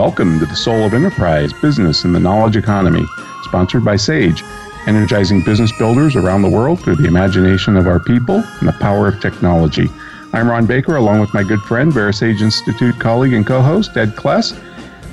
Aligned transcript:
Welcome 0.00 0.38
to 0.38 0.46
the 0.46 0.56
Soul 0.56 0.86
of 0.86 0.94
Enterprise 0.94 1.52
Business 1.52 2.04
and 2.04 2.14
the 2.14 2.20
Knowledge 2.20 2.56
Economy, 2.56 3.04
sponsored 3.42 3.84
by 3.84 3.96
SAGE, 3.96 4.42
energizing 4.86 5.44
business 5.44 5.72
builders 5.76 6.16
around 6.16 6.40
the 6.40 6.48
world 6.48 6.80
through 6.80 6.96
the 6.96 7.06
imagination 7.06 7.76
of 7.76 7.86
our 7.86 8.00
people 8.00 8.36
and 8.36 8.66
the 8.66 8.72
power 8.80 9.08
of 9.08 9.20
technology. 9.20 9.88
I'm 10.32 10.48
Ron 10.48 10.64
Baker, 10.64 10.96
along 10.96 11.20
with 11.20 11.34
my 11.34 11.42
good 11.42 11.60
friend, 11.60 11.92
VeraSage 11.92 12.40
Institute 12.40 12.98
colleague 12.98 13.34
and 13.34 13.46
co 13.46 13.60
host, 13.60 13.94
Ed 13.94 14.16
Kless. 14.16 14.58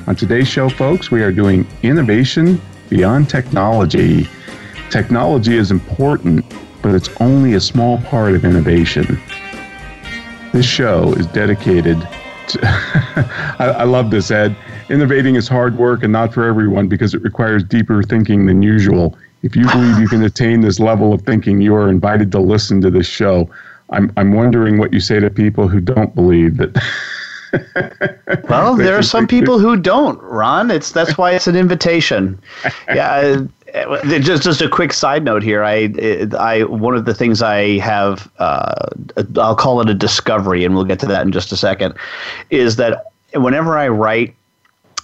On 0.08 0.16
today's 0.16 0.48
show, 0.48 0.70
folks, 0.70 1.12
we 1.12 1.22
are 1.22 1.34
doing 1.34 1.68
innovation 1.84 2.62
beyond 2.88 3.30
technology. 3.30 4.26
Technology 4.90 5.58
is 5.58 5.70
important, 5.70 6.46
but 6.82 6.96
it's 6.96 7.10
only 7.20 7.56
a 7.56 7.60
small 7.60 7.98
part 8.04 8.36
of 8.36 8.46
innovation. 8.46 9.20
This 10.54 10.66
show 10.66 11.12
is 11.16 11.28
dedicated 11.28 12.00
to. 12.48 12.60
I, 13.60 13.74
I 13.80 13.84
love 13.84 14.12
this, 14.12 14.32
Ed. 14.32 14.56
Innovating 14.90 15.36
is 15.36 15.48
hard 15.48 15.78
work 15.78 16.04
and 16.04 16.14
not 16.14 16.34
for 16.34 16.46
everyone 16.46 16.88
because 16.88 17.14
it 17.14 17.22
requires 17.22 17.64
deeper 17.64 18.02
thinking 18.04 18.46
than 18.46 18.62
usual. 18.62 19.18
If 19.44 19.56
you 19.56 19.68
believe 19.68 20.00
you 20.00 20.08
can 20.08 20.24
attain 20.24 20.62
this 20.62 20.80
level 20.80 21.14
of 21.14 21.22
thinking, 21.22 21.62
you 21.62 21.76
are 21.76 21.90
invited 21.90 22.32
to 22.32 22.40
listen 22.40 22.82
to 22.82 22.90
this 22.90 23.08
show. 23.08 23.50
I'm, 23.90 24.12
I'm 24.18 24.34
wondering 24.34 24.78
what 24.78 24.94
you 24.94 25.00
say 25.00 25.20
to 25.20 25.30
people 25.30 25.68
who 25.68 25.80
don't 25.80 26.14
believe 26.16 26.58
that. 26.58 26.82
well, 28.50 28.76
there 28.76 28.98
are 28.98 29.04
some 29.04 29.28
people 29.28 29.60
who 29.60 29.78
don't, 29.78 30.22
Ron. 30.22 30.70
It's 30.70 30.92
that's 30.92 31.18
why 31.18 31.32
it's 31.32 31.48
an 31.48 31.56
invitation. 31.56 32.40
Yeah, 32.88 33.44
just 34.20 34.44
just 34.44 34.62
a 34.62 34.70
quick 34.70 34.94
side 34.94 35.24
note 35.24 35.44
here. 35.44 35.64
I 35.64 35.94
I 36.40 36.64
one 36.64 36.96
of 36.96 37.06
the 37.06 37.14
things 37.14 37.42
I 37.42 37.78
have 37.80 38.32
uh, 38.40 38.88
I'll 39.38 39.56
call 39.56 39.82
it 39.82 39.90
a 39.90 39.94
discovery, 39.94 40.64
and 40.64 40.74
we'll 40.74 40.86
get 40.86 41.00
to 41.00 41.06
that 41.08 41.26
in 41.26 41.32
just 41.32 41.52
a 41.52 41.58
second, 41.58 41.94
is 42.50 42.78
that 42.78 43.08
whenever 43.34 43.78
I 43.78 43.90
write 43.90 44.36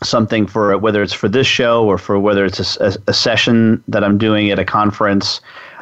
something 0.03 0.47
for 0.47 0.77
whether 0.77 1.01
it's 1.01 1.13
for 1.13 1.29
this 1.29 1.47
show 1.47 1.85
or 1.85 1.97
for 1.97 2.19
whether 2.19 2.45
it's 2.45 2.77
a, 2.77 2.97
a, 3.07 3.13
session 3.13 3.83
that 3.87 4.03
I'm 4.03 4.17
doing 4.17 4.51
at 4.51 4.59
a 4.59 4.65
conference, 4.65 5.41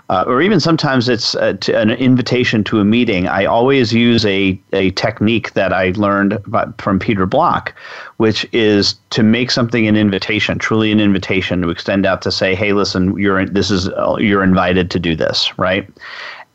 uh, 0.10 0.26
or 0.28 0.42
even 0.42 0.60
sometimes 0.60 1.08
it's 1.08 1.36
a, 1.36 1.58
an 1.74 1.92
invitation 1.92 2.64
to 2.66 2.80
a 2.80 2.86
meeting. 2.86 3.28
I 3.28 3.46
always 3.46 3.94
use 3.94 4.26
a, 4.26 4.60
a 4.74 4.92
technique 4.92 5.54
that 5.54 5.72
I 5.72 5.94
learned 5.96 6.38
from 6.80 7.00
Peter 7.00 7.26
Block, 7.26 7.74
which 8.18 8.46
is 8.52 8.96
to 9.12 9.24
make 9.24 9.52
something 9.52 9.88
an 9.88 9.96
invitation, 9.96 10.60
truly 10.60 10.92
an 10.92 11.00
invitation 11.00 11.62
to 11.62 11.70
extend 11.70 12.06
out 12.06 12.22
to 12.24 12.32
say, 12.32 12.56
"Hey, 12.56 12.74
listen, 12.74 13.18
you're 13.18 13.46
this 13.46 13.72
is 13.72 13.90
you're 14.18 14.44
invited 14.44 14.92
to 14.92 15.00
do 15.00 15.16
this," 15.16 15.58
right? 15.58 15.90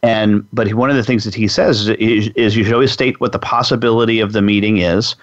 And 0.03 0.47
but 0.53 0.73
one 0.75 0.91
of 0.91 0.97
the 0.97 1.03
things 1.03 1.25
that 1.25 1.35
he 1.35 1.49
says 1.49 1.89
is, 1.89 2.29
is 2.37 2.57
you 2.57 2.65
should 2.65 2.75
always 2.75 2.93
state 2.93 3.21
what 3.21 3.33
the 3.33 3.39
possibility 3.39 4.21
of 4.21 4.35
the 4.35 4.43
meeting 4.43 4.77
is 4.77 5.17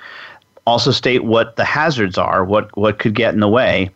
also 0.65 0.91
state 0.91 1.23
what 1.23 1.55
the 1.55 1.65
hazards 1.65 2.17
are, 2.17 2.43
what 2.43 2.75
what 2.77 2.99
could 2.99 3.15
get 3.15 3.33
in 3.33 3.39
the 3.39 3.47
way, 3.47 3.89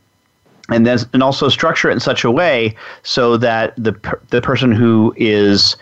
and 0.69 0.85
then 0.85 0.99
and 1.13 1.23
also 1.23 1.49
structure 1.49 1.89
it 1.89 1.93
in 1.93 1.99
such 1.99 2.23
a 2.23 2.31
way 2.31 2.75
so 3.03 3.37
that 3.37 3.73
the 3.77 3.93
the 4.29 4.41
person 4.41 4.71
who 4.71 5.13
is 5.17 5.75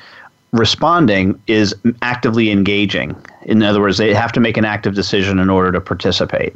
responding 0.52 1.39
is 1.48 1.76
actively 2.02 2.49
engaging. 2.49 3.15
In 3.43 3.61
other 3.61 3.82
words, 3.82 3.98
they 3.98 4.14
have 4.14 4.32
to 4.33 4.39
make 4.39 4.58
an 4.58 4.65
active 4.65 4.95
decision 4.95 5.37
in 5.37 5.49
order 5.49 5.71
to 5.71 5.82
participate. 5.82 6.55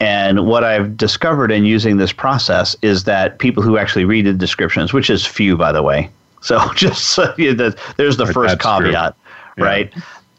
And 0.00 0.46
what 0.46 0.64
I've 0.64 0.96
discovered 0.96 1.50
in 1.50 1.64
using 1.64 1.96
this 1.96 2.12
process 2.12 2.76
is 2.82 3.04
that 3.04 3.38
people 3.38 3.62
who 3.62 3.76
actually 3.76 4.04
read 4.04 4.26
the 4.26 4.32
descriptions, 4.32 4.92
which 4.92 5.10
is 5.10 5.26
few, 5.26 5.56
by 5.56 5.72
the 5.72 5.82
way, 5.82 6.10
so 6.40 6.60
just 6.74 7.10
so 7.10 7.34
you, 7.36 7.54
the, 7.54 7.76
there's 7.96 8.16
the 8.16 8.26
first 8.26 8.60
caveat, 8.60 9.16
right? 9.58 9.92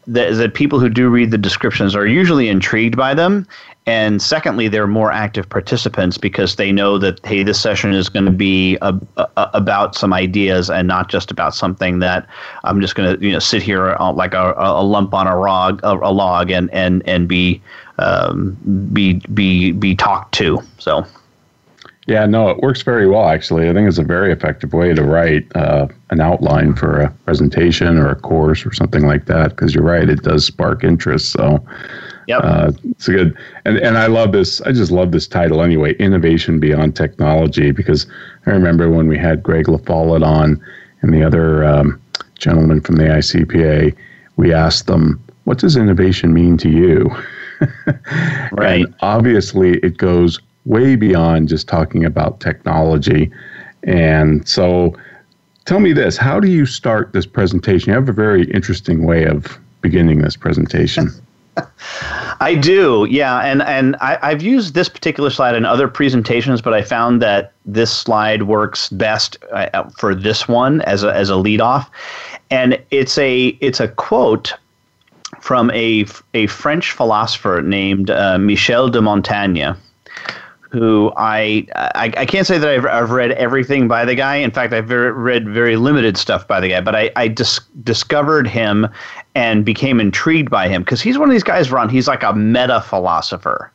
That, 0.06 0.34
that 0.34 0.54
people 0.54 0.78
who 0.78 0.88
do 0.88 1.08
read 1.08 1.30
the 1.30 1.38
descriptions 1.38 1.94
are 1.94 2.06
usually 2.06 2.48
intrigued 2.48 2.96
by 2.96 3.14
them. 3.14 3.46
And 3.88 4.20
secondly, 4.20 4.66
they're 4.66 4.88
more 4.88 5.12
active 5.12 5.48
participants 5.48 6.18
because 6.18 6.56
they 6.56 6.72
know 6.72 6.98
that, 6.98 7.24
hey, 7.24 7.44
this 7.44 7.60
session 7.60 7.92
is 7.92 8.08
going 8.08 8.24
to 8.24 8.32
be 8.32 8.76
a, 8.82 8.98
a, 9.16 9.28
about 9.54 9.94
some 9.94 10.12
ideas 10.12 10.70
and 10.70 10.88
not 10.88 11.08
just 11.08 11.30
about 11.30 11.54
something 11.54 12.00
that 12.00 12.26
I'm 12.64 12.80
just 12.80 12.96
going 12.96 13.16
to 13.16 13.24
you 13.24 13.32
know 13.32 13.38
sit 13.38 13.62
here 13.62 13.94
uh, 13.94 14.12
like 14.12 14.34
a, 14.34 14.54
a 14.56 14.82
lump 14.82 15.14
on 15.14 15.28
a 15.28 15.38
log, 15.38 15.80
a, 15.84 15.92
a 15.92 16.10
log 16.10 16.50
and, 16.50 16.68
and, 16.72 17.02
and 17.06 17.28
be, 17.28 17.62
um, 17.98 18.56
be, 18.92 19.14
be, 19.32 19.72
be 19.72 19.94
talked 19.94 20.34
to. 20.34 20.60
So. 20.78 21.06
Yeah, 22.06 22.24
no, 22.24 22.50
it 22.50 22.58
works 22.58 22.82
very 22.82 23.08
well, 23.08 23.28
actually. 23.28 23.68
I 23.68 23.72
think 23.72 23.88
it's 23.88 23.98
a 23.98 24.04
very 24.04 24.32
effective 24.32 24.72
way 24.72 24.94
to 24.94 25.02
write 25.02 25.44
uh, 25.56 25.88
an 26.10 26.20
outline 26.20 26.74
for 26.76 27.00
a 27.00 27.10
presentation 27.24 27.98
or 27.98 28.08
a 28.08 28.14
course 28.14 28.64
or 28.64 28.72
something 28.72 29.04
like 29.06 29.26
that, 29.26 29.50
because 29.50 29.74
you're 29.74 29.82
right, 29.82 30.08
it 30.08 30.22
does 30.22 30.44
spark 30.46 30.84
interest. 30.84 31.32
So, 31.32 31.64
yeah, 32.28 32.38
Uh, 32.38 32.70
it's 32.90 33.08
a 33.08 33.12
good, 33.12 33.36
and, 33.64 33.78
and 33.78 33.98
I 33.98 34.06
love 34.06 34.30
this. 34.30 34.60
I 34.62 34.70
just 34.70 34.92
love 34.92 35.10
this 35.10 35.26
title 35.26 35.62
anyway, 35.62 35.94
Innovation 35.96 36.60
Beyond 36.60 36.94
Technology, 36.94 37.72
because 37.72 38.06
I 38.46 38.50
remember 38.50 38.88
when 38.88 39.08
we 39.08 39.18
had 39.18 39.42
Greg 39.42 39.66
LaFollette 39.66 40.24
on 40.24 40.60
and 41.02 41.12
the 41.12 41.24
other 41.24 41.64
um, 41.64 42.00
gentleman 42.38 42.80
from 42.82 42.96
the 42.96 43.04
ICPA, 43.04 43.96
we 44.36 44.52
asked 44.52 44.86
them, 44.86 45.20
what 45.44 45.58
does 45.58 45.76
innovation 45.76 46.32
mean 46.32 46.56
to 46.58 46.68
you? 46.68 47.10
right. 48.52 48.84
And 48.84 48.94
obviously, 49.00 49.78
it 49.78 49.96
goes 49.96 50.40
way 50.66 50.96
beyond 50.96 51.48
just 51.48 51.68
talking 51.68 52.04
about 52.04 52.40
technology. 52.40 53.30
And 53.84 54.46
so 54.46 54.94
tell 55.64 55.80
me 55.80 55.92
this 55.92 56.16
how 56.16 56.40
do 56.40 56.48
you 56.48 56.66
start 56.66 57.12
this 57.12 57.26
presentation? 57.26 57.90
You 57.90 57.94
have 57.94 58.08
a 58.08 58.12
very 58.12 58.50
interesting 58.50 59.04
way 59.04 59.24
of 59.24 59.58
beginning 59.80 60.20
this 60.20 60.36
presentation. 60.36 61.10
I 62.40 62.54
do, 62.54 63.06
yeah, 63.08 63.40
and 63.40 63.62
and 63.62 63.96
I, 63.96 64.28
have 64.28 64.42
used 64.42 64.74
this 64.74 64.90
particular 64.90 65.30
slide 65.30 65.54
in 65.54 65.64
other 65.64 65.88
presentations, 65.88 66.60
but 66.60 66.74
I 66.74 66.82
found 66.82 67.22
that 67.22 67.52
this 67.64 67.90
slide 67.90 68.42
works 68.42 68.90
best 68.90 69.38
uh, 69.52 69.88
for 69.96 70.14
this 70.14 70.46
one 70.46 70.82
as 70.82 71.02
a 71.02 71.14
as 71.14 71.30
a 71.30 71.36
lead 71.36 71.62
off, 71.62 71.90
and 72.50 72.78
it's 72.90 73.16
a 73.16 73.56
it's 73.60 73.80
a 73.80 73.88
quote 73.88 74.52
from 75.40 75.70
a 75.70 76.04
a 76.34 76.46
French 76.48 76.92
philosopher 76.92 77.62
named 77.62 78.10
uh, 78.10 78.36
Michel 78.36 78.90
de 78.90 79.00
Montaigne, 79.00 79.72
who 80.70 81.12
I, 81.16 81.66
I, 81.74 82.12
I 82.16 82.26
can't 82.26 82.46
say 82.46 82.58
that 82.58 82.68
I've, 82.68 82.86
I've 82.86 83.10
read 83.10 83.32
everything 83.32 83.88
by 83.88 84.04
the 84.04 84.14
guy. 84.14 84.36
In 84.36 84.50
fact, 84.50 84.72
I've 84.72 84.86
very, 84.86 85.12
read 85.12 85.48
very 85.48 85.76
limited 85.76 86.16
stuff 86.16 86.46
by 86.46 86.60
the 86.60 86.68
guy. 86.70 86.80
But 86.80 86.94
I, 86.94 87.10
I 87.16 87.28
dis- 87.28 87.60
discovered 87.84 88.46
him 88.46 88.88
and 89.34 89.64
became 89.64 90.00
intrigued 90.00 90.50
by 90.50 90.68
him 90.68 90.82
because 90.82 91.00
he's 91.00 91.18
one 91.18 91.28
of 91.28 91.32
these 91.32 91.44
guys, 91.44 91.70
Ron. 91.70 91.88
He's 91.88 92.08
like 92.08 92.22
a 92.22 92.32
meta 92.32 92.80
philosopher. 92.80 93.70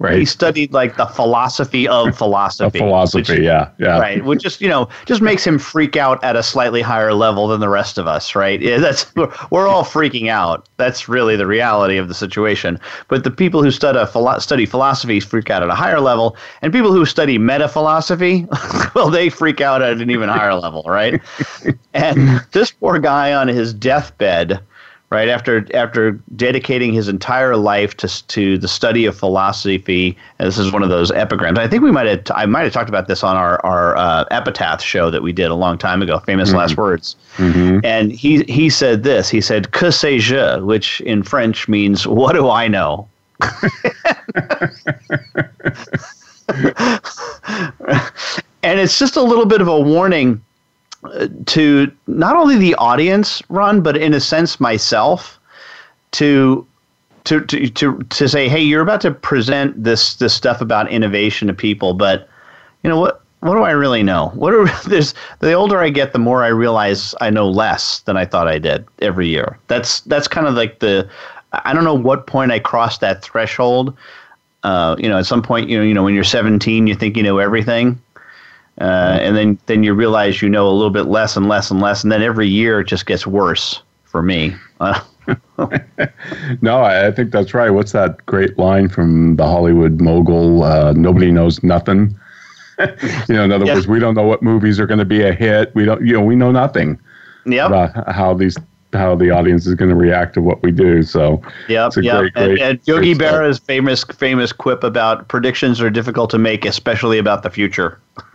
Right. 0.00 0.18
He 0.18 0.24
studied 0.24 0.72
like 0.72 0.96
the 0.96 1.04
philosophy 1.04 1.86
of 1.86 2.16
philosophy. 2.16 2.78
philosophy, 2.78 3.34
which, 3.34 3.42
yeah, 3.42 3.68
yeah. 3.78 3.98
Right, 3.98 4.24
which 4.24 4.40
just 4.40 4.62
you 4.62 4.68
know 4.68 4.88
just 5.04 5.20
makes 5.20 5.46
him 5.46 5.58
freak 5.58 5.94
out 5.94 6.24
at 6.24 6.36
a 6.36 6.42
slightly 6.42 6.80
higher 6.80 7.12
level 7.12 7.48
than 7.48 7.60
the 7.60 7.68
rest 7.68 7.98
of 7.98 8.06
us, 8.06 8.34
right? 8.34 8.62
Yeah, 8.62 8.78
that's 8.78 9.14
we're, 9.14 9.30
we're 9.50 9.68
all 9.68 9.84
freaking 9.84 10.28
out. 10.28 10.66
That's 10.78 11.06
really 11.06 11.36
the 11.36 11.46
reality 11.46 11.98
of 11.98 12.08
the 12.08 12.14
situation. 12.14 12.80
But 13.08 13.24
the 13.24 13.30
people 13.30 13.62
who 13.62 13.70
study 13.70 14.02
study 14.40 14.64
philosophy 14.64 15.20
freak 15.20 15.50
out 15.50 15.62
at 15.62 15.68
a 15.68 15.74
higher 15.74 16.00
level, 16.00 16.34
and 16.62 16.72
people 16.72 16.92
who 16.92 17.04
study 17.04 17.36
meta 17.36 17.68
philosophy, 17.68 18.46
well, 18.94 19.10
they 19.10 19.28
freak 19.28 19.60
out 19.60 19.82
at 19.82 20.00
an 20.00 20.10
even 20.10 20.30
higher 20.30 20.54
level, 20.54 20.82
right? 20.86 21.20
and 21.92 22.40
this 22.52 22.70
poor 22.70 22.98
guy 22.98 23.34
on 23.34 23.48
his 23.48 23.74
deathbed 23.74 24.60
right? 25.10 25.28
After 25.28 25.66
after 25.74 26.12
dedicating 26.36 26.92
his 26.92 27.08
entire 27.08 27.56
life 27.56 27.96
to 27.98 28.26
to 28.28 28.58
the 28.58 28.68
study 28.68 29.04
of 29.04 29.16
philosophy 29.16 30.16
and 30.38 30.46
this 30.46 30.58
is 30.58 30.72
one 30.72 30.82
of 30.82 30.88
those 30.88 31.10
epigrams. 31.10 31.58
I 31.58 31.68
think 31.68 31.82
we 31.82 31.90
might 31.90 32.06
have 32.06 32.22
i 32.34 32.46
might 32.46 32.62
have 32.62 32.72
talked 32.72 32.88
about 32.88 33.08
this 33.08 33.22
on 33.22 33.36
our 33.36 33.64
our 33.64 33.96
uh, 33.96 34.24
epitaph 34.30 34.82
show 34.82 35.10
that 35.10 35.22
we 35.22 35.32
did 35.32 35.50
a 35.50 35.54
long 35.54 35.76
time 35.76 36.02
ago 36.02 36.18
famous 36.20 36.50
mm-hmm. 36.50 36.58
last 36.58 36.76
words. 36.76 37.16
Mm-hmm. 37.36 37.84
and 37.84 38.12
he 38.12 38.44
he 38.44 38.70
said 38.70 39.02
this. 39.02 39.28
He 39.28 39.40
said 39.40 39.72
que 39.72 39.90
sais 39.90 40.22
je 40.22 40.60
which 40.60 41.00
in 41.02 41.22
french 41.22 41.68
means 41.68 42.06
what 42.06 42.32
do 42.32 42.48
i 42.48 42.68
know? 42.68 43.08
And 48.62 48.78
it's 48.78 48.98
just 48.98 49.16
a 49.16 49.22
little 49.22 49.46
bit 49.46 49.60
of 49.60 49.68
a 49.68 49.80
warning 49.80 50.42
to 51.46 51.90
not 52.06 52.36
only 52.36 52.56
the 52.56 52.74
audience 52.76 53.42
Ron, 53.48 53.80
but 53.80 53.96
in 53.96 54.14
a 54.14 54.20
sense 54.20 54.60
myself, 54.60 55.38
to 56.12 56.66
to, 57.24 57.40
to 57.44 57.68
to 57.68 57.98
to 57.98 58.28
say, 58.28 58.48
hey, 58.48 58.60
you're 58.60 58.82
about 58.82 59.00
to 59.02 59.10
present 59.10 59.82
this 59.82 60.14
this 60.16 60.34
stuff 60.34 60.60
about 60.60 60.90
innovation 60.90 61.48
to 61.48 61.54
people, 61.54 61.94
but 61.94 62.28
you 62.82 62.90
know 62.90 62.98
what? 62.98 63.22
What 63.40 63.54
do 63.54 63.62
I 63.62 63.70
really 63.70 64.02
know? 64.02 64.30
What 64.34 64.52
are 64.52 64.66
this? 64.88 65.14
The 65.40 65.52
older 65.52 65.78
I 65.78 65.88
get, 65.88 66.12
the 66.12 66.18
more 66.18 66.44
I 66.44 66.48
realize 66.48 67.14
I 67.20 67.30
know 67.30 67.48
less 67.48 68.00
than 68.00 68.16
I 68.16 68.24
thought 68.24 68.48
I 68.48 68.58
did 68.58 68.86
every 69.00 69.28
year. 69.28 69.58
That's 69.68 70.00
that's 70.02 70.28
kind 70.28 70.46
of 70.46 70.54
like 70.54 70.80
the. 70.80 71.08
I 71.52 71.72
don't 71.72 71.84
know 71.84 71.94
what 71.94 72.28
point 72.28 72.52
I 72.52 72.60
crossed 72.60 73.00
that 73.00 73.22
threshold. 73.22 73.96
Uh, 74.62 74.94
you 74.98 75.08
know, 75.08 75.18
at 75.18 75.26
some 75.26 75.42
point, 75.42 75.68
you 75.68 75.78
know, 75.78 75.82
you 75.82 75.94
know, 75.94 76.04
when 76.04 76.14
you're 76.14 76.22
17, 76.22 76.86
you 76.86 76.94
think 76.94 77.16
you 77.16 77.22
know 77.22 77.38
everything, 77.38 78.00
uh, 78.80 79.18
and 79.20 79.36
then 79.36 79.58
then 79.66 79.82
you 79.82 79.94
realize 79.94 80.40
you 80.42 80.48
know 80.48 80.68
a 80.68 80.72
little 80.72 80.90
bit 80.90 81.06
less 81.06 81.36
and 81.36 81.48
less 81.48 81.70
and 81.70 81.80
less, 81.80 82.02
and 82.02 82.10
then 82.10 82.22
every 82.22 82.48
year 82.48 82.80
it 82.80 82.86
just 82.86 83.06
gets 83.06 83.26
worse 83.26 83.82
for 84.04 84.22
me. 84.22 84.54
Uh, 84.80 85.00
no, 86.62 86.82
I 86.82 87.10
think 87.12 87.30
that's 87.30 87.54
right. 87.54 87.70
What's 87.70 87.92
that 87.92 88.24
great 88.26 88.58
line 88.58 88.88
from 88.88 89.36
the 89.36 89.44
Hollywood 89.44 90.00
mogul? 90.00 90.64
Uh, 90.64 90.92
Nobody 90.92 91.30
knows 91.30 91.62
nothing. 91.62 92.18
you 93.28 93.34
know, 93.34 93.44
in 93.44 93.52
other 93.52 93.66
yes. 93.66 93.76
words, 93.76 93.86
we 93.86 93.98
don't 93.98 94.14
know 94.14 94.26
what 94.26 94.42
movies 94.42 94.80
are 94.80 94.86
going 94.86 94.98
to 94.98 95.04
be 95.04 95.22
a 95.22 95.32
hit. 95.32 95.74
We 95.74 95.84
don't, 95.84 96.04
you 96.04 96.14
know, 96.14 96.22
we 96.22 96.34
know 96.34 96.50
nothing 96.50 96.98
yep. 97.44 97.68
about 97.68 98.10
how 98.10 98.34
these 98.34 98.56
how 98.92 99.14
the 99.14 99.30
audience 99.30 99.66
is 99.66 99.74
going 99.74 99.88
to 99.88 99.96
react 99.96 100.34
to 100.34 100.42
what 100.42 100.62
we 100.62 100.70
do. 100.70 101.02
So, 101.02 101.42
yep, 101.68 101.92
yep. 101.96 102.18
Great, 102.20 102.32
great, 102.34 102.50
and, 102.50 102.60
and 102.60 102.80
Yogi 102.84 103.14
Berra's 103.14 103.58
famous 103.58 104.04
famous 104.04 104.52
quip 104.52 104.84
about 104.84 105.28
predictions 105.28 105.80
are 105.80 105.90
difficult 105.90 106.30
to 106.30 106.38
make, 106.38 106.64
especially 106.64 107.18
about 107.18 107.42
the 107.42 107.50
future. 107.50 108.00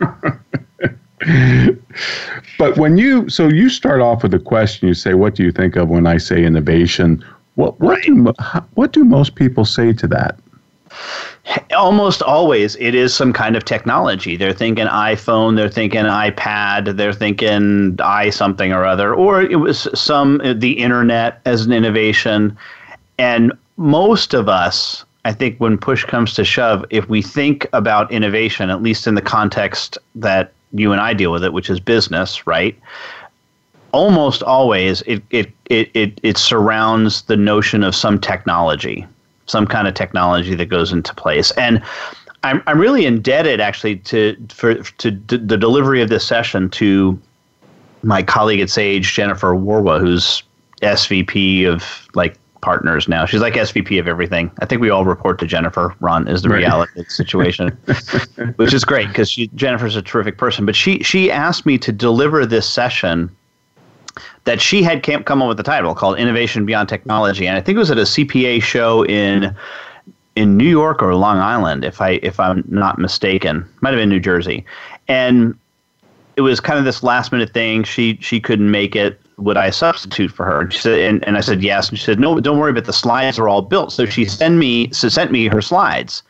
but 2.58 2.76
when 2.76 2.98
you 2.98 3.28
so 3.28 3.48
you 3.48 3.68
start 3.68 4.00
off 4.00 4.22
with 4.22 4.34
a 4.34 4.38
question, 4.38 4.88
you 4.88 4.94
say, 4.94 5.14
"What 5.14 5.34
do 5.34 5.42
you 5.42 5.52
think 5.52 5.76
of 5.76 5.88
when 5.88 6.06
I 6.06 6.18
say 6.18 6.44
innovation?" 6.44 7.24
What 7.54 7.78
what 7.80 8.02
do 8.02 8.32
what 8.74 8.92
do 8.92 9.04
most 9.04 9.34
people 9.34 9.64
say 9.64 9.92
to 9.94 10.06
that? 10.08 10.38
Almost 11.76 12.22
always, 12.22 12.74
it 12.76 12.94
is 12.94 13.14
some 13.14 13.32
kind 13.32 13.56
of 13.56 13.64
technology. 13.64 14.36
They're 14.36 14.52
thinking 14.52 14.86
iPhone, 14.86 15.56
they're 15.56 15.68
thinking 15.68 16.04
iPad, 16.04 16.96
they're 16.96 17.12
thinking 17.12 17.96
i 18.00 18.30
something 18.30 18.72
or 18.72 18.84
other, 18.84 19.14
or 19.14 19.42
it 19.42 19.56
was 19.56 19.86
some 19.94 20.40
uh, 20.42 20.54
the 20.54 20.72
internet 20.72 21.40
as 21.44 21.64
an 21.64 21.72
innovation. 21.72 22.56
And 23.18 23.52
most 23.76 24.34
of 24.34 24.48
us, 24.48 25.04
I 25.24 25.32
think, 25.32 25.58
when 25.58 25.78
push 25.78 26.04
comes 26.04 26.34
to 26.34 26.44
shove, 26.44 26.84
if 26.90 27.08
we 27.08 27.22
think 27.22 27.66
about 27.72 28.10
innovation, 28.10 28.68
at 28.68 28.82
least 28.82 29.06
in 29.06 29.14
the 29.14 29.22
context 29.22 29.98
that 30.16 30.52
you 30.72 30.90
and 30.90 31.00
I 31.00 31.14
deal 31.14 31.30
with 31.30 31.44
it, 31.44 31.52
which 31.52 31.70
is 31.70 31.78
business, 31.78 32.46
right? 32.46 32.76
Almost 33.92 34.42
always, 34.42 35.02
it 35.02 35.22
it 35.30 35.52
it 35.66 35.90
it, 35.94 36.20
it 36.24 36.38
surrounds 36.38 37.22
the 37.22 37.36
notion 37.36 37.84
of 37.84 37.94
some 37.94 38.20
technology 38.20 39.06
some 39.46 39.66
kind 39.66 39.88
of 39.88 39.94
technology 39.94 40.54
that 40.54 40.66
goes 40.66 40.92
into 40.92 41.14
place. 41.14 41.50
And 41.52 41.82
I'm, 42.42 42.62
I'm 42.66 42.78
really 42.78 43.06
indebted 43.06 43.60
actually 43.60 43.96
to 43.96 44.36
for 44.50 44.74
to 44.74 45.10
d- 45.10 45.38
the 45.38 45.56
delivery 45.56 46.02
of 46.02 46.08
this 46.08 46.26
session 46.26 46.70
to 46.70 47.20
my 48.02 48.22
colleague 48.22 48.60
at 48.60 48.70
Sage, 48.70 49.12
Jennifer 49.12 49.54
Warawa, 49.54 49.98
who's 49.98 50.42
SVP 50.82 51.66
of 51.66 52.08
like 52.14 52.36
partners 52.60 53.08
now. 53.08 53.26
She's 53.26 53.40
like 53.40 53.54
SVP 53.54 53.98
of 53.98 54.08
everything. 54.08 54.50
I 54.60 54.66
think 54.66 54.80
we 54.80 54.90
all 54.90 55.04
report 55.04 55.38
to 55.40 55.46
Jennifer. 55.46 55.94
Ron 56.00 56.28
is 56.28 56.42
the 56.42 56.48
right. 56.48 56.58
reality 56.58 57.00
of 57.00 57.06
the 57.06 57.10
situation, 57.10 57.68
which 58.56 58.72
is 58.72 58.84
great 58.84 59.08
because 59.08 59.34
Jennifer's 59.54 59.96
a 59.96 60.02
terrific 60.02 60.38
person. 60.38 60.66
But 60.66 60.76
she 60.76 61.02
she 61.02 61.30
asked 61.30 61.66
me 61.66 61.78
to 61.78 61.92
deliver 61.92 62.46
this 62.46 62.68
session 62.68 63.34
that 64.44 64.60
she 64.60 64.82
had 64.82 65.02
come 65.02 65.42
up 65.42 65.48
with 65.48 65.56
the 65.56 65.62
title 65.62 65.94
called 65.94 66.18
Innovation 66.18 66.66
Beyond 66.66 66.88
Technology, 66.88 67.46
and 67.46 67.56
I 67.56 67.60
think 67.60 67.76
it 67.76 67.78
was 67.78 67.90
at 67.90 67.98
a 67.98 68.02
CPA 68.02 68.62
show 68.62 69.04
in 69.04 69.54
in 70.36 70.56
New 70.56 70.68
York 70.68 71.02
or 71.02 71.14
Long 71.14 71.38
Island, 71.38 71.84
if 71.84 72.00
I 72.00 72.20
if 72.22 72.38
I'm 72.38 72.62
not 72.68 72.98
mistaken, 72.98 73.66
might 73.80 73.90
have 73.90 73.98
been 73.98 74.10
New 74.10 74.20
Jersey, 74.20 74.64
and 75.08 75.58
it 76.36 76.42
was 76.42 76.60
kind 76.60 76.78
of 76.78 76.84
this 76.84 77.02
last 77.02 77.32
minute 77.32 77.52
thing. 77.52 77.82
She 77.82 78.18
she 78.20 78.38
couldn't 78.40 78.70
make 78.70 78.94
it. 78.94 79.20
Would 79.38 79.56
I 79.56 79.70
substitute 79.70 80.30
for 80.30 80.46
her? 80.46 80.60
And 80.60 80.72
she 80.72 80.78
said, 80.78 80.98
and, 80.98 81.26
and 81.26 81.36
I 81.36 81.40
said 81.40 81.62
yes. 81.62 81.90
And 81.90 81.98
she 81.98 82.04
said, 82.06 82.18
no, 82.18 82.40
don't 82.40 82.58
worry, 82.58 82.72
but 82.72 82.86
the 82.86 82.92
slides 82.92 83.38
are 83.38 83.50
all 83.50 83.60
built. 83.60 83.92
So 83.92 84.06
she 84.06 84.24
sent 84.24 84.56
me 84.56 84.90
so 84.92 85.08
sent 85.08 85.32
me 85.32 85.48
her 85.48 85.62
slides. 85.62 86.22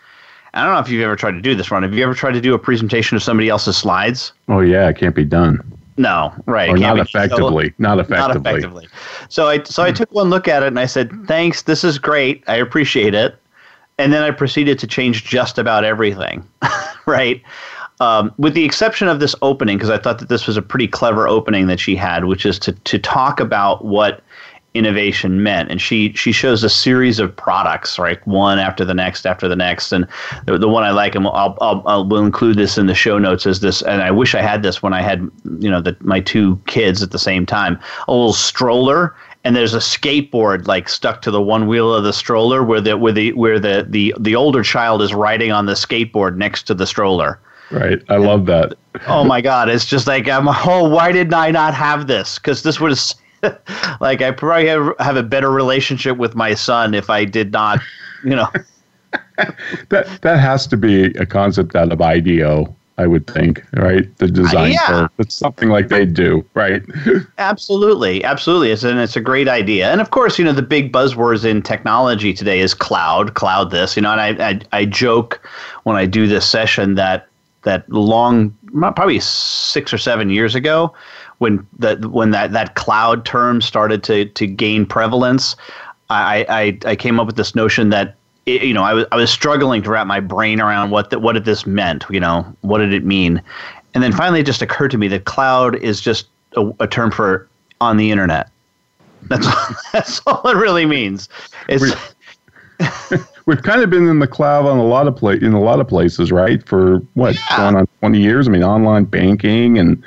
I 0.55 0.65
don't 0.65 0.73
know 0.73 0.81
if 0.81 0.89
you've 0.89 1.03
ever 1.03 1.17
tried 1.17 1.33
to 1.33 1.43
do 1.43 1.55
this, 1.55 1.71
Ron. 1.71 1.83
Have 1.83 1.93
you 1.93 2.03
ever 2.03 2.15
tried 2.15 2.33
to 2.33 2.41
do 2.41 2.55
a 2.55 2.59
presentation 2.59 3.17
of 3.17 3.23
somebody 3.23 3.49
else's 3.49 3.77
slides? 3.77 4.33
Oh 4.49 4.61
yeah, 4.61 4.89
it 4.89 4.97
can't 4.97 5.15
be 5.15 5.25
done. 5.25 5.61
No, 5.97 6.35
right. 6.47 6.69
Or 6.69 6.77
not 6.77 6.99
effectively. 6.99 7.73
not 7.79 7.99
effectively. 7.99 8.35
Not 8.35 8.37
effectively. 8.37 8.89
So 9.29 9.47
I 9.47 9.63
so 9.63 9.83
I 9.83 9.93
took 9.93 10.13
one 10.13 10.29
look 10.29 10.47
at 10.47 10.63
it 10.63 10.67
and 10.67 10.79
I 10.79 10.87
said, 10.87 11.11
"Thanks, 11.27 11.63
this 11.63 11.85
is 11.85 11.99
great. 11.99 12.45
I 12.47 12.57
appreciate 12.57 13.15
it." 13.15 13.37
And 13.99 14.13
then 14.13 14.23
I 14.23 14.31
proceeded 14.31 14.79
to 14.81 14.87
change 14.87 15.25
just 15.25 15.57
about 15.57 15.85
everything, 15.85 16.47
right? 17.07 17.43
Um, 18.01 18.31
with 18.37 18.53
the 18.53 18.65
exception 18.65 19.09
of 19.09 19.21
this 19.21 19.35
opening, 19.41 19.79
because 19.79 19.89
I 19.89 19.97
thought 19.97 20.19
that 20.19 20.29
this 20.29 20.47
was 20.47 20.59
a 20.59 20.63
pretty 20.63 20.87
clever 20.87 21.27
opening 21.27 21.67
that 21.69 21.81
she 21.81 21.97
had, 21.97 22.27
which 22.27 22.45
is 22.45 22.59
to 22.61 22.73
to 22.73 22.99
talk 22.99 23.41
about 23.41 23.85
what 23.85 24.23
innovation 24.77 25.43
meant. 25.43 25.71
And 25.71 25.81
she 25.81 26.13
she 26.13 26.33
shows 26.33 26.63
a 26.63 26.69
series 26.69 27.19
of 27.19 27.35
products, 27.35 27.99
right, 27.99 28.25
one 28.27 28.59
after 28.59 28.85
the 28.85 28.95
next 28.95 29.27
after 29.27 29.49
the 29.49 29.57
next. 29.57 29.93
And 29.93 30.07
the, 30.47 30.59
the 30.59 30.69
one 30.69 30.85
I 30.85 30.91
like, 30.91 31.15
and 31.15 31.27
I'll, 31.27 31.57
I'll 31.61 31.83
I'll 31.87 32.07
will 32.07 32.25
include 32.25 32.57
this 32.57 32.79
in 32.79 32.87
the 32.87 32.95
show 32.95 33.19
notes, 33.19 33.47
is 33.47 33.61
this. 33.61 33.83
And 33.83 34.03
I 34.03 34.11
wish 34.11 34.35
I 34.35 34.43
had 34.43 34.63
this 34.63 34.83
when 34.83 34.93
I 34.93 35.03
had 35.03 35.21
you 35.59 35.71
know 35.71 35.81
the, 35.81 35.97
my 36.01 36.21
two 36.21 36.61
kids 36.67 37.03
at 37.03 37.11
the 37.11 37.19
same 37.19 37.47
time. 37.47 37.79
A 38.09 38.13
little 38.13 38.33
stroller. 38.33 39.15
And 39.45 39.55
there's 39.55 39.75
a 39.75 39.79
skateboard 39.79 40.67
like 40.67 40.89
stuck 40.89 41.23
to 41.23 41.31
the 41.31 41.41
one 41.41 41.69
wheel 41.69 41.95
of 41.95 42.03
the 42.03 42.13
stroller, 42.13 42.65
where 42.65 42.81
the 42.81 42.97
where 42.99 43.13
the 43.13 43.33
where 43.35 43.61
the 43.61 43.87
the, 43.89 44.13
the 44.19 44.35
older 44.35 44.65
child 44.65 45.03
is 45.03 45.15
riding 45.15 45.53
on 45.53 45.67
the 45.67 45.75
skateboard 45.75 46.37
next 46.37 46.65
to 46.65 46.75
the 46.75 46.87
stroller. 46.87 47.39
Right. 47.71 48.03
I 48.09 48.17
love 48.17 48.47
that. 48.47 48.75
oh 49.09 49.25
my 49.25 49.41
God. 49.41 49.69
It's 49.69 49.85
just 49.85 50.07
like, 50.07 50.29
I'm, 50.29 50.49
oh, 50.49 50.89
why 50.89 51.13
didn't 51.13 51.35
I 51.35 51.51
not 51.51 51.75
have 51.75 52.07
this? 52.07 52.39
Because 52.39 52.63
this 52.63 52.81
would 52.81 52.91
have 52.91 53.15
like 54.01 54.23
I 54.23 54.31
probably 54.31 54.69
have, 54.69 54.95
have 54.99 55.17
a 55.17 55.23
better 55.23 55.51
relationship 55.51 56.17
with 56.17 56.35
my 56.35 56.55
son 56.55 56.95
if 56.95 57.11
I 57.11 57.25
did 57.25 57.53
not, 57.53 57.81
you 58.25 58.37
know. 58.37 58.49
that 59.89 60.19
that 60.23 60.39
has 60.39 60.67
to 60.69 60.77
be 60.77 61.07
a 61.17 61.27
concept 61.27 61.75
out 61.77 61.93
of 61.93 62.01
IDEO, 62.01 62.75
I 62.99 63.07
would 63.07 63.27
think, 63.27 63.63
right? 63.75 64.17
The 64.19 64.29
design 64.29 64.73
uh, 64.73 64.89
yeah. 64.89 65.09
It's 65.19 65.35
something 65.35 65.69
like 65.69 65.89
they 65.89 66.07
do, 66.07 66.45
right? 66.55 66.83
absolutely, 67.39 68.25
absolutely. 68.25 68.71
It's 68.71 68.85
and 68.85 68.99
it's 68.99 69.17
a 69.17 69.21
great 69.21 69.49
idea. 69.49 69.91
And 69.91 70.01
of 70.01 70.11
course, 70.11 70.39
you 70.39 70.45
know, 70.45 70.53
the 70.53 70.63
big 70.63 70.93
buzzwords 70.93 71.45
in 71.45 71.63
technology 71.63 72.33
today 72.33 72.61
is 72.61 72.75
cloud, 72.75 73.35
cloud 73.35 73.71
this. 73.71 73.97
You 73.97 74.03
know, 74.03 74.13
and 74.13 74.21
I 74.21 74.51
I, 74.51 74.61
I 74.73 74.85
joke 74.87 75.47
when 75.85 75.97
I 75.97 76.07
do 76.07 76.27
this 76.27 76.49
session 76.49 76.95
that 76.95 77.29
that 77.63 77.89
long, 77.91 78.57
probably 78.81 79.21
six 79.21 79.93
or 79.93 79.99
seven 79.99 80.31
years 80.31 80.55
ago, 80.55 80.95
when 81.39 81.67
that 81.79 82.05
when 82.07 82.31
that, 82.31 82.53
that 82.53 82.75
cloud 82.75 83.25
term 83.25 83.61
started 83.61 84.03
to 84.05 84.27
to 84.27 84.47
gain 84.47 84.87
prevalence, 84.87 85.57
I, 86.09 86.47
I, 86.49 86.91
I 86.91 86.97
came 86.97 87.21
up 87.21 87.27
with 87.27 87.37
this 87.37 87.55
notion 87.55 87.91
that 87.91 88.17
it, 88.47 88.63
you 88.63 88.75
know 88.75 88.83
I 88.83 88.95
was 88.95 89.07
I 89.13 89.17
was 89.17 89.31
struggling 89.31 89.83
to 89.83 89.91
wrap 89.91 90.07
my 90.07 90.21
brain 90.21 90.61
around 90.61 90.91
what 90.91 91.11
the, 91.11 91.19
what 91.19 91.33
did 91.33 91.45
this 91.45 91.67
meant 91.67 92.05
you 92.11 92.21
know 92.21 92.43
what 92.63 92.79
did 92.79 92.93
it 92.93 93.05
mean, 93.05 93.43
and 93.95 94.03
then 94.03 94.13
finally 94.13 94.41
it 94.41 94.47
just 94.47 94.63
occurred 94.63 94.91
to 94.93 94.99
me 94.99 95.09
that 95.09 95.25
cloud 95.25 95.77
is 95.77 96.01
just 96.01 96.29
a, 96.57 96.71
a 96.81 96.87
term 96.87 97.11
for 97.11 97.49
on 97.81 97.97
the 97.97 98.11
internet. 98.11 98.51
That's 99.25 99.47
that's 99.93 100.23
all 100.27 100.47
it 100.49 100.57
really 100.57 100.87
means. 100.87 101.29
It's. 101.69 101.83
We, 101.83 101.93
we've 103.47 103.63
kind 103.63 103.83
of 103.83 103.91
been 103.91 104.07
in 104.07 104.19
the 104.19 104.27
cloud 104.27 104.67
on 104.67 104.79
a 104.79 104.85
lot 104.85 105.09
of 105.09 105.17
pla- 105.17 105.31
in 105.31 105.53
a 105.53 105.61
lot 105.61 105.81
of 105.81 105.89
places, 105.89 106.31
right? 106.31 106.67
For 106.67 106.99
what 107.15 107.35
yeah. 107.35 107.57
going 107.57 107.77
on 107.77 107.89
twenty 108.01 108.21
years. 108.21 108.49
I 108.49 108.51
mean, 108.51 108.63
online 108.63 109.05
banking 109.05 109.79
and 109.79 110.03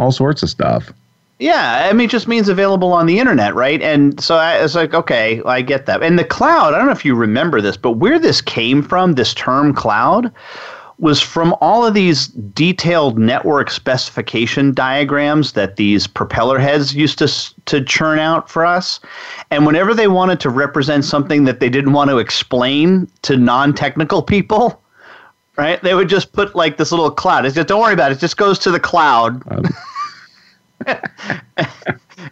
all 0.00 0.10
sorts 0.10 0.42
of 0.42 0.48
stuff. 0.48 0.92
Yeah, 1.38 1.88
I 1.88 1.92
mean, 1.92 2.06
it 2.06 2.10
just 2.10 2.28
means 2.28 2.48
available 2.48 2.92
on 2.92 3.06
the 3.06 3.18
internet, 3.18 3.54
right? 3.54 3.80
And 3.80 4.20
so 4.22 4.36
I 4.36 4.60
was 4.60 4.74
like, 4.74 4.92
okay, 4.92 5.40
I 5.46 5.62
get 5.62 5.86
that. 5.86 6.02
And 6.02 6.18
the 6.18 6.24
cloud, 6.24 6.74
I 6.74 6.78
don't 6.78 6.86
know 6.86 6.92
if 6.92 7.04
you 7.04 7.14
remember 7.14 7.60
this, 7.60 7.76
but 7.76 7.92
where 7.92 8.18
this 8.18 8.42
came 8.42 8.82
from, 8.82 9.14
this 9.14 9.32
term 9.32 9.74
cloud, 9.74 10.30
was 10.98 11.18
from 11.18 11.56
all 11.62 11.86
of 11.86 11.94
these 11.94 12.26
detailed 12.26 13.18
network 13.18 13.70
specification 13.70 14.74
diagrams 14.74 15.52
that 15.52 15.76
these 15.76 16.06
propeller 16.06 16.58
heads 16.58 16.94
used 16.94 17.18
to 17.18 17.28
to 17.64 17.82
churn 17.82 18.18
out 18.18 18.50
for 18.50 18.66
us. 18.66 19.00
And 19.50 19.64
whenever 19.64 19.94
they 19.94 20.08
wanted 20.08 20.40
to 20.40 20.50
represent 20.50 21.06
something 21.06 21.44
that 21.44 21.60
they 21.60 21.70
didn't 21.70 21.94
want 21.94 22.10
to 22.10 22.18
explain 22.18 23.08
to 23.22 23.38
non-technical 23.38 24.22
people, 24.22 24.82
right? 25.60 25.80
They 25.82 25.94
would 25.94 26.08
just 26.08 26.32
put 26.32 26.54
like 26.56 26.76
this 26.76 26.90
little 26.90 27.10
cloud. 27.10 27.44
It's 27.44 27.54
just 27.54 27.68
don't 27.68 27.80
worry 27.80 27.92
about 27.92 28.10
it. 28.10 28.16
It 28.16 28.20
just 28.20 28.36
goes 28.36 28.58
to 28.60 28.70
the 28.70 28.80
cloud. 28.80 29.42
Um. 29.50 29.64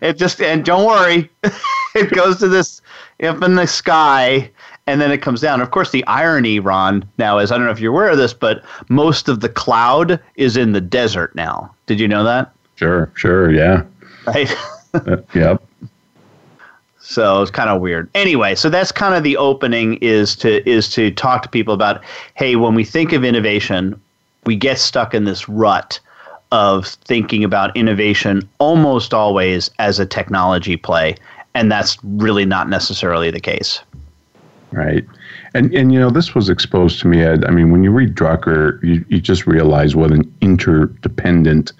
it 0.00 0.14
just 0.16 0.40
and 0.40 0.64
don't 0.64 0.86
worry, 0.86 1.30
it 1.94 2.10
goes 2.12 2.38
to 2.38 2.48
this 2.48 2.80
up 3.22 3.42
in 3.42 3.54
the 3.54 3.66
sky 3.66 4.50
and 4.86 5.00
then 5.00 5.12
it 5.12 5.18
comes 5.18 5.42
down. 5.42 5.60
Of 5.60 5.70
course, 5.70 5.90
the 5.90 6.04
irony, 6.06 6.58
Ron, 6.58 7.06
now 7.18 7.38
is 7.38 7.52
I 7.52 7.56
don't 7.56 7.66
know 7.66 7.72
if 7.72 7.80
you're 7.80 7.92
aware 7.92 8.08
of 8.08 8.16
this, 8.16 8.32
but 8.32 8.64
most 8.88 9.28
of 9.28 9.40
the 9.40 9.48
cloud 9.48 10.18
is 10.36 10.56
in 10.56 10.72
the 10.72 10.80
desert 10.80 11.34
now. 11.34 11.74
Did 11.86 12.00
you 12.00 12.08
know 12.08 12.24
that? 12.24 12.52
Sure, 12.76 13.12
sure, 13.14 13.52
yeah. 13.52 13.82
Right. 14.26 14.50
uh, 14.94 15.18
yep. 15.34 15.62
So 17.08 17.40
it's 17.40 17.50
kind 17.50 17.70
of 17.70 17.80
weird. 17.80 18.10
Anyway, 18.14 18.54
so 18.54 18.68
that's 18.68 18.92
kind 18.92 19.14
of 19.14 19.22
the 19.22 19.38
opening 19.38 19.94
is 20.02 20.36
to 20.36 20.68
is 20.68 20.90
to 20.90 21.10
talk 21.10 21.42
to 21.42 21.48
people 21.48 21.72
about, 21.72 22.04
hey, 22.34 22.54
when 22.56 22.74
we 22.74 22.84
think 22.84 23.14
of 23.14 23.24
innovation, 23.24 23.98
we 24.44 24.56
get 24.56 24.78
stuck 24.78 25.14
in 25.14 25.24
this 25.24 25.48
rut 25.48 25.98
of 26.52 26.86
thinking 26.86 27.44
about 27.44 27.74
innovation 27.74 28.46
almost 28.58 29.14
always 29.14 29.70
as 29.78 29.98
a 29.98 30.04
technology 30.04 30.76
play, 30.76 31.16
and 31.54 31.72
that's 31.72 31.96
really 32.04 32.44
not 32.44 32.68
necessarily 32.68 33.30
the 33.30 33.40
case. 33.40 33.80
Right. 34.70 35.06
And 35.54 35.72
and 35.74 35.90
you 35.94 35.98
know 35.98 36.10
this 36.10 36.34
was 36.34 36.50
exposed 36.50 37.00
to 37.00 37.08
me. 37.08 37.22
Ed. 37.22 37.42
I 37.46 37.52
mean, 37.52 37.70
when 37.70 37.82
you 37.82 37.90
read 37.90 38.16
Drucker, 38.16 38.82
you, 38.82 39.02
you 39.08 39.18
just 39.18 39.46
realize 39.46 39.96
what 39.96 40.12
an 40.12 40.30
interdependent 40.42 41.72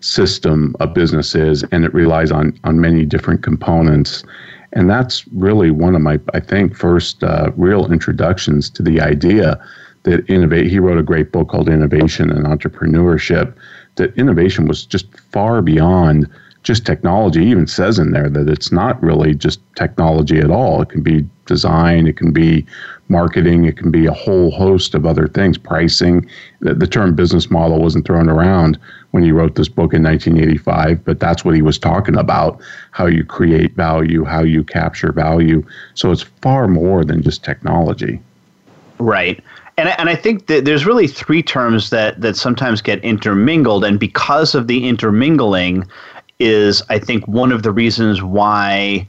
system 0.00 0.74
a 0.80 0.88
business 0.88 1.36
is, 1.36 1.62
and 1.70 1.84
it 1.84 1.94
relies 1.94 2.32
on 2.32 2.58
on 2.64 2.80
many 2.80 3.04
different 3.04 3.44
components. 3.44 4.24
And 4.72 4.88
that's 4.88 5.26
really 5.28 5.70
one 5.70 5.94
of 5.94 6.00
my, 6.00 6.18
I 6.32 6.40
think, 6.40 6.74
first 6.76 7.22
uh, 7.22 7.50
real 7.56 7.90
introductions 7.92 8.70
to 8.70 8.82
the 8.82 9.00
idea 9.00 9.62
that 10.04 10.28
innovate. 10.28 10.70
He 10.70 10.78
wrote 10.78 10.98
a 10.98 11.02
great 11.02 11.30
book 11.30 11.48
called 11.48 11.68
Innovation 11.68 12.30
and 12.30 12.46
Entrepreneurship. 12.46 13.54
That 13.96 14.16
innovation 14.16 14.66
was 14.66 14.84
just 14.86 15.06
far 15.30 15.62
beyond 15.62 16.28
just 16.62 16.86
technology. 16.86 17.44
He 17.44 17.50
even 17.50 17.66
says 17.66 17.98
in 17.98 18.12
there 18.12 18.30
that 18.30 18.48
it's 18.48 18.72
not 18.72 19.02
really 19.02 19.34
just 19.34 19.60
technology 19.74 20.38
at 20.38 20.50
all. 20.50 20.82
It 20.82 20.88
can 20.88 21.02
be 21.02 21.28
design, 21.52 22.06
it 22.06 22.16
can 22.16 22.32
be 22.32 22.64
marketing, 23.08 23.66
it 23.66 23.76
can 23.76 23.90
be 23.90 24.06
a 24.06 24.12
whole 24.12 24.50
host 24.50 24.94
of 24.94 25.04
other 25.04 25.28
things, 25.28 25.58
pricing. 25.58 26.26
The, 26.60 26.72
the 26.74 26.86
term 26.86 27.14
business 27.14 27.50
model 27.50 27.78
wasn't 27.82 28.06
thrown 28.06 28.28
around 28.28 28.78
when 29.10 29.22
he 29.22 29.32
wrote 29.32 29.54
this 29.54 29.68
book 29.68 29.92
in 29.92 30.02
1985, 30.02 31.04
but 31.04 31.20
that's 31.20 31.44
what 31.44 31.54
he 31.54 31.62
was 31.62 31.78
talking 31.78 32.16
about 32.16 32.60
how 32.92 33.06
you 33.06 33.24
create 33.24 33.76
value, 33.76 34.24
how 34.24 34.42
you 34.42 34.64
capture 34.64 35.12
value. 35.12 35.62
So 35.94 36.10
it's 36.10 36.22
far 36.40 36.68
more 36.68 37.04
than 37.04 37.22
just 37.22 37.44
technology. 37.44 38.18
Right. 38.98 39.44
And, 39.76 39.90
and 39.98 40.08
I 40.08 40.14
think 40.14 40.46
that 40.46 40.64
there's 40.64 40.86
really 40.86 41.06
three 41.06 41.42
terms 41.42 41.90
that, 41.90 42.20
that 42.22 42.36
sometimes 42.36 42.80
get 42.80 43.04
intermingled. 43.04 43.84
And 43.84 44.00
because 44.00 44.54
of 44.54 44.66
the 44.68 44.88
intermingling, 44.88 45.86
is 46.42 46.82
I 46.88 46.98
think 46.98 47.26
one 47.28 47.52
of 47.52 47.62
the 47.62 47.70
reasons 47.70 48.20
why 48.20 49.06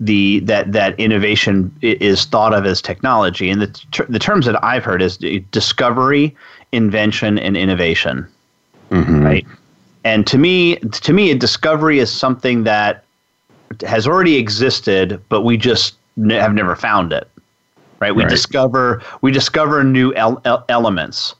the 0.00 0.40
that 0.40 0.72
that 0.72 0.98
innovation 1.00 1.74
is 1.80 2.24
thought 2.26 2.52
of 2.52 2.66
as 2.66 2.82
technology 2.82 3.48
and 3.48 3.62
the 3.62 3.68
ter- 3.92 4.06
the 4.06 4.18
terms 4.18 4.44
that 4.46 4.62
I've 4.62 4.84
heard 4.84 5.00
is 5.00 5.16
discovery, 5.50 6.36
invention, 6.72 7.38
and 7.38 7.56
innovation, 7.56 8.26
mm-hmm. 8.90 9.22
right? 9.22 9.46
And 10.04 10.26
to 10.26 10.38
me, 10.38 10.76
to 10.76 11.12
me, 11.12 11.30
a 11.30 11.34
discovery 11.34 11.98
is 11.98 12.12
something 12.12 12.64
that 12.64 13.04
has 13.86 14.06
already 14.06 14.36
existed, 14.36 15.20
but 15.28 15.42
we 15.42 15.56
just 15.56 15.96
have 16.28 16.54
never 16.54 16.76
found 16.76 17.12
it, 17.12 17.28
right? 17.98 18.14
We 18.14 18.22
right. 18.22 18.30
discover 18.30 19.02
we 19.22 19.32
discover 19.32 19.82
new 19.82 20.12
el- 20.14 20.40
el- 20.44 20.64
elements, 20.68 21.34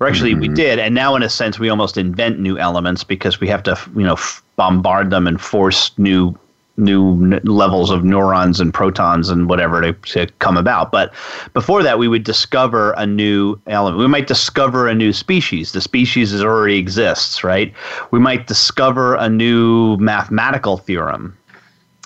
or 0.00 0.06
actually 0.06 0.32
mm-hmm. 0.32 0.40
we 0.40 0.48
did, 0.48 0.78
and 0.78 0.94
now 0.94 1.16
in 1.16 1.22
a 1.22 1.30
sense 1.30 1.58
we 1.58 1.70
almost 1.70 1.96
invent 1.96 2.38
new 2.38 2.58
elements 2.58 3.04
because 3.04 3.40
we 3.40 3.48
have 3.48 3.62
to 3.62 3.78
you 3.96 4.04
know 4.04 4.14
f- 4.14 4.42
bombard 4.56 5.08
them 5.10 5.26
and 5.26 5.40
force 5.40 5.90
new 5.98 6.38
new 6.76 7.38
levels 7.44 7.90
of 7.90 8.04
neutrons 8.04 8.60
and 8.60 8.72
protons 8.72 9.28
and 9.28 9.48
whatever 9.48 9.80
to, 9.80 9.92
to 9.92 10.26
come 10.38 10.56
about. 10.56 10.90
But 10.90 11.12
before 11.52 11.82
that, 11.82 11.98
we 11.98 12.08
would 12.08 12.24
discover 12.24 12.92
a 12.92 13.06
new 13.06 13.60
element. 13.66 13.98
We 13.98 14.06
might 14.06 14.26
discover 14.26 14.88
a 14.88 14.94
new 14.94 15.12
species. 15.12 15.72
The 15.72 15.80
species 15.80 16.42
already 16.42 16.78
exists, 16.78 17.44
right? 17.44 17.72
We 18.10 18.18
might 18.18 18.46
discover 18.46 19.14
a 19.14 19.28
new 19.28 19.96
mathematical 19.98 20.78
theorem. 20.78 21.36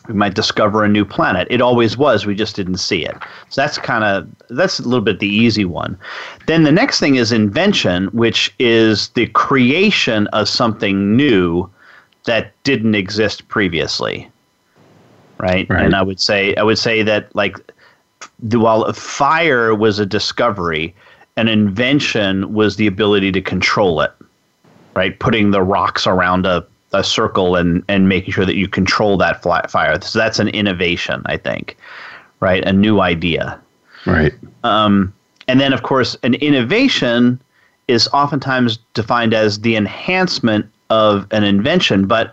We 0.09 0.15
might 0.15 0.35
discover 0.35 0.85
a 0.85 0.89
new 0.89 1.05
planet. 1.05 1.49
It 1.51 1.61
always 1.61 1.97
was. 1.97 2.27
We 2.27 2.37
just 2.37 2.55
didn't 2.55 2.77
see 2.77 3.05
it. 3.05 3.17
So 3.49 3.61
that's 3.61 3.77
kind 3.79 4.05
of 4.05 4.29
that's 4.51 4.79
a 4.79 4.85
little 4.85 5.05
bit 5.05 5.19
the 5.19 5.29
easy 5.29 5.65
one. 5.65 5.99
Then 6.47 6.63
the 6.63 6.71
next 6.71 7.01
thing 7.01 7.17
is 7.17 7.33
invention, 7.33 8.07
which 8.09 8.55
is 8.61 9.09
the 9.11 9.27
creation 9.29 10.29
of 10.29 10.49
something 10.49 11.17
new 11.17 11.69
that 12.25 12.53
didn't 12.63 12.95
exist 12.95 13.49
previously 13.49 14.31
right? 15.39 15.69
right? 15.69 15.85
And 15.85 15.95
I 15.95 16.03
would 16.03 16.21
say 16.21 16.55
I 16.57 16.63
would 16.63 16.79
say 16.79 17.03
that 17.03 17.35
like 17.35 17.57
the, 18.41 18.59
while 18.59 18.91
fire 18.93 19.75
was 19.75 19.99
a 19.99 20.07
discovery, 20.07 20.95
an 21.37 21.49
invention 21.49 22.53
was 22.53 22.77
the 22.77 22.87
ability 22.87 23.33
to 23.33 23.43
control 23.43 24.01
it, 24.01 24.13
right? 24.95 25.19
Putting 25.19 25.51
the 25.51 25.63
rocks 25.63 26.07
around 26.07 26.47
a, 26.47 26.67
a 26.93 27.05
circle 27.05 27.57
and 27.57 27.85
and 27.89 28.09
making 28.09 28.33
sure 28.33 28.47
that 28.47 28.57
you 28.57 28.69
control 28.69 29.17
that 29.19 29.43
fire. 29.43 30.01
So 30.01 30.19
that's 30.19 30.39
an 30.39 30.49
innovation, 30.49 31.23
I 31.27 31.37
think, 31.37 31.77
right? 32.41 32.65
A 32.65 32.73
new 32.73 33.01
idea, 33.01 33.61
right? 34.07 34.33
Um, 34.65 35.13
and 35.49 35.61
then 35.61 35.73
of 35.73 35.83
course 35.83 36.17
an 36.23 36.35
innovation 36.35 37.41
is 37.89 38.09
oftentimes 38.09 38.79
defined 38.95 39.33
as 39.33 39.61
the 39.61 39.77
enhancement 39.77 40.67
of 40.91 41.27
an 41.31 41.45
invention, 41.45 42.07
but 42.07 42.33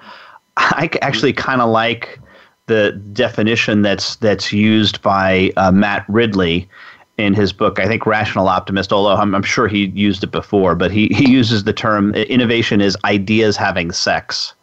I 0.58 0.90
actually 1.02 1.34
kind 1.34 1.62
of 1.62 1.70
like 1.70 2.20
the 2.68 2.92
definition 3.14 3.82
that's 3.82 4.16
that's 4.18 4.54
used 4.54 5.02
by 5.02 5.52
uh, 5.58 5.72
Matt 5.72 6.06
Ridley 6.08 6.70
in 7.18 7.34
his 7.34 7.54
book. 7.54 7.80
I 7.80 7.88
think 7.88 8.06
Rational 8.06 8.48
Optimist, 8.48 8.92
although 8.92 9.16
I'm, 9.16 9.36
I'm 9.36 9.44
sure 9.44 9.68
he 9.68 9.88
used 9.88 10.24
it 10.24 10.32
before, 10.32 10.76
but 10.76 10.92
he, 10.92 11.08
he 11.10 11.30
uses 11.30 11.64
the 11.64 11.74
term 11.74 12.14
innovation 12.16 12.82
is 12.82 12.98
ideas 13.06 13.56
having 13.56 13.92
sex. 13.92 14.54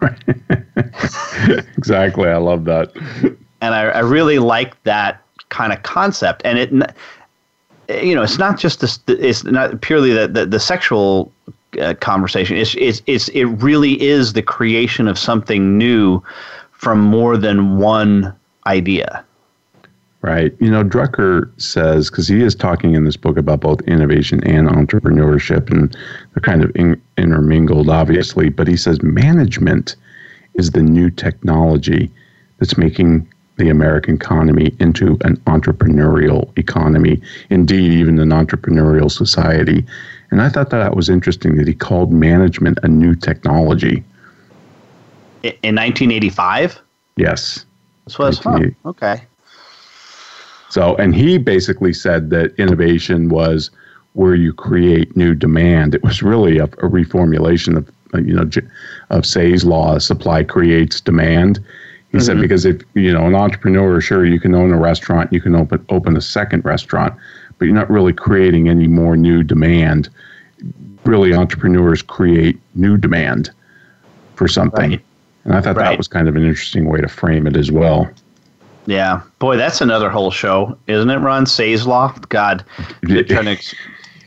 exactly. 1.76 2.28
I 2.28 2.38
love 2.38 2.64
that. 2.64 2.92
And 3.60 3.74
I, 3.74 3.82
I 3.82 4.00
really 4.00 4.40
like 4.40 4.82
that 4.82 5.22
kind 5.50 5.72
of 5.72 5.82
concept. 5.84 6.42
And 6.44 6.58
it, 6.58 8.04
you 8.04 8.14
know, 8.14 8.22
it's 8.22 8.38
not 8.38 8.58
just 8.58 8.80
this, 8.80 8.98
it's 9.06 9.44
not 9.44 9.80
purely 9.80 10.12
the, 10.12 10.26
the, 10.26 10.46
the 10.46 10.58
sexual 10.58 11.32
uh, 11.80 11.94
conversation. 12.00 12.56
It's, 12.56 12.74
it's, 12.74 13.00
it's, 13.06 13.28
it 13.28 13.44
really 13.44 14.00
is 14.02 14.32
the 14.32 14.42
creation 14.42 15.06
of 15.06 15.16
something 15.18 15.78
new 15.78 16.20
from 16.82 16.98
more 16.98 17.36
than 17.36 17.78
one 17.78 18.34
idea. 18.66 19.24
Right. 20.20 20.52
You 20.58 20.68
know, 20.68 20.82
Drucker 20.82 21.48
says, 21.60 22.10
because 22.10 22.26
he 22.26 22.42
is 22.42 22.56
talking 22.56 22.94
in 22.94 23.04
this 23.04 23.16
book 23.16 23.36
about 23.36 23.60
both 23.60 23.80
innovation 23.82 24.42
and 24.42 24.68
entrepreneurship, 24.68 25.70
and 25.70 25.96
they're 26.34 26.42
kind 26.42 26.64
of 26.64 26.72
in, 26.74 27.00
intermingled, 27.16 27.88
obviously, 27.88 28.48
but 28.48 28.66
he 28.66 28.76
says 28.76 29.00
management 29.00 29.94
is 30.54 30.72
the 30.72 30.82
new 30.82 31.08
technology 31.08 32.10
that's 32.58 32.76
making 32.76 33.28
the 33.58 33.68
American 33.68 34.16
economy 34.16 34.74
into 34.80 35.16
an 35.24 35.36
entrepreneurial 35.46 36.56
economy, 36.58 37.22
indeed, 37.50 37.92
even 37.92 38.18
an 38.18 38.30
entrepreneurial 38.30 39.10
society. 39.10 39.84
And 40.32 40.42
I 40.42 40.48
thought 40.48 40.70
that, 40.70 40.78
that 40.78 40.96
was 40.96 41.08
interesting 41.08 41.56
that 41.58 41.68
he 41.68 41.74
called 41.74 42.12
management 42.12 42.80
a 42.82 42.88
new 42.88 43.14
technology 43.14 44.02
in 45.42 45.76
1985. 45.76 46.80
Yes. 47.16 47.64
This 48.06 48.18
was 48.18 48.38
huh, 48.38 48.60
okay. 48.86 49.22
So, 50.70 50.96
and 50.96 51.14
he 51.14 51.38
basically 51.38 51.92
said 51.92 52.30
that 52.30 52.54
innovation 52.58 53.28
was 53.28 53.70
where 54.14 54.34
you 54.34 54.52
create 54.52 55.16
new 55.16 55.34
demand. 55.34 55.94
It 55.94 56.02
was 56.02 56.22
really 56.22 56.58
a, 56.58 56.64
a 56.64 56.88
reformulation 56.88 57.76
of 57.76 57.90
uh, 58.14 58.18
you 58.18 58.34
know 58.34 58.48
of 59.10 59.24
Say's 59.24 59.64
law: 59.64 59.98
supply 59.98 60.42
creates 60.42 61.00
demand. 61.00 61.58
He 62.10 62.18
mm-hmm. 62.18 62.26
said 62.26 62.40
because 62.40 62.64
if 62.64 62.82
you 62.94 63.12
know 63.12 63.26
an 63.26 63.34
entrepreneur, 63.34 64.00
sure 64.00 64.24
you 64.26 64.40
can 64.40 64.54
own 64.54 64.72
a 64.72 64.78
restaurant, 64.78 65.32
you 65.32 65.40
can 65.40 65.54
open 65.54 65.84
open 65.90 66.16
a 66.16 66.20
second 66.20 66.64
restaurant, 66.64 67.14
but 67.58 67.66
you're 67.66 67.74
not 67.74 67.90
really 67.90 68.12
creating 68.12 68.68
any 68.68 68.88
more 68.88 69.16
new 69.16 69.42
demand. 69.42 70.08
Really, 71.04 71.34
entrepreneurs 71.34 72.02
create 72.02 72.58
new 72.74 72.96
demand 72.96 73.50
for 74.36 74.48
something. 74.48 74.90
Right. 74.90 75.04
And 75.44 75.54
I 75.54 75.60
thought 75.60 75.76
right. 75.76 75.90
that 75.90 75.98
was 75.98 76.08
kind 76.08 76.28
of 76.28 76.36
an 76.36 76.44
interesting 76.44 76.88
way 76.88 77.00
to 77.00 77.08
frame 77.08 77.46
it 77.46 77.56
as 77.56 77.70
well. 77.70 78.10
Yeah, 78.86 79.22
boy, 79.38 79.56
that's 79.56 79.80
another 79.80 80.10
whole 80.10 80.30
show, 80.30 80.76
isn't 80.88 81.08
it, 81.08 81.18
Ron? 81.18 81.46
Say's 81.46 81.86
Law. 81.86 82.14
God, 82.28 82.64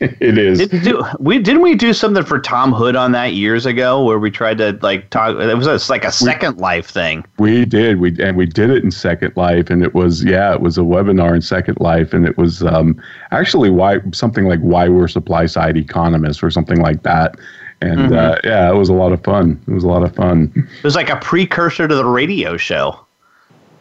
it 0.00 0.38
is. 0.38 0.58
Did, 0.58 0.82
do, 0.82 1.02
we 1.18 1.38
didn't 1.38 1.62
we 1.62 1.74
do 1.74 1.92
something 1.92 2.24
for 2.24 2.38
Tom 2.38 2.72
Hood 2.72 2.96
on 2.96 3.12
that 3.12 3.32
years 3.32 3.66
ago 3.66 4.02
where 4.04 4.18
we 4.18 4.30
tried 4.30 4.58
to 4.58 4.78
like 4.82 5.10
talk? 5.10 5.36
It 5.36 5.56
was 5.56 5.66
a, 5.66 5.92
like 5.92 6.04
a 6.04 6.12
Second 6.12 6.56
we, 6.56 6.62
Life 6.62 6.88
thing. 6.88 7.24
We 7.38 7.64
did. 7.64 8.00
We 8.00 8.16
and 8.22 8.36
we 8.36 8.46
did 8.46 8.70
it 8.70 8.82
in 8.82 8.90
Second 8.90 9.36
Life, 9.36 9.70
and 9.70 9.82
it 9.82 9.94
was 9.94 10.24
yeah, 10.24 10.52
it 10.54 10.60
was 10.60 10.78
a 10.78 10.82
webinar 10.82 11.34
in 11.34 11.42
Second 11.42 11.78
Life, 11.80 12.12
and 12.12 12.26
it 12.26 12.36
was 12.36 12.62
um, 12.62 13.00
actually 13.30 13.70
why 13.70 13.98
something 14.12 14.46
like 14.46 14.60
why 14.60 14.88
we're 14.88 15.08
supply 15.08 15.46
side 15.46 15.76
economists 15.76 16.42
or 16.42 16.50
something 16.50 16.80
like 16.80 17.02
that 17.02 17.36
and 17.80 18.00
mm-hmm. 18.00 18.14
uh, 18.14 18.36
yeah, 18.44 18.70
it 18.70 18.74
was 18.74 18.88
a 18.88 18.94
lot 18.94 19.12
of 19.12 19.22
fun. 19.22 19.60
It 19.66 19.72
was 19.72 19.84
a 19.84 19.88
lot 19.88 20.02
of 20.02 20.14
fun. 20.14 20.52
It 20.54 20.84
was 20.84 20.94
like 20.94 21.10
a 21.10 21.16
precursor 21.16 21.86
to 21.86 21.94
the 21.94 22.04
radio 22.04 22.56
show. 22.56 22.98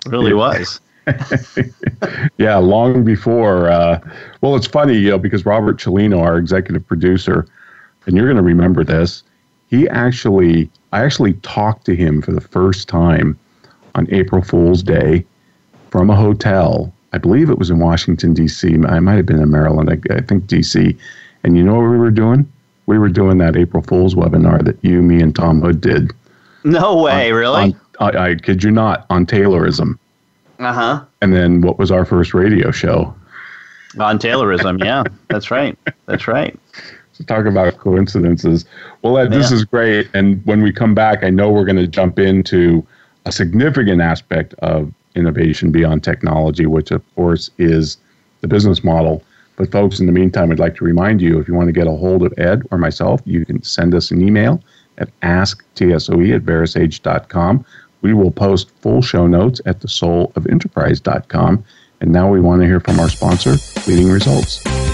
It 0.06 0.12
really 0.12 0.32
yeah. 0.32 0.38
was. 0.38 0.80
yeah, 2.38 2.58
long 2.58 3.04
before. 3.04 3.70
Uh, 3.70 4.00
well, 4.42 4.56
it's 4.56 4.68
funny, 4.68 4.98
you 4.98 5.12
know, 5.12 5.18
because 5.18 5.46
Robert 5.46 5.78
Cellino, 5.78 6.20
our 6.20 6.38
executive 6.38 6.86
producer, 6.86 7.48
and 8.06 8.16
you're 8.16 8.26
going 8.26 8.38
to 8.38 8.44
remember 8.44 8.84
this. 8.84 9.24
He 9.70 9.88
actually, 9.90 10.70
I 10.92 11.04
actually 11.04 11.34
talked 11.36 11.86
to 11.86 11.96
him 11.96 12.22
for 12.22 12.32
the 12.32 12.42
first 12.42 12.88
time 12.88 13.38
on 13.96 14.08
April 14.12 14.42
Fool's 14.42 14.84
Day 14.84 15.26
from 15.90 16.10
a 16.10 16.16
hotel. 16.16 16.94
I 17.14 17.18
believe 17.18 17.50
it 17.50 17.58
was 17.58 17.70
in 17.70 17.80
Washington, 17.80 18.34
D.C. 18.34 18.76
I 18.88 19.00
might 19.00 19.16
have 19.16 19.26
been 19.26 19.42
in 19.42 19.50
Maryland, 19.50 19.90
I, 19.90 20.16
I 20.16 20.22
think 20.22 20.48
D.C. 20.48 20.98
And 21.44 21.58
you 21.58 21.64
know 21.64 21.76
what 21.76 21.90
we 21.90 21.98
were 21.98 22.12
doing? 22.12 22.52
We 22.88 22.98
were 22.98 23.10
doing 23.10 23.38
that 23.40 23.56
April 23.56 23.84
Fool's 23.84 24.16
webinar 24.16 24.64
that 24.64 24.78
you, 24.84 25.02
me, 25.02 25.22
and 25.22 25.36
Tom 25.36 25.62
Hood 25.62 25.82
did. 25.82 26.12
No 26.64 27.02
way, 27.02 27.32
on, 27.32 27.38
really? 27.38 27.62
On, 28.00 28.16
I, 28.16 28.30
I 28.32 28.36
kid 28.36 28.64
you 28.64 28.72
not, 28.72 29.06
on 29.10 29.26
Taylorism. 29.26 29.98
Uh 30.60 30.74
huh. 30.74 31.06
And 31.22 31.34
then 31.34 31.62
what 31.62 31.78
was 31.78 31.92
our 31.92 32.06
first 32.06 32.34
radio 32.34 32.72
show? 32.72 33.14
On 34.00 34.20
Taylorism, 34.20 34.84
yeah, 34.84 35.04
that's 35.30 35.52
right. 35.52 35.78
That's 36.06 36.28
right. 36.28 36.58
So 37.14 37.24
talk 37.24 37.46
about 37.46 37.78
coincidences. 37.78 38.66
Well, 39.02 39.18
Ed, 39.18 39.32
this 39.32 39.52
is 39.52 39.64
great. 39.64 40.10
And 40.14 40.46
when 40.46 40.62
we 40.62 40.74
come 40.74 40.94
back, 40.94 41.24
I 41.24 41.30
know 41.30 41.50
we're 41.50 41.64
going 41.64 41.78
to 41.78 41.88
jump 41.88 42.20
into 42.20 42.86
a 43.26 43.32
significant 43.32 44.02
aspect 44.02 44.54
of 44.56 44.94
innovation 45.16 45.72
beyond 45.72 46.04
technology, 46.04 46.66
which 46.66 46.92
of 46.92 47.02
course 47.16 47.50
is 47.58 47.98
the 48.42 48.50
business 48.50 48.84
model. 48.84 49.24
But 49.58 49.72
folks, 49.72 50.00
in 50.00 50.06
the 50.06 50.12
meantime, 50.12 50.52
I'd 50.52 50.60
like 50.60 50.76
to 50.76 50.84
remind 50.84 51.22
you 51.22 51.40
if 51.40 51.48
you 51.48 51.54
want 51.54 51.68
to 51.68 51.74
get 51.74 51.88
a 51.88 51.92
hold 51.92 52.24
of 52.24 52.34
Ed 52.38 52.64
or 52.72 52.78
myself, 52.78 53.22
you 53.26 53.46
can 53.46 53.64
send 53.64 53.96
us 53.96 54.12
an 54.12 54.22
email 54.22 54.62
at 54.98 55.10
asktsoe 55.22 56.36
at 56.36 56.44
verasage.com. 56.44 57.66
We 58.02 58.14
will 58.14 58.32
post 58.32 58.72
full 58.82 59.02
show 59.02 59.28
notes 59.28 59.62
at 59.66 59.80
thesoulofenterprise.com. 59.80 61.66
And 62.02 62.12
now 62.12 62.30
we 62.30 62.42
want 62.42 62.62
to 62.62 62.68
hear 62.68 62.80
from 62.80 63.00
our 63.00 63.10
sponsor, 63.10 63.56
Leading 63.88 64.10
Results. 64.10 64.85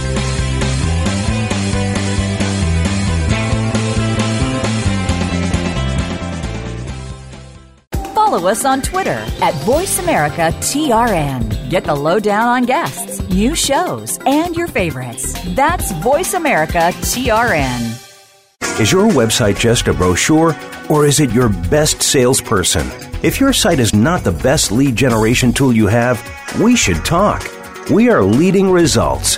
Follow 8.31 8.47
us 8.47 8.63
on 8.63 8.81
Twitter 8.81 9.19
at 9.41 9.53
VoiceAmericaTRN. 9.65 11.69
Get 11.69 11.83
the 11.83 11.93
lowdown 11.93 12.47
on 12.47 12.63
guests, 12.63 13.19
new 13.27 13.53
shows, 13.55 14.19
and 14.25 14.55
your 14.55 14.67
favorites. 14.67 15.35
That's 15.53 15.91
VoiceAmericaTRN. 15.91 18.79
Is 18.79 18.89
your 18.89 19.09
website 19.09 19.59
just 19.59 19.89
a 19.89 19.93
brochure, 19.93 20.55
or 20.89 21.05
is 21.05 21.19
it 21.19 21.33
your 21.33 21.49
best 21.49 22.01
salesperson? 22.01 22.87
If 23.21 23.41
your 23.41 23.51
site 23.51 23.79
is 23.79 23.93
not 23.93 24.23
the 24.23 24.31
best 24.31 24.71
lead 24.71 24.95
generation 24.95 25.51
tool 25.51 25.73
you 25.73 25.87
have, 25.87 26.23
we 26.61 26.77
should 26.77 27.03
talk. 27.03 27.45
We 27.89 28.09
are 28.09 28.23
leading 28.23 28.71
results 28.71 29.37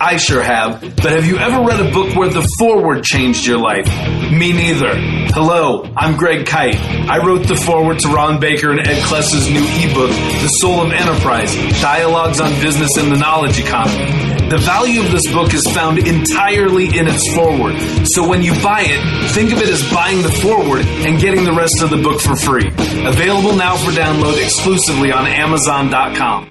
I 0.00 0.16
sure 0.16 0.42
have. 0.42 0.80
But 0.80 1.12
have 1.12 1.26
you 1.26 1.36
ever 1.36 1.62
read 1.62 1.78
a 1.78 1.92
book 1.92 2.16
where 2.16 2.30
the 2.30 2.42
foreword 2.58 3.04
changed 3.04 3.46
your 3.46 3.58
life? 3.58 3.86
Me 4.32 4.50
neither. 4.52 4.94
Hello, 5.34 5.84
I'm 5.94 6.16
Greg 6.16 6.46
Kyte. 6.46 6.80
I 7.06 7.24
wrote 7.24 7.46
the 7.46 7.54
foreword 7.54 7.98
to 8.00 8.08
Ron 8.08 8.40
Baker 8.40 8.70
and 8.70 8.80
Ed 8.80 9.02
Kless's 9.04 9.50
new 9.50 9.60
ebook, 9.60 10.10
The 10.40 10.48
Soul 10.48 10.80
of 10.80 10.92
Enterprise 10.92 11.54
Dialogues 11.82 12.40
on 12.40 12.50
Business 12.62 12.96
and 12.96 13.12
the 13.12 13.18
Knowledge 13.18 13.60
Economy. 13.60 14.48
The 14.48 14.58
value 14.58 15.02
of 15.02 15.12
this 15.12 15.30
book 15.32 15.52
is 15.52 15.66
found 15.66 15.98
entirely 15.98 16.98
in 16.98 17.06
its 17.06 17.32
foreword. 17.34 17.76
So 18.08 18.26
when 18.26 18.42
you 18.42 18.52
buy 18.62 18.84
it, 18.86 19.30
think 19.32 19.52
of 19.52 19.58
it 19.58 19.68
as 19.68 19.88
buying 19.92 20.22
the 20.22 20.30
foreword 20.30 20.86
and 20.86 21.20
getting 21.20 21.44
the 21.44 21.52
rest 21.52 21.82
of 21.82 21.90
the 21.90 21.98
book 21.98 22.20
for 22.20 22.36
free. 22.36 22.66
Available 23.06 23.54
now 23.54 23.76
for 23.76 23.90
download 23.90 24.42
exclusively 24.42 25.12
on 25.12 25.26
Amazon.com. 25.26 26.50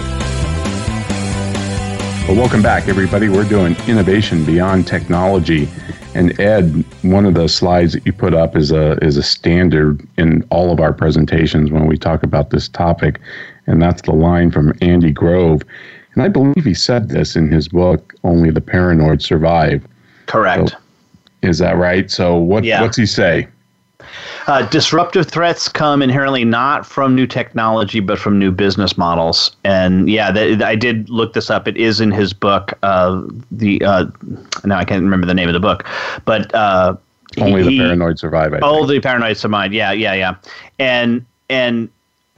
Well, 2.27 2.37
welcome 2.37 2.61
back, 2.61 2.87
everybody. 2.87 3.29
We're 3.29 3.49
doing 3.49 3.75
innovation 3.87 4.45
beyond 4.45 4.87
technology. 4.87 5.67
And 6.13 6.39
Ed, 6.39 6.85
one 7.01 7.25
of 7.25 7.33
the 7.33 7.49
slides 7.49 7.93
that 7.93 8.05
you 8.05 8.13
put 8.13 8.33
up 8.33 8.55
is 8.55 8.71
a 8.71 8.93
is 9.03 9.17
a 9.17 9.23
standard 9.23 10.07
in 10.17 10.45
all 10.49 10.71
of 10.71 10.79
our 10.79 10.93
presentations 10.93 11.71
when 11.71 11.87
we 11.87 11.97
talk 11.97 12.23
about 12.23 12.51
this 12.51 12.69
topic, 12.69 13.19
and 13.67 13.81
that's 13.81 14.03
the 14.03 14.13
line 14.13 14.51
from 14.51 14.73
Andy 14.81 15.11
Grove. 15.11 15.63
And 16.13 16.23
I 16.23 16.27
believe 16.27 16.63
he 16.63 16.73
said 16.73 17.09
this 17.09 17.35
in 17.35 17.51
his 17.51 17.67
book, 17.67 18.13
"Only 18.23 18.51
the 18.51 18.61
Paranoid 18.61 19.21
Survive." 19.21 19.85
Correct. 20.27 20.69
So, 20.69 20.77
is 21.41 21.57
that 21.57 21.75
right? 21.77 22.09
So 22.11 22.37
what 22.37 22.63
yeah. 22.63 22.81
what's 22.81 22.97
he 22.97 23.05
say? 23.05 23.47
Uh, 24.51 24.67
disruptive 24.67 25.29
threats 25.29 25.69
come 25.69 26.01
inherently 26.01 26.43
not 26.43 26.85
from 26.85 27.15
new 27.15 27.25
technology, 27.25 28.01
but 28.01 28.19
from 28.19 28.37
new 28.37 28.51
business 28.51 28.97
models. 28.97 29.55
And 29.63 30.09
yeah, 30.09 30.29
that, 30.29 30.61
I 30.61 30.75
did 30.75 31.09
look 31.09 31.31
this 31.31 31.49
up. 31.49 31.69
It 31.69 31.77
is 31.77 32.01
in 32.01 32.11
his 32.11 32.33
book. 32.33 32.73
Uh, 32.83 33.21
the 33.49 33.81
uh, 33.81 34.07
now 34.65 34.77
I 34.77 34.83
can't 34.83 35.03
remember 35.03 35.25
the 35.25 35.33
name 35.33 35.47
of 35.47 35.53
the 35.53 35.61
book, 35.61 35.87
but 36.25 36.53
uh, 36.53 36.97
only 37.37 37.63
he, 37.63 37.77
the 37.77 37.85
paranoid 37.85 38.19
survive. 38.19 38.53
I 38.53 38.59
oh, 38.61 38.85
the 38.85 38.99
paranoid 38.99 39.37
survive. 39.37 39.71
Yeah, 39.71 39.93
yeah, 39.93 40.15
yeah. 40.15 40.35
And 40.79 41.25
and 41.49 41.87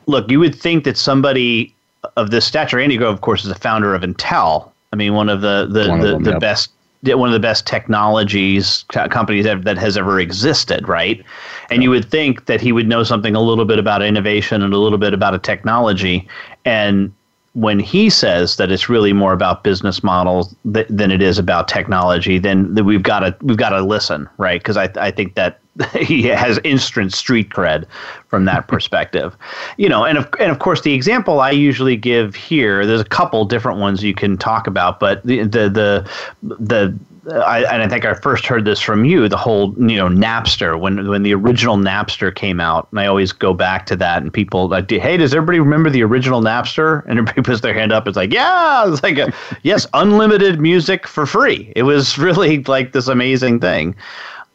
look, 0.05 0.29
you 0.29 0.39
would 0.39 0.53
think 0.53 0.83
that 0.83 0.99
somebody 0.99 1.73
of 2.15 2.29
this 2.29 2.45
stature, 2.45 2.79
Andy 2.79 2.95
Grove, 2.95 3.15
of 3.15 3.21
course, 3.21 3.41
is 3.41 3.49
the 3.49 3.55
founder 3.55 3.95
of 3.95 4.03
Intel. 4.03 4.69
I 4.91 4.97
mean, 4.97 5.15
one 5.15 5.29
of 5.29 5.41
the 5.41 5.65
the 5.67 5.85
the, 5.85 6.11
them, 6.11 6.23
the 6.25 6.31
yep. 6.33 6.39
best 6.39 6.69
one 7.03 7.29
of 7.29 7.33
the 7.33 7.39
best 7.39 7.67
technologies 7.67 8.85
companies 9.09 9.45
that 9.45 9.77
has 9.77 9.97
ever 9.97 10.19
existed, 10.19 10.87
right? 10.87 11.23
And 11.69 11.83
you 11.83 11.89
would 11.89 12.09
think 12.09 12.45
that 12.45 12.61
he 12.61 12.71
would 12.71 12.87
know 12.87 13.03
something 13.03 13.35
a 13.35 13.41
little 13.41 13.65
bit 13.65 13.79
about 13.79 14.01
innovation 14.01 14.61
and 14.61 14.73
a 14.73 14.77
little 14.77 14.97
bit 14.97 15.13
about 15.13 15.33
a 15.33 15.39
technology. 15.39 16.27
And 16.65 17.13
when 17.53 17.79
he 17.79 18.09
says 18.09 18.57
that 18.57 18.71
it's 18.71 18.89
really 18.89 19.13
more 19.13 19.31
about 19.31 19.63
business 19.63 20.03
models 20.03 20.55
th- 20.73 20.87
than 20.89 21.11
it 21.11 21.21
is 21.21 21.37
about 21.37 21.67
technology, 21.67 22.39
then 22.39 22.73
we've 22.83 23.03
got 23.03 23.19
to 23.19 23.35
we've 23.41 23.57
got 23.57 23.69
to 23.69 23.81
listen, 23.81 24.27
right? 24.37 24.59
Because 24.59 24.75
I 24.75 24.89
I 24.95 25.11
think 25.11 25.35
that 25.35 25.59
he 25.99 26.23
has 26.23 26.59
instant 26.63 27.13
street 27.13 27.49
cred 27.49 27.85
from 28.27 28.45
that 28.45 28.67
perspective, 28.67 29.35
you 29.77 29.87
know. 29.87 30.03
And 30.03 30.17
of 30.17 30.27
and 30.39 30.51
of 30.51 30.59
course, 30.59 30.81
the 30.81 30.93
example 30.93 31.39
I 31.39 31.51
usually 31.51 31.95
give 31.95 32.35
here, 32.35 32.85
there's 32.87 33.01
a 33.01 33.05
couple 33.05 33.45
different 33.45 33.79
ones 33.79 34.03
you 34.03 34.15
can 34.15 34.35
talk 34.35 34.65
about, 34.65 34.99
but 34.99 35.23
the 35.23 35.43
the 35.43 35.69
the 35.69 36.09
the 36.41 36.99
I, 37.31 37.63
and 37.63 37.81
I 37.81 37.87
think 37.87 38.03
I 38.03 38.13
first 38.15 38.45
heard 38.45 38.65
this 38.65 38.81
from 38.81 39.05
you. 39.05 39.29
The 39.29 39.37
whole, 39.37 39.73
you 39.77 39.95
know, 39.95 40.09
Napster 40.09 40.79
when 40.79 41.07
when 41.07 41.23
the 41.23 41.33
original 41.33 41.77
Napster 41.77 42.33
came 42.33 42.59
out, 42.59 42.87
and 42.91 42.99
I 42.99 43.05
always 43.05 43.31
go 43.31 43.53
back 43.53 43.85
to 43.87 43.95
that. 43.97 44.21
And 44.21 44.33
people 44.33 44.67
like, 44.67 44.89
hey, 44.89 45.15
does 45.17 45.33
everybody 45.33 45.59
remember 45.59 45.89
the 45.89 46.03
original 46.03 46.41
Napster? 46.41 47.03
And 47.03 47.19
everybody 47.19 47.41
puts 47.43 47.61
their 47.61 47.73
hand 47.73 47.91
up. 47.91 48.07
It's 48.07 48.17
like, 48.17 48.33
yeah, 48.33 48.91
it's 48.91 49.03
like, 49.03 49.17
a, 49.17 49.33
yes, 49.63 49.87
unlimited 49.93 50.59
music 50.59 51.07
for 51.07 51.25
free. 51.25 51.71
It 51.75 51.83
was 51.83 52.17
really 52.17 52.63
like 52.63 52.91
this 52.91 53.07
amazing 53.07 53.61
thing. 53.61 53.95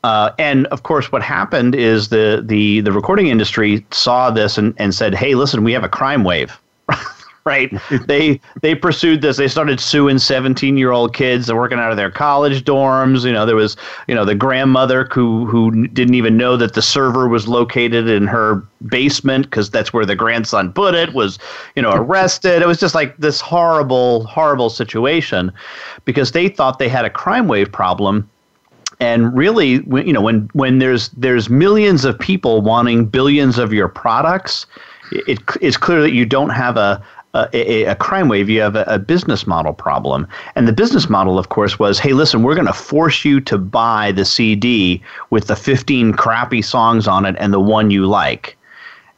Uh, 0.05 0.31
and 0.39 0.67
of 0.67 0.83
course, 0.83 1.11
what 1.11 1.23
happened 1.23 1.75
is 1.75 2.11
the 2.11 2.43
the 2.45 2.81
the 2.83 2.93
recording 2.93 3.29
industry 3.29 3.85
saw 3.91 4.31
this 4.31 4.59
and, 4.59 4.75
and 4.79 4.95
said, 4.95 5.15
"Hey, 5.15 5.35
listen, 5.35 5.65
we 5.65 5.73
have 5.73 5.85
a 5.85 5.89
crime 5.89 6.23
wave." 6.23 6.59
Right? 7.49 7.73
they 8.07 8.39
they 8.61 8.75
pursued 8.75 9.23
this. 9.23 9.39
They 9.39 9.49
started 9.49 9.81
suing 9.81 10.19
17 10.19 10.77
year 10.77 10.93
old 10.93 11.15
kids 11.15 11.47
that 11.47 11.57
working 11.57 11.79
out 11.79 11.91
of 11.91 11.97
their 11.97 12.11
college 12.11 12.63
dorms. 12.65 13.25
You 13.25 13.33
know, 13.33 13.47
there 13.47 13.57
was 13.57 13.77
you 14.07 14.15
know 14.15 14.27
the 14.27 14.35
grandmother 14.35 15.09
who 15.11 15.47
who 15.47 15.87
didn't 15.89 16.15
even 16.15 16.37
know 16.37 16.57
that 16.59 16.75
the 16.75 16.83
server 16.83 17.27
was 17.27 17.49
located 17.49 18.09
in 18.09 18.27
her 18.27 18.63
basement 18.87 19.47
because 19.47 19.71
that's 19.71 19.93
where 19.93 20.05
the 20.05 20.15
grandson 20.15 20.73
put 20.73 20.95
it. 20.95 21.15
Was 21.15 21.39
you 21.75 21.83
know 21.83 21.93
arrested. 21.93 22.61
It 22.61 22.69
was 22.69 22.79
just 22.79 22.95
like 22.95 23.17
this 23.17 23.41
horrible 23.41 24.25
horrible 24.25 24.69
situation 24.69 25.51
because 26.05 26.33
they 26.33 26.49
thought 26.49 26.79
they 26.79 26.89
had 26.89 27.07
a 27.07 27.11
crime 27.11 27.49
wave 27.49 27.73
problem 27.73 28.29
and 29.01 29.35
really 29.37 29.83
you 30.05 30.13
know 30.13 30.21
when 30.21 30.51
when 30.55 30.81
there's 30.81 31.09
there's 31.11 31.49
millions 31.49 32.05
of 32.05 32.19
people 32.19 32.61
wanting 32.61 33.05
billions 33.07 33.57
of 33.59 33.73
your 33.73 33.89
products 33.89 34.67
it, 35.13 35.39
it's 35.61 35.77
clear 35.77 36.01
that 36.03 36.13
you 36.13 36.27
don't 36.27 36.51
have 36.51 36.77
a 36.77 37.03
Uh, 37.35 37.47
a, 37.53 37.85
a, 37.85 37.95
crime 37.95 38.29
wave, 38.29 38.49
you 38.49 38.59
have 38.59 38.75
a, 38.75 38.85
a, 38.85 38.99
business 38.99 39.47
model 39.47 39.75
problem. 39.75 40.27
And 40.55 40.67
the 40.67 40.73
business 40.73 41.11
model, 41.11 41.39
of 41.39 41.51
course, 41.51 41.79
was 41.79 41.99
hey, 41.99 42.15
listen, 42.15 42.43
we're 42.43 42.55
going 42.55 42.67
to 42.67 42.73
force 42.73 43.23
you 43.23 43.39
to 43.43 43.59
buy 43.59 44.13
the 44.13 44.25
CD 44.25 45.03
with 45.29 45.47
the 45.47 45.55
15 45.55 46.15
crappy 46.15 46.63
songs 46.63 47.07
on 47.07 47.27
it 47.27 47.37
and 47.39 47.53
the 47.53 47.61
one 47.61 47.91
you 47.91 48.07
like. 48.07 48.57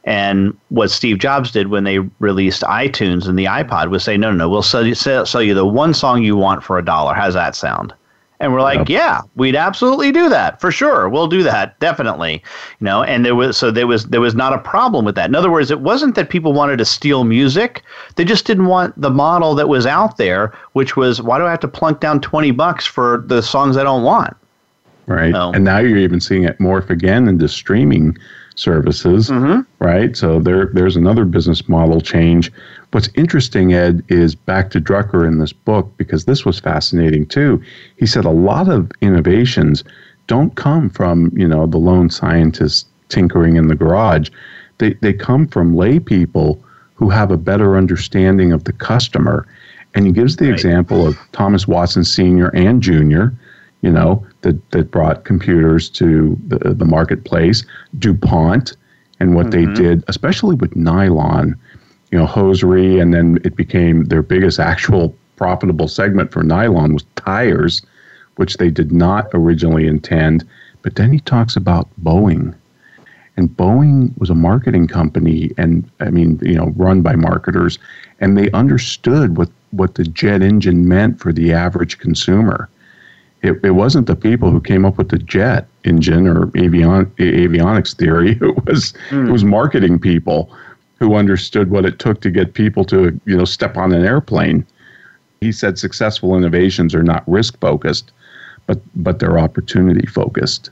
And 0.03 0.57
what 0.69 0.91
Steve 0.91 1.19
Jobs 1.19 1.51
did 1.51 1.67
when 1.67 1.85
they 1.85 1.99
released 2.19 2.63
iTunes 2.63 3.29
and 3.29 3.39
the 3.39 3.45
iPod 3.45 3.89
was 3.89 4.03
say, 4.03 4.17
no, 4.17 4.31
no, 4.31 4.37
no, 4.37 4.49
we'll 4.49 4.61
sell 4.61 4.85
you, 4.85 4.95
sell, 4.95 5.25
sell 5.25 5.41
you 5.41 5.53
the 5.53 5.65
one 5.65 5.93
song 5.93 6.21
you 6.21 6.35
want 6.35 6.63
for 6.63 6.77
a 6.77 6.83
dollar. 6.83 7.13
How's 7.13 7.35
that 7.35 7.55
sound? 7.55 7.93
And 8.41 8.51
we're 8.51 8.61
like, 8.61 8.89
yep. 8.89 8.89
yeah, 8.89 9.21
we'd 9.35 9.55
absolutely 9.55 10.11
do 10.11 10.27
that 10.27 10.59
for 10.59 10.71
sure. 10.71 11.07
We'll 11.07 11.27
do 11.27 11.43
that 11.43 11.79
definitely. 11.79 12.43
You 12.79 12.85
know, 12.85 13.03
and 13.03 13.23
there 13.23 13.35
was 13.35 13.55
so 13.55 13.69
there 13.69 13.87
was 13.87 14.05
there 14.05 14.19
was 14.19 14.33
not 14.33 14.51
a 14.51 14.57
problem 14.57 15.05
with 15.05 15.15
that. 15.15 15.29
In 15.29 15.35
other 15.35 15.51
words, 15.51 15.69
it 15.69 15.81
wasn't 15.81 16.15
that 16.15 16.29
people 16.29 16.51
wanted 16.51 16.77
to 16.77 16.85
steal 16.85 17.23
music; 17.23 17.83
they 18.15 18.25
just 18.25 18.45
didn't 18.45 18.65
want 18.65 18.99
the 18.99 19.11
model 19.11 19.53
that 19.55 19.69
was 19.69 19.85
out 19.85 20.17
there, 20.17 20.53
which 20.73 20.97
was 20.97 21.21
why 21.21 21.37
do 21.37 21.45
I 21.45 21.51
have 21.51 21.59
to 21.61 21.67
plunk 21.67 21.99
down 21.99 22.19
twenty 22.19 22.51
bucks 22.51 22.85
for 22.85 23.23
the 23.27 23.43
songs 23.43 23.77
I 23.77 23.83
don't 23.83 24.03
want? 24.03 24.35
Right, 25.05 25.33
and 25.35 25.63
now 25.63 25.79
you're 25.79 25.97
even 25.97 26.19
seeing 26.19 26.43
it 26.43 26.57
morph 26.57 26.89
again 26.89 27.27
into 27.27 27.47
streaming 27.47 28.17
services, 28.55 29.29
mm-hmm. 29.29 29.61
right? 29.83 30.15
So 30.15 30.39
there, 30.39 30.67
there's 30.67 30.95
another 30.95 31.25
business 31.25 31.67
model 31.67 32.01
change. 32.01 32.51
What's 32.91 33.09
interesting, 33.15 33.73
Ed, 33.73 34.03
is 34.09 34.35
back 34.35 34.69
to 34.71 34.81
Drucker 34.81 35.25
in 35.25 35.37
this 35.37 35.53
book 35.53 35.91
because 35.97 36.25
this 36.25 36.45
was 36.45 36.59
fascinating 36.59 37.25
too. 37.25 37.61
He 37.97 38.05
said 38.05 38.25
a 38.25 38.29
lot 38.29 38.67
of 38.67 38.91
innovations 39.01 39.83
don't 40.27 40.55
come 40.55 40.89
from 40.89 41.31
you 41.35 41.47
know 41.47 41.65
the 41.65 41.77
lone 41.77 42.09
scientist 42.09 42.87
tinkering 43.09 43.55
in 43.55 43.67
the 43.67 43.75
garage. 43.75 44.29
They 44.77 44.93
they 44.95 45.13
come 45.13 45.47
from 45.47 45.75
lay 45.75 45.99
people 45.99 46.63
who 46.95 47.09
have 47.09 47.31
a 47.31 47.37
better 47.37 47.77
understanding 47.77 48.51
of 48.51 48.65
the 48.65 48.73
customer. 48.73 49.47
And 49.93 50.05
he 50.05 50.13
gives 50.13 50.37
the 50.37 50.45
right. 50.45 50.53
example 50.53 51.05
of 51.05 51.17
Thomas 51.33 51.67
Watson 51.67 52.05
Sr. 52.05 52.47
and 52.55 52.81
Jr 52.81 53.25
you 53.81 53.91
know, 53.91 54.25
that, 54.41 54.71
that 54.71 54.91
brought 54.91 55.25
computers 55.25 55.89
to 55.89 56.39
the, 56.47 56.73
the 56.73 56.85
marketplace, 56.85 57.65
DuPont, 57.99 58.75
and 59.19 59.35
what 59.35 59.47
mm-hmm. 59.47 59.73
they 59.73 59.81
did, 59.81 60.03
especially 60.07 60.55
with 60.55 60.75
nylon, 60.75 61.59
you 62.11 62.17
know, 62.17 62.25
hosiery, 62.25 62.99
and 62.99 63.13
then 63.13 63.39
it 63.43 63.55
became 63.55 64.05
their 64.05 64.21
biggest 64.21 64.59
actual 64.59 65.15
profitable 65.35 65.87
segment 65.87 66.31
for 66.31 66.43
nylon 66.43 66.93
was 66.93 67.05
tires, 67.15 67.81
which 68.35 68.57
they 68.57 68.69
did 68.69 68.91
not 68.91 69.27
originally 69.33 69.87
intend. 69.87 70.47
But 70.81 70.95
then 70.95 71.11
he 71.11 71.19
talks 71.19 71.55
about 71.55 71.89
Boeing. 72.03 72.53
And 73.37 73.49
Boeing 73.49 74.17
was 74.17 74.29
a 74.29 74.35
marketing 74.35 74.87
company, 74.87 75.51
and 75.57 75.89
I 75.99 76.09
mean, 76.09 76.37
you 76.41 76.55
know, 76.55 76.73
run 76.75 77.01
by 77.01 77.15
marketers, 77.15 77.79
and 78.19 78.37
they 78.37 78.51
understood 78.51 79.37
what, 79.37 79.49
what 79.71 79.95
the 79.95 80.03
jet 80.03 80.41
engine 80.41 80.87
meant 80.87 81.19
for 81.19 81.31
the 81.31 81.53
average 81.53 81.97
consumer 81.97 82.69
it, 83.41 83.59
it 83.63 83.71
wasn't 83.71 84.07
the 84.07 84.15
people 84.15 84.51
who 84.51 84.61
came 84.61 84.85
up 84.85 84.97
with 84.97 85.09
the 85.09 85.17
jet 85.17 85.67
engine 85.83 86.27
or 86.27 86.47
avion, 86.47 87.05
avionics 87.15 87.95
theory. 87.95 88.37
It 88.41 88.65
was 88.65 88.93
mm. 89.09 89.27
it 89.27 89.31
was 89.31 89.43
marketing 89.43 89.99
people 89.99 90.51
who 91.01 91.15
understood 91.15 91.71
what 91.71 91.83
it 91.83 91.97
took 91.97 92.21
to 92.21 92.29
get 92.29 92.53
people 92.53 92.85
to 92.85 93.19
you 93.25 93.35
know 93.35 93.43
step 93.43 93.75
on 93.75 93.91
an 93.91 94.05
airplane. 94.05 94.63
He 95.41 95.51
said 95.51 95.79
successful 95.79 96.37
innovations 96.37 96.93
are 96.93 97.01
not 97.01 97.27
risk 97.27 97.59
focused, 97.59 98.11
but 98.67 98.79
but 98.95 99.17
they're 99.17 99.39
opportunity 99.39 100.05
focused. 100.05 100.69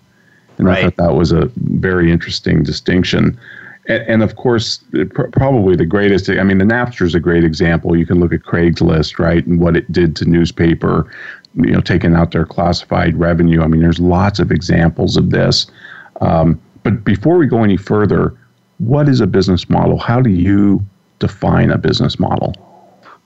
And 0.59 0.67
right. 0.67 0.77
I 0.77 0.83
thought 0.83 0.97
that 0.97 1.15
was 1.15 1.31
a 1.31 1.49
very 1.55 2.11
interesting 2.11 2.61
distinction. 2.61 3.39
And, 3.87 4.03
and 4.03 4.23
of 4.23 4.35
course, 4.35 4.83
pr- 5.15 5.29
probably 5.31 5.75
the 5.75 5.85
greatest. 5.85 6.29
I 6.29 6.43
mean, 6.43 6.59
the 6.59 6.65
Napster 6.65 7.07
is 7.07 7.15
a 7.15 7.19
great 7.19 7.43
example. 7.43 7.97
You 7.97 8.05
can 8.05 8.19
look 8.19 8.31
at 8.31 8.41
Craigslist, 8.41 9.17
right, 9.17 9.43
and 9.47 9.59
what 9.59 9.75
it 9.75 9.91
did 9.91 10.15
to 10.17 10.25
newspaper 10.25 11.11
you 11.55 11.71
know 11.71 11.81
taking 11.81 12.13
out 12.13 12.29
their 12.29 12.45
classified 12.45 13.17
revenue. 13.17 13.63
I 13.63 13.67
mean, 13.67 13.81
there's 13.81 13.99
lots 13.99 14.37
of 14.37 14.51
examples 14.51 15.17
of 15.17 15.31
this. 15.31 15.65
Um, 16.21 16.61
but 16.83 17.03
before 17.03 17.39
we 17.39 17.47
go 17.47 17.63
any 17.63 17.77
further, 17.77 18.37
what 18.79 19.07
is 19.07 19.21
a 19.21 19.27
business 19.27 19.69
model? 19.69 19.97
How 19.97 20.21
do 20.21 20.29
you 20.29 20.83
define 21.19 21.69
a 21.69 21.77
business 21.77 22.19
model? 22.19 22.53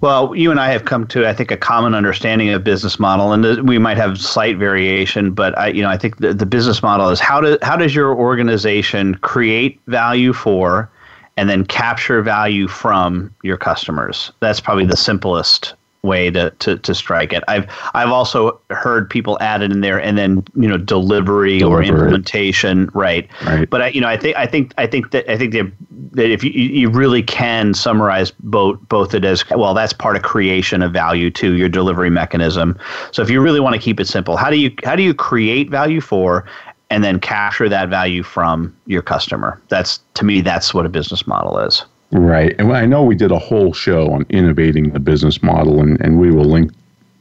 Well, 0.02 0.36
you 0.36 0.52
and 0.52 0.60
I 0.60 0.70
have 0.70 0.84
come 0.84 1.08
to, 1.08 1.26
I 1.26 1.34
think, 1.34 1.50
a 1.50 1.56
common 1.56 1.96
understanding 1.96 2.50
of 2.50 2.62
business 2.62 3.00
model, 3.00 3.32
and 3.32 3.66
we 3.66 3.78
might 3.78 3.96
have 3.96 4.20
slight 4.20 4.58
variation, 4.58 5.32
but 5.32 5.58
I, 5.58 5.68
you 5.68 5.82
know, 5.82 5.90
I 5.90 5.98
think 5.98 6.18
the, 6.18 6.34
the 6.34 6.46
business 6.46 6.84
model 6.84 7.08
is 7.10 7.22
how 7.22 7.40
do 7.40 7.58
how 7.62 7.78
does 7.78 7.96
your 7.96 8.14
organization 8.14 9.16
create 9.16 9.80
value 9.88 10.34
for, 10.34 10.90
and 11.38 11.50
then 11.50 11.66
capture 11.66 12.22
value 12.22 12.68
from 12.68 13.34
your 13.44 13.56
customers? 13.56 14.34
That's 14.42 14.60
probably 14.60 14.86
the 14.86 14.98
simplest 14.98 15.74
way 16.04 16.30
to, 16.30 16.52
to, 16.60 16.78
to 16.78 16.94
strike 16.94 17.32
it. 17.32 17.44
I've 17.48 17.66
I've 17.94 18.10
also 18.10 18.60
heard 18.70 19.10
people 19.10 19.38
add 19.40 19.62
it 19.62 19.72
in 19.72 19.80
there 19.80 20.00
and 20.00 20.18
then 20.18 20.44
you 20.56 20.68
know 20.68 20.78
delivery 20.78 21.60
Deliver 21.60 21.78
or 21.78 21.84
implementation, 21.84 22.90
right? 22.94 23.28
Right. 23.46 23.70
But 23.70 23.82
I, 23.82 23.88
you 23.88 24.02
know 24.02 24.10
I 24.10 24.18
think 24.18 24.36
I 24.36 24.46
think 24.46 24.74
I 24.78 24.86
think 24.86 25.12
that 25.12 25.30
I 25.32 25.38
think 25.38 25.54
that, 25.54 25.72
that 26.12 26.30
if 26.30 26.44
you 26.44 26.52
you 26.52 26.90
really 26.90 27.24
can 27.24 27.74
summarize 27.74 28.32
both 28.32 28.80
both 28.90 29.14
it 29.14 29.24
as 29.24 29.50
well, 29.50 29.74
that's 29.74 29.94
part 29.94 30.18
of 30.18 30.24
creation 30.24 30.82
of 30.82 30.92
value 30.92 31.32
to 31.32 31.54
your 31.54 31.70
delivery 31.70 32.10
mechanism. 32.10 32.78
So 33.12 33.22
if 33.22 33.30
you 33.30 33.42
really 33.42 33.62
want 33.62 33.76
to 33.76 33.82
keep 33.82 34.00
it 34.00 34.08
simple, 34.08 34.36
how 34.36 34.50
do 34.50 34.58
you 34.58 34.76
how 34.84 34.98
do 34.98 35.04
you 35.04 35.14
create 35.14 35.70
value 35.70 36.02
for 36.02 36.46
and 36.90 37.02
then 37.02 37.18
capture 37.18 37.70
that 37.70 37.88
value 37.88 38.24
from 38.24 38.76
your 38.88 39.02
customer? 39.02 39.62
That's 39.70 40.02
to 40.16 40.26
me 40.26 40.42
that's 40.42 40.74
what 40.74 40.86
a 40.86 40.90
business 40.90 41.26
model 41.26 41.60
is. 41.60 41.86
Right. 42.14 42.56
And 42.60 42.72
I 42.72 42.86
know 42.86 43.04
we 43.04 43.16
did 43.16 43.32
a 43.32 43.40
whole 43.40 43.74
show 43.74 44.12
on 44.12 44.26
innovating 44.30 44.92
the 44.92 45.00
business 45.00 45.42
model, 45.42 45.82
and, 45.82 46.00
and 46.00 46.20
we 46.20 46.32
will 46.32 46.46
link 46.46 46.72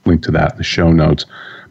link 0.05 0.23
to 0.25 0.31
that 0.33 0.53
in 0.53 0.59
the 0.59 0.65
show 0.65 0.93
notes. 0.93 1.25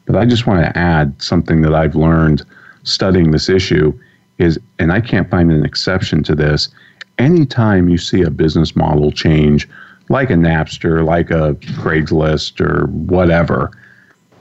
But 0.06 0.16
I 0.16 0.26
just 0.26 0.48
want 0.48 0.64
to 0.64 0.78
add 0.78 1.22
something 1.22 1.62
that 1.62 1.76
I've 1.76 1.96
learned 1.96 2.44
studying 2.84 3.32
this 3.32 3.48
issue 3.48 3.94
is, 4.40 4.58
and 4.80 4.92
I 4.92 5.02
can't 5.02 5.30
find 5.30 5.52
an 5.52 5.64
exception 5.64 6.24
to 6.24 6.34
this, 6.34 6.70
anytime 7.20 7.90
you 7.90 7.98
see 7.98 8.24
a 8.24 8.32
business 8.32 8.76
model 8.76 9.12
change, 9.12 9.70
like 10.10 10.32
a 10.32 10.36
Napster, 10.36 11.06
like 11.06 11.30
a 11.30 11.54
Craigslist, 11.76 12.60
or 12.60 12.88
whatever, 12.88 13.72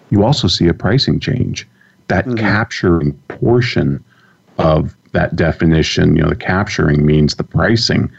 you 0.09 0.25
also 0.25 0.49
see 0.49 0.69
a 0.69 0.75
pricing 0.75 1.21
change. 1.21 1.69
That 2.09 2.25
mm-hmm. 2.25 2.37
capturing 2.37 3.13
portion 3.29 4.03
of 4.59 4.97
that 5.13 5.37
definition, 5.37 6.17
you 6.17 6.23
know, 6.23 6.31
the 6.31 6.37
capturing 6.37 7.05
means 7.05 7.35
the 7.35 7.45
pricing 7.45 8.11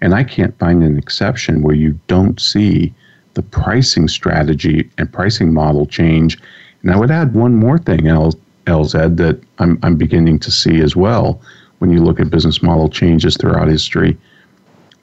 and 0.00 0.14
I 0.14 0.24
can't 0.24 0.56
find 0.58 0.82
an 0.82 0.96
exception 0.96 1.62
where 1.62 1.74
you 1.74 1.98
don't 2.06 2.40
see 2.40 2.94
the 3.34 3.42
pricing 3.42 4.08
strategy 4.08 4.88
and 4.98 5.12
pricing 5.12 5.52
model 5.52 5.86
change. 5.86 6.38
And 6.82 6.92
I 6.92 6.96
would 6.96 7.10
add 7.10 7.34
one 7.34 7.54
more 7.54 7.78
thing, 7.78 8.00
LZ, 8.00 9.16
that 9.16 9.40
I'm, 9.58 9.78
I'm 9.82 9.96
beginning 9.96 10.38
to 10.40 10.50
see 10.50 10.80
as 10.80 10.94
well 10.94 11.40
when 11.78 11.90
you 11.90 12.02
look 12.02 12.20
at 12.20 12.30
business 12.30 12.62
model 12.62 12.88
changes 12.88 13.36
throughout 13.36 13.68
history. 13.68 14.16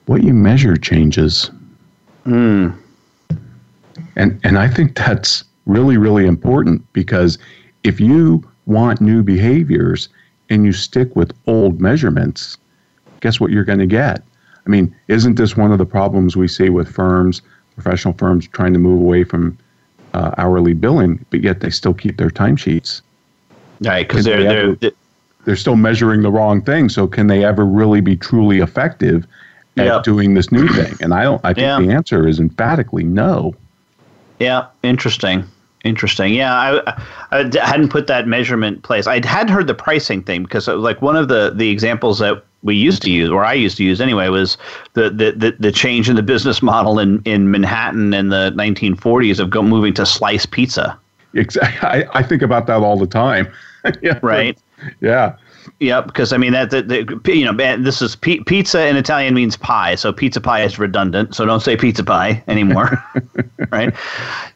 What 0.06 0.22
you 0.22 0.32
measure 0.32 0.76
changes. 0.76 1.50
Mm. 2.24 2.76
And, 4.16 4.40
and 4.44 4.58
I 4.58 4.68
think 4.68 4.96
that's 4.96 5.44
really, 5.66 5.96
really 5.96 6.26
important 6.26 6.90
because 6.92 7.38
if 7.84 8.00
you 8.00 8.46
want 8.66 9.00
new 9.00 9.22
behaviors 9.22 10.08
and 10.48 10.64
you 10.64 10.72
stick 10.72 11.14
with 11.16 11.32
old 11.46 11.80
measurements, 11.80 12.56
guess 13.20 13.40
what 13.40 13.50
you're 13.50 13.64
going 13.64 13.78
to 13.78 13.86
get? 13.86 14.22
I 14.66 14.68
mean, 14.68 14.94
isn't 15.08 15.36
this 15.36 15.56
one 15.56 15.72
of 15.72 15.78
the 15.78 15.86
problems 15.86 16.36
we 16.36 16.48
see 16.48 16.68
with 16.70 16.88
firms, 16.88 17.40
professional 17.74 18.14
firms 18.14 18.48
trying 18.48 18.72
to 18.72 18.78
move 18.78 19.00
away 19.00 19.24
from 19.24 19.56
uh, 20.14 20.32
hourly 20.38 20.74
billing, 20.74 21.24
but 21.30 21.42
yet 21.42 21.60
they 21.60 21.70
still 21.70 21.94
keep 21.94 22.16
their 22.16 22.30
timesheets? 22.30 23.02
Right, 23.80 24.08
because 24.08 24.24
they're, 24.24 24.42
they 24.42 24.74
they're, 24.74 24.92
they're 25.44 25.56
still 25.56 25.76
measuring 25.76 26.22
the 26.22 26.30
wrong 26.30 26.62
thing. 26.62 26.88
So 26.88 27.06
can 27.06 27.26
they 27.26 27.44
ever 27.44 27.64
really 27.64 28.00
be 28.00 28.16
truly 28.16 28.60
effective 28.60 29.26
at 29.76 29.86
yep. 29.86 30.02
doing 30.02 30.34
this 30.34 30.50
new 30.50 30.66
thing? 30.68 30.94
And 31.00 31.14
I 31.14 31.22
don't. 31.22 31.40
I 31.44 31.52
think 31.52 31.62
yeah. 31.62 31.78
the 31.78 31.92
answer 31.92 32.26
is 32.26 32.40
emphatically 32.40 33.04
no. 33.04 33.54
Yeah, 34.40 34.66
interesting. 34.82 35.44
Interesting. 35.84 36.34
Yeah, 36.34 36.52
I, 36.52 37.02
I 37.30 37.42
hadn't 37.64 37.90
put 37.90 38.08
that 38.08 38.26
measurement 38.26 38.82
place. 38.82 39.06
I 39.06 39.24
had 39.24 39.48
heard 39.48 39.68
the 39.68 39.74
pricing 39.74 40.20
thing 40.20 40.42
because, 40.42 40.66
like, 40.66 41.00
one 41.00 41.14
of 41.14 41.28
the 41.28 41.52
the 41.54 41.70
examples 41.70 42.18
that 42.18 42.42
we 42.62 42.74
used 42.74 43.02
to 43.02 43.10
use, 43.10 43.30
or 43.30 43.44
I 43.44 43.54
used 43.54 43.76
to 43.76 43.84
use 43.84 44.00
anyway, 44.00 44.28
was 44.28 44.58
the 44.94 45.10
the, 45.10 45.32
the, 45.32 45.56
the 45.58 45.72
change 45.72 46.08
in 46.08 46.16
the 46.16 46.22
business 46.22 46.62
model 46.62 46.98
in, 46.98 47.22
in 47.24 47.50
Manhattan 47.50 48.12
in 48.14 48.28
the 48.28 48.52
1940s 48.56 49.38
of 49.38 49.50
go, 49.50 49.62
moving 49.62 49.94
to 49.94 50.06
slice 50.06 50.46
pizza. 50.46 50.98
Exactly. 51.34 51.88
I, 51.88 52.04
I 52.12 52.22
think 52.22 52.42
about 52.42 52.66
that 52.66 52.80
all 52.80 52.98
the 52.98 53.06
time. 53.06 53.48
yeah. 54.02 54.18
Right. 54.22 54.58
Yeah. 55.00 55.36
Yeah, 55.80 56.00
because 56.00 56.32
I 56.32 56.36
mean 56.38 56.52
that 56.52 56.70
the, 56.70 56.82
the, 56.82 57.34
you 57.34 57.44
know 57.44 57.52
man, 57.52 57.82
this 57.82 58.00
is 58.00 58.16
p- 58.16 58.42
pizza 58.44 58.86
in 58.86 58.96
Italian 58.96 59.34
means 59.34 59.56
pie, 59.56 59.94
so 59.96 60.12
pizza 60.12 60.40
pie 60.40 60.62
is 60.62 60.78
redundant. 60.78 61.34
So 61.34 61.44
don't 61.44 61.60
say 61.60 61.76
pizza 61.76 62.04
pie 62.04 62.42
anymore, 62.48 63.02
right? 63.72 63.92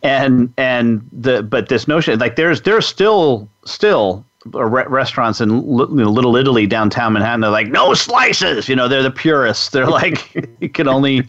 And 0.03 0.53
and 0.57 1.07
the 1.13 1.43
but 1.43 1.69
this 1.69 1.89
notion 1.89 2.19
like 2.19 2.37
there's 2.37 2.63
there's 2.63 2.87
still 2.87 3.49
still 3.65 4.25
restaurants 4.47 5.41
in 5.41 5.51
you 5.51 5.87
know, 5.87 6.11
Little 6.11 6.37
Italy 6.37 6.67
downtown 6.67 7.13
Manhattan. 7.13 7.41
They're 7.41 7.51
like 7.51 7.69
no 7.69 7.95
slices. 7.95 8.69
You 8.69 8.77
know 8.77 8.89
they're 8.89 9.03
the 9.03 9.11
purists. 9.11 9.71
They're 9.71 9.87
like 10.01 10.35
you 10.61 10.69
can 10.69 10.89
only 10.89 11.29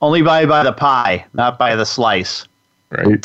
only 0.00 0.22
buy 0.22 0.46
by 0.46 0.62
the 0.62 0.72
pie, 0.72 1.24
not 1.34 1.58
by 1.58 1.76
the 1.76 1.86
slice. 1.86 2.46
Right. 2.90 3.24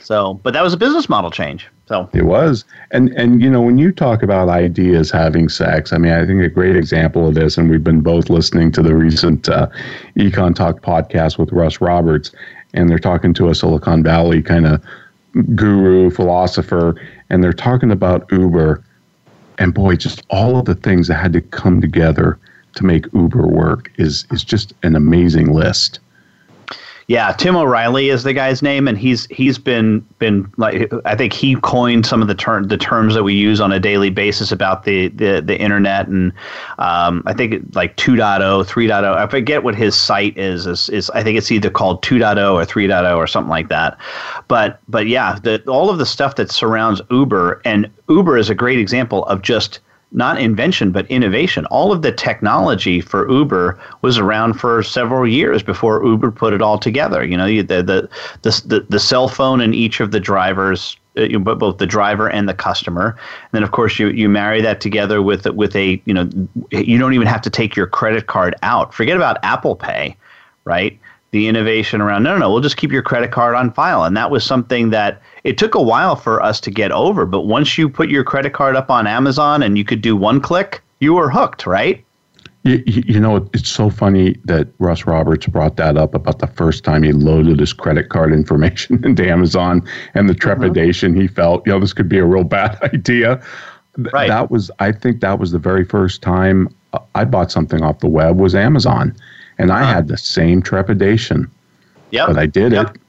So, 0.00 0.34
but 0.42 0.52
that 0.52 0.62
was 0.62 0.74
a 0.74 0.76
business 0.76 1.08
model 1.08 1.30
change. 1.30 1.66
So 1.86 2.10
it 2.12 2.24
was, 2.24 2.64
and 2.90 3.10
and 3.10 3.40
you 3.40 3.48
know 3.48 3.62
when 3.62 3.78
you 3.78 3.92
talk 3.92 4.22
about 4.22 4.48
ideas 4.48 5.10
having 5.10 5.48
sex, 5.48 5.92
I 5.92 5.98
mean 5.98 6.12
I 6.12 6.26
think 6.26 6.42
a 6.42 6.48
great 6.48 6.76
example 6.76 7.28
of 7.28 7.34
this, 7.34 7.56
and 7.56 7.70
we've 7.70 7.84
been 7.84 8.00
both 8.00 8.28
listening 8.28 8.72
to 8.72 8.82
the 8.82 8.94
recent 8.94 9.48
uh, 9.48 9.68
Econ 10.16 10.54
Talk 10.54 10.80
podcast 10.82 11.38
with 11.38 11.52
Russ 11.52 11.80
Roberts, 11.80 12.32
and 12.74 12.90
they're 12.90 12.98
talking 12.98 13.32
to 13.34 13.48
a 13.48 13.54
Silicon 13.54 14.02
Valley 14.02 14.42
kind 14.42 14.66
of 14.66 14.82
guru 15.54 16.10
philosopher, 16.10 17.00
and 17.30 17.42
they're 17.42 17.52
talking 17.52 17.90
about 17.90 18.30
Uber, 18.30 18.82
and 19.58 19.74
boy, 19.74 19.96
just 19.96 20.22
all 20.30 20.58
of 20.58 20.66
the 20.66 20.74
things 20.74 21.08
that 21.08 21.14
had 21.14 21.32
to 21.32 21.40
come 21.40 21.80
together 21.80 22.38
to 22.76 22.84
make 22.84 23.06
Uber 23.14 23.46
work 23.46 23.90
is 23.96 24.26
is 24.30 24.44
just 24.44 24.74
an 24.82 24.96
amazing 24.96 25.52
list. 25.52 26.00
Yeah, 27.08 27.30
Tim 27.32 27.54
O'Reilly 27.54 28.08
is 28.08 28.24
the 28.24 28.32
guy's 28.32 28.62
name, 28.62 28.88
and 28.88 28.98
he's 28.98 29.26
he's 29.26 29.58
been 29.58 30.00
been 30.18 30.52
like 30.56 30.92
I 31.04 31.14
think 31.14 31.32
he 31.32 31.54
coined 31.54 32.04
some 32.04 32.20
of 32.20 32.26
the 32.26 32.34
term 32.34 32.66
the 32.66 32.76
terms 32.76 33.14
that 33.14 33.22
we 33.22 33.32
use 33.32 33.60
on 33.60 33.70
a 33.70 33.78
daily 33.78 34.10
basis 34.10 34.50
about 34.50 34.82
the 34.82 35.08
the, 35.08 35.40
the 35.40 35.56
internet, 35.56 36.08
and 36.08 36.32
um, 36.78 37.22
I 37.24 37.32
think 37.32 37.62
like 37.76 37.96
2.0, 37.96 38.66
3.0. 38.66 39.16
I 39.16 39.26
forget 39.28 39.62
what 39.62 39.76
his 39.76 39.94
site 39.94 40.36
is, 40.36 40.66
is. 40.66 40.88
Is 40.88 41.08
I 41.10 41.22
think 41.22 41.38
it's 41.38 41.52
either 41.52 41.70
called 41.70 42.02
2.0 42.02 42.54
or 42.54 42.66
3.0 42.66 43.16
or 43.16 43.28
something 43.28 43.50
like 43.50 43.68
that. 43.68 43.96
But 44.48 44.80
but 44.88 45.06
yeah, 45.06 45.38
the, 45.40 45.62
all 45.68 45.90
of 45.90 45.98
the 45.98 46.06
stuff 46.06 46.34
that 46.36 46.50
surrounds 46.50 47.00
Uber 47.12 47.62
and 47.64 47.88
Uber 48.08 48.36
is 48.36 48.50
a 48.50 48.54
great 48.54 48.80
example 48.80 49.24
of 49.26 49.42
just 49.42 49.78
not 50.12 50.40
invention 50.40 50.92
but 50.92 51.06
innovation. 51.10 51.66
All 51.66 51.92
of 51.92 52.02
the 52.02 52.12
technology 52.12 53.00
for 53.00 53.30
Uber 53.30 53.78
was 54.02 54.18
around 54.18 54.54
for 54.54 54.82
several 54.82 55.26
years 55.26 55.62
before 55.62 56.04
Uber 56.04 56.30
put 56.30 56.52
it 56.52 56.62
all 56.62 56.78
together. 56.78 57.24
You 57.24 57.36
know, 57.36 57.46
the 57.46 57.62
the 57.62 58.08
the 58.42 58.62
the, 58.64 58.86
the 58.88 59.00
cell 59.00 59.28
phone 59.28 59.60
in 59.60 59.74
each 59.74 60.00
of 60.00 60.10
the 60.10 60.20
drivers. 60.20 60.96
Uh, 61.18 61.38
both 61.38 61.78
the 61.78 61.86
driver 61.86 62.28
and 62.28 62.46
the 62.46 62.52
customer, 62.52 63.16
and 63.16 63.52
then 63.52 63.62
of 63.62 63.70
course 63.70 63.98
you, 63.98 64.08
you 64.08 64.28
marry 64.28 64.60
that 64.60 64.82
together 64.82 65.22
with 65.22 65.46
with 65.46 65.74
a 65.74 65.98
you 66.04 66.12
know 66.12 66.28
you 66.70 66.98
don't 66.98 67.14
even 67.14 67.26
have 67.26 67.40
to 67.40 67.48
take 67.48 67.74
your 67.74 67.86
credit 67.86 68.26
card 68.26 68.54
out. 68.62 68.92
Forget 68.92 69.16
about 69.16 69.38
Apple 69.42 69.76
Pay, 69.76 70.14
right? 70.66 70.98
the 71.36 71.48
innovation 71.48 72.00
around 72.00 72.22
no, 72.22 72.32
no, 72.32 72.38
no, 72.38 72.50
we'll 72.50 72.62
just 72.62 72.76
keep 72.76 72.90
your 72.90 73.02
credit 73.02 73.30
card 73.30 73.54
on 73.54 73.72
file. 73.72 74.04
And 74.04 74.16
that 74.16 74.30
was 74.30 74.44
something 74.44 74.90
that 74.90 75.20
it 75.46 75.58
took 75.58 75.76
a 75.76 75.82
while 75.82 76.16
for 76.16 76.42
us 76.42 76.60
to 76.60 76.70
get 76.70 76.90
over. 76.90 77.24
But 77.24 77.42
once 77.42 77.78
you 77.78 77.88
put 77.88 78.08
your 78.08 78.24
credit 78.24 78.52
card 78.52 78.74
up 78.74 78.90
on 78.90 79.06
Amazon 79.06 79.62
and 79.62 79.78
you 79.78 79.84
could 79.84 80.00
do 80.00 80.16
one 80.16 80.40
click, 80.40 80.82
you 80.98 81.14
were 81.14 81.30
hooked, 81.30 81.66
right? 81.66 82.04
You, 82.64 82.82
you 82.84 83.20
know, 83.20 83.48
it's 83.54 83.68
so 83.68 83.88
funny 83.88 84.36
that 84.44 84.66
Russ 84.80 85.06
Roberts 85.06 85.46
brought 85.46 85.76
that 85.76 85.96
up 85.96 86.16
about 86.16 86.40
the 86.40 86.48
first 86.48 86.82
time 86.82 87.04
he 87.04 87.12
loaded 87.12 87.60
his 87.60 87.72
credit 87.72 88.08
card 88.08 88.32
information 88.32 89.04
into 89.04 89.24
Amazon 89.24 89.86
and 90.14 90.28
the 90.28 90.32
mm-hmm. 90.32 90.40
trepidation 90.40 91.14
he 91.14 91.28
felt. 91.28 91.64
You 91.64 91.74
know, 91.74 91.78
this 91.80 91.92
could 91.92 92.08
be 92.08 92.18
a 92.18 92.24
real 92.24 92.44
bad 92.44 92.76
idea. 92.94 93.40
Right. 93.96 94.26
That 94.26 94.50
was, 94.50 94.68
I 94.80 94.90
think, 94.90 95.20
that 95.20 95.38
was 95.38 95.52
the 95.52 95.60
very 95.60 95.84
first 95.84 96.22
time 96.22 96.68
I 97.14 97.24
bought 97.24 97.52
something 97.52 97.82
off 97.82 98.00
the 98.00 98.08
web 98.08 98.38
was 98.38 98.54
Amazon 98.56 99.14
and 99.58 99.70
I 99.70 99.84
had 99.84 100.08
the 100.08 100.18
same 100.18 100.60
trepidation. 100.60 101.50
Yeah, 102.10 102.26
but 102.26 102.38
I 102.38 102.46
did 102.46 102.72
yep. 102.72 102.94
it. 102.94 103.00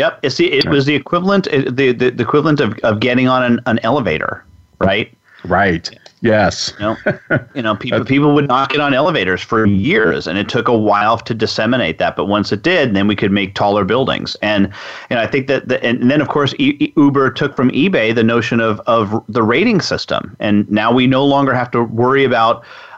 Yep, 0.00 0.20
it's 0.22 0.36
the, 0.38 0.50
it 0.50 0.66
was 0.66 0.86
the 0.86 0.94
equivalent 0.94 1.44
the, 1.44 1.92
the, 1.92 1.92
the 1.92 2.22
equivalent 2.22 2.58
of, 2.58 2.78
of 2.78 3.00
getting 3.00 3.28
on 3.28 3.42
an, 3.42 3.60
an 3.66 3.78
elevator, 3.82 4.42
right? 4.78 5.14
Right. 5.44 5.90
Yes. 6.22 6.72
You 6.78 6.84
know, 6.86 6.96
you 7.54 7.62
know 7.62 7.76
people 7.76 8.04
people 8.04 8.34
would 8.34 8.48
not 8.48 8.70
get 8.70 8.80
on 8.80 8.94
elevators 8.94 9.42
for 9.42 9.66
years, 9.66 10.26
and 10.26 10.38
it 10.38 10.48
took 10.48 10.68
a 10.68 10.76
while 10.76 11.18
to 11.18 11.34
disseminate 11.34 11.98
that. 11.98 12.16
But 12.16 12.26
once 12.26 12.50
it 12.50 12.62
did, 12.62 12.94
then 12.94 13.06
we 13.06 13.14
could 13.14 13.30
make 13.30 13.54
taller 13.54 13.84
buildings. 13.84 14.36
And 14.42 14.72
and 15.10 15.18
I 15.18 15.26
think 15.26 15.46
that 15.48 15.68
the, 15.68 15.82
and 15.84 16.10
then 16.10 16.22
of 16.22 16.28
course 16.28 16.54
e- 16.58 16.92
Uber 16.96 17.30
took 17.32 17.54
from 17.56 17.70
eBay 17.70 18.14
the 18.14 18.24
notion 18.24 18.60
of 18.60 18.80
of 18.80 19.22
the 19.28 19.42
rating 19.42 19.82
system, 19.82 20.34
and 20.40 20.70
now 20.70 20.90
we 20.90 21.06
no 21.06 21.24
longer 21.24 21.52
have 21.54 21.70
to 21.72 21.84
worry 21.84 22.24
about 22.24 22.64
uh, 22.64 22.89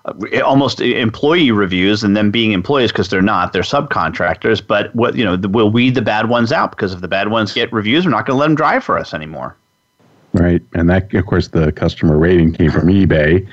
almost 0.44 0.80
employee 0.80 1.52
reviews 1.52 2.02
and 2.02 2.16
them 2.16 2.30
being 2.30 2.52
employees 2.52 2.90
because 2.90 3.08
they're 3.08 3.22
not 3.22 3.52
they're 3.52 3.62
subcontractors. 3.62 4.64
But 4.64 4.94
what 4.94 5.14
you 5.14 5.24
know 5.24 5.36
we'll 5.48 5.70
weed 5.70 5.94
the 5.94 6.02
bad 6.02 6.28
ones 6.28 6.52
out 6.52 6.70
because 6.70 6.92
if 6.92 7.00
the 7.00 7.08
bad 7.08 7.30
ones 7.30 7.52
get 7.52 7.72
reviews 7.72 8.04
we're 8.04 8.10
not 8.10 8.26
going 8.26 8.36
to 8.36 8.40
let 8.40 8.46
them 8.46 8.56
drive 8.56 8.82
for 8.82 8.98
us 8.98 9.14
anymore. 9.14 9.56
Right 10.32 10.62
and 10.74 10.90
that 10.90 11.12
of 11.14 11.26
course 11.26 11.48
the 11.48 11.72
customer 11.72 12.16
rating 12.16 12.52
came 12.52 12.70
from 12.70 12.88
ebay 12.88 13.46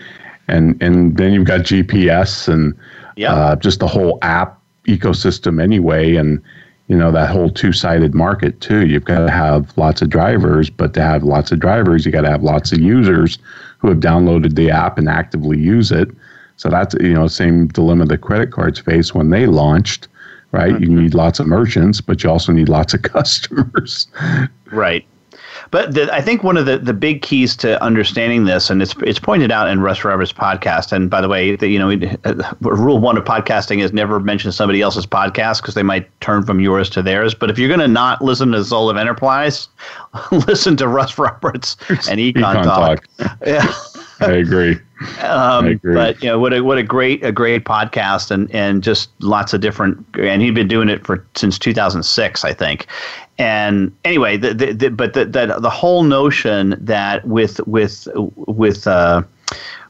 and 0.47 0.81
and 0.81 1.17
then 1.17 1.33
you've 1.33 1.45
got 1.45 1.61
gps 1.61 2.47
and 2.47 2.75
yeah. 3.15 3.33
uh, 3.33 3.55
just 3.57 3.79
the 3.79 3.87
whole 3.87 4.17
app 4.21 4.59
ecosystem 4.85 5.61
anyway 5.61 6.15
and 6.15 6.41
you 6.87 6.97
know 6.97 7.11
that 7.11 7.29
whole 7.29 7.51
two-sided 7.51 8.15
market 8.15 8.59
too. 8.61 8.87
You've 8.87 9.05
got 9.05 9.19
to 9.19 9.29
have 9.29 9.77
lots 9.77 10.01
of 10.01 10.09
drivers 10.09 10.71
but 10.71 10.95
to 10.95 11.01
have 11.03 11.23
lots 11.23 11.51
of 11.51 11.59
drivers 11.59 12.07
you 12.07 12.11
got 12.11 12.21
to 12.21 12.29
have 12.31 12.41
lots 12.41 12.71
of 12.71 12.79
users 12.79 13.37
who 13.77 13.89
have 13.89 13.99
downloaded 13.99 14.55
the 14.55 14.71
app 14.71 14.97
and 14.97 15.07
actively 15.07 15.59
use 15.59 15.91
it 15.91 16.09
so 16.59 16.67
that's 16.67 16.93
you 16.95 17.13
know 17.13 17.27
same 17.27 17.67
dilemma 17.67 18.05
that 18.05 18.17
credit 18.17 18.51
cards 18.51 18.79
face 18.79 19.15
when 19.15 19.29
they 19.29 19.45
launched, 19.45 20.09
right? 20.51 20.73
Mm-hmm. 20.73 20.83
You 20.83 21.01
need 21.01 21.13
lots 21.13 21.39
of 21.39 21.47
merchants, 21.47 22.01
but 22.01 22.21
you 22.21 22.29
also 22.29 22.51
need 22.51 22.67
lots 22.67 22.93
of 22.93 23.01
customers. 23.15 24.07
Right. 24.69 25.05
But 25.71 25.93
the, 25.93 26.13
I 26.13 26.19
think 26.19 26.43
one 26.43 26.57
of 26.57 26.65
the, 26.65 26.77
the 26.77 26.93
big 26.93 27.21
keys 27.21 27.55
to 27.57 27.81
understanding 27.81 28.43
this, 28.43 28.69
and 28.69 28.81
it's 28.81 28.93
it's 29.03 29.19
pointed 29.19 29.51
out 29.51 29.69
in 29.69 29.79
Russ 29.79 30.03
Roberts' 30.03 30.33
podcast. 30.33 30.91
And 30.91 31.09
by 31.09 31.21
the 31.21 31.29
way, 31.29 31.55
the, 31.55 31.69
you 31.69 31.79
know, 31.79 31.91
uh, 32.25 32.53
rule 32.59 32.99
one 32.99 33.17
of 33.17 33.23
podcasting 33.23 33.81
is 33.81 33.93
never 33.93 34.19
mention 34.19 34.51
somebody 34.51 34.81
else's 34.81 35.05
podcast 35.05 35.61
because 35.61 35.75
they 35.75 35.83
might 35.83 36.09
turn 36.19 36.43
from 36.43 36.59
yours 36.59 36.89
to 36.89 37.01
theirs. 37.01 37.33
But 37.33 37.49
if 37.49 37.57
you're 37.57 37.69
going 37.69 37.79
to 37.79 37.87
not 37.87 38.21
listen 38.21 38.51
to 38.51 38.65
Soul 38.65 38.89
of 38.89 38.97
Enterprise, 38.97 39.69
listen 40.31 40.75
to 40.75 40.89
Russ 40.89 41.17
Roberts 41.17 41.77
and 41.87 42.19
Econ, 42.19 42.33
Econ 42.33 42.63
Talk. 42.63 43.07
Talk. 43.17 43.37
yeah. 43.45 43.73
I 44.21 44.31
agree. 44.33 44.73
Um, 45.21 45.65
I 45.65 45.69
agree. 45.69 45.93
But 45.93 46.21
you 46.21 46.29
know, 46.29 46.39
what 46.39 46.53
a 46.53 46.61
what 46.61 46.77
a 46.77 46.83
great 46.83 47.23
a 47.23 47.31
great 47.31 47.63
podcast, 47.63 48.31
and 48.31 48.51
and 48.53 48.83
just 48.83 49.09
lots 49.19 49.53
of 49.53 49.61
different. 49.61 50.05
And 50.17 50.41
he'd 50.41 50.55
been 50.55 50.67
doing 50.67 50.89
it 50.89 51.05
for 51.05 51.25
since 51.35 51.57
2006, 51.57 52.43
I 52.43 52.53
think. 52.53 52.87
And 53.37 53.95
anyway, 54.03 54.35
the, 54.35 54.53
the, 54.53 54.73
the 54.73 54.89
but 54.89 55.13
the, 55.13 55.25
the 55.25 55.59
the 55.59 55.69
whole 55.69 56.03
notion 56.03 56.75
that 56.79 57.25
with 57.25 57.65
with 57.65 58.07
with 58.15 58.87
uh, 58.87 59.23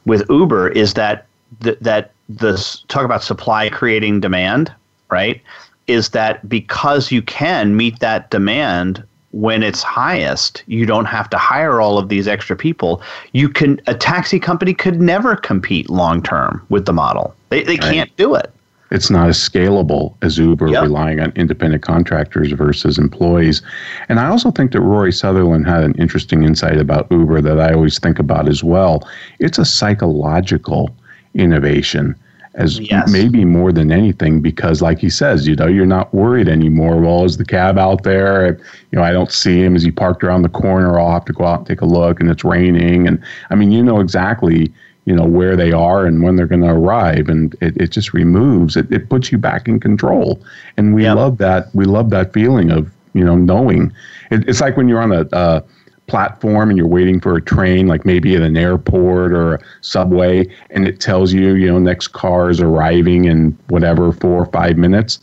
with 0.05 0.29
Uber 0.29 0.69
is 0.69 0.93
that 0.93 1.25
the, 1.61 1.77
that 1.81 2.11
the 2.29 2.81
talk 2.87 3.03
about 3.03 3.23
supply 3.23 3.69
creating 3.69 4.19
demand, 4.19 4.73
right? 5.09 5.41
Is 5.87 6.09
that 6.09 6.47
because 6.47 7.11
you 7.11 7.23
can 7.23 7.75
meet 7.75 7.99
that 7.99 8.29
demand 8.29 9.03
when 9.31 9.61
it's 9.61 9.83
highest, 9.83 10.63
you 10.67 10.85
don't 10.85 11.05
have 11.05 11.29
to 11.29 11.37
hire 11.37 11.79
all 11.81 11.97
of 11.97 12.09
these 12.09 12.27
extra 12.27 12.55
people. 12.55 13.01
You 13.33 13.49
can 13.49 13.79
a 13.87 13.93
taxi 13.93 14.39
company 14.39 14.73
could 14.73 14.99
never 14.99 15.35
compete 15.35 15.89
long 15.89 16.23
term 16.23 16.65
with 16.69 16.85
the 16.85 16.93
model. 16.93 17.35
They 17.49 17.63
they 17.63 17.77
right. 17.77 17.81
can't 17.93 18.17
do 18.17 18.35
it. 18.35 18.51
It's 18.91 19.11
not 19.11 19.29
as 19.29 19.37
scalable 19.37 20.15
as 20.23 20.39
Uber 20.39 20.67
yep. 20.67 20.81
relying 20.81 21.19
on 21.19 21.31
independent 21.35 21.83
contractors 21.83 22.51
versus 22.51 22.97
employees. 22.97 23.61
And 24.09 24.19
I 24.19 24.27
also 24.27 24.49
think 24.49 24.71
that 24.71 24.81
Rory 24.81 25.11
Sutherland 25.11 25.67
had 25.67 25.83
an 25.83 25.93
interesting 25.99 26.43
insight 26.43 26.77
about 26.77 27.07
Uber 27.11 27.41
that 27.41 27.59
I 27.59 27.73
always 27.73 27.99
think 27.99 28.17
about 28.17 28.49
as 28.49 28.63
well. 28.63 29.07
It's 29.37 29.59
a 29.59 29.65
psychological 29.65 30.89
innovation 31.35 32.15
as 32.55 32.79
yes. 32.79 33.11
maybe 33.11 33.45
more 33.45 33.71
than 33.71 33.91
anything 33.91 34.41
because 34.41 34.81
like 34.81 34.99
he 34.99 35.09
says 35.09 35.47
you 35.47 35.55
know 35.55 35.67
you're 35.67 35.85
not 35.85 36.13
worried 36.13 36.47
anymore. 36.47 36.99
Well 36.99 37.25
is 37.25 37.37
the 37.37 37.45
cab 37.45 37.77
out 37.77 38.03
there? 38.03 38.59
You 38.91 38.97
know 38.97 39.03
i 39.03 39.11
don't 39.11 39.31
see 39.31 39.61
him. 39.63 39.75
Is 39.75 39.83
he 39.83 39.91
parked 39.91 40.23
around 40.23 40.41
the 40.41 40.49
corner? 40.49 40.99
I'll 40.99 41.11
have 41.11 41.25
to 41.25 41.33
go 41.33 41.45
out 41.45 41.59
and 41.59 41.67
take 41.67 41.81
a 41.81 41.85
look. 41.85 42.19
And 42.19 42.29
it's 42.29 42.43
raining. 42.43 43.07
And 43.07 43.23
i 43.49 43.55
mean 43.55 43.71
you 43.71 43.83
know 43.83 43.99
exactly 43.99 44.71
you 45.05 45.15
know 45.15 45.25
where 45.25 45.55
they 45.55 45.71
are 45.71 46.05
and 46.05 46.21
when 46.21 46.35
they're 46.35 46.45
going 46.45 46.61
to 46.61 46.69
arrive. 46.69 47.29
And 47.29 47.55
it, 47.61 47.75
it 47.77 47.87
just 47.87 48.13
removes 48.13 48.77
it, 48.77 48.91
it 48.91 49.09
puts 49.09 49.31
you 49.31 49.37
back 49.37 49.67
in 49.67 49.79
control. 49.79 50.39
And 50.77 50.93
we 50.93 51.03
yep. 51.03 51.15
love 51.15 51.37
that 51.39 51.73
we 51.73 51.85
love 51.85 52.11
that 52.11 52.31
feeling 52.33 52.71
of 52.71 52.91
you 53.13 53.23
know 53.23 53.35
knowing. 53.35 53.91
It, 54.31 54.47
it's 54.47 54.61
like 54.61 54.77
when 54.77 54.87
you're 54.87 55.01
on 55.01 55.11
a 55.11 55.21
uh, 55.33 55.61
platform 56.09 56.69
and 56.69 56.77
you're 56.77 56.87
waiting 56.87 57.19
for 57.19 57.35
a 57.35 57.41
train, 57.41 57.87
like 57.87 58.05
maybe 58.05 58.35
at 58.35 58.41
an 58.41 58.57
airport 58.57 59.31
or 59.31 59.55
a 59.55 59.59
subway, 59.81 60.47
and 60.71 60.87
it 60.87 60.99
tells 60.99 61.31
you, 61.31 61.53
you 61.53 61.67
know, 61.67 61.79
next 61.79 62.09
car 62.09 62.49
is 62.49 62.59
arriving 62.59 63.25
in 63.25 63.57
whatever, 63.69 64.11
four 64.11 64.41
or 64.41 64.45
five 64.47 64.77
minutes, 64.77 65.19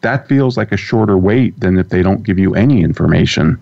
that 0.00 0.26
feels 0.26 0.56
like 0.56 0.72
a 0.72 0.76
shorter 0.76 1.18
wait 1.18 1.58
than 1.60 1.78
if 1.78 1.90
they 1.90 2.02
don't 2.02 2.22
give 2.22 2.38
you 2.38 2.54
any 2.54 2.82
information. 2.82 3.60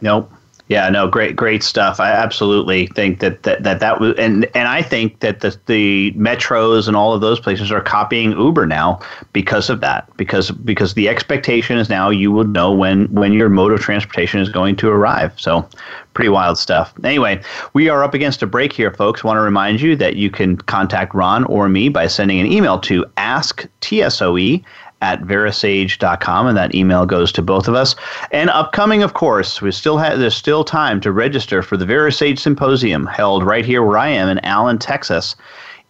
Nope. 0.00 0.32
Yeah, 0.70 0.88
no, 0.88 1.08
great, 1.08 1.34
great 1.34 1.64
stuff. 1.64 1.98
I 1.98 2.12
absolutely 2.12 2.86
think 2.86 3.18
that 3.18 3.42
that 3.42 3.64
that, 3.64 3.80
that 3.80 3.98
was, 3.98 4.14
and 4.16 4.48
and 4.54 4.68
I 4.68 4.82
think 4.82 5.18
that 5.18 5.40
the 5.40 5.58
the 5.66 6.12
metros 6.12 6.86
and 6.86 6.96
all 6.96 7.12
of 7.12 7.20
those 7.20 7.40
places 7.40 7.72
are 7.72 7.80
copying 7.80 8.30
Uber 8.38 8.66
now 8.66 9.00
because 9.32 9.68
of 9.68 9.80
that. 9.80 10.08
Because 10.16 10.52
because 10.52 10.94
the 10.94 11.08
expectation 11.08 11.76
is 11.76 11.88
now 11.88 12.08
you 12.08 12.30
will 12.30 12.44
know 12.44 12.70
when 12.72 13.12
when 13.12 13.32
your 13.32 13.48
mode 13.48 13.72
of 13.72 13.80
transportation 13.80 14.38
is 14.38 14.48
going 14.48 14.76
to 14.76 14.88
arrive. 14.88 15.32
So, 15.40 15.68
pretty 16.14 16.28
wild 16.28 16.56
stuff. 16.56 16.94
Anyway, 17.02 17.42
we 17.72 17.88
are 17.88 18.04
up 18.04 18.14
against 18.14 18.40
a 18.40 18.46
break 18.46 18.72
here, 18.72 18.94
folks. 18.94 19.24
Want 19.24 19.38
to 19.38 19.42
remind 19.42 19.80
you 19.80 19.96
that 19.96 20.14
you 20.14 20.30
can 20.30 20.56
contact 20.56 21.16
Ron 21.16 21.42
or 21.46 21.68
me 21.68 21.88
by 21.88 22.06
sending 22.06 22.38
an 22.38 22.46
email 22.46 22.78
to 22.82 23.04
asktsoe 23.16 24.64
at 25.02 25.22
verasage.com, 25.22 26.46
and 26.46 26.56
that 26.56 26.74
email 26.74 27.06
goes 27.06 27.32
to 27.32 27.42
both 27.42 27.68
of 27.68 27.74
us. 27.74 27.94
And 28.30 28.50
upcoming, 28.50 29.02
of 29.02 29.14
course, 29.14 29.62
we 29.62 29.72
still 29.72 29.98
have 29.98 30.18
there's 30.18 30.36
still 30.36 30.64
time 30.64 31.00
to 31.00 31.12
register 31.12 31.62
for 31.62 31.76
the 31.76 31.86
Verasage 31.86 32.38
Symposium 32.38 33.06
held 33.06 33.44
right 33.44 33.64
here 33.64 33.82
where 33.82 33.98
I 33.98 34.08
am 34.08 34.28
in 34.28 34.38
Allen, 34.44 34.78
Texas 34.78 35.36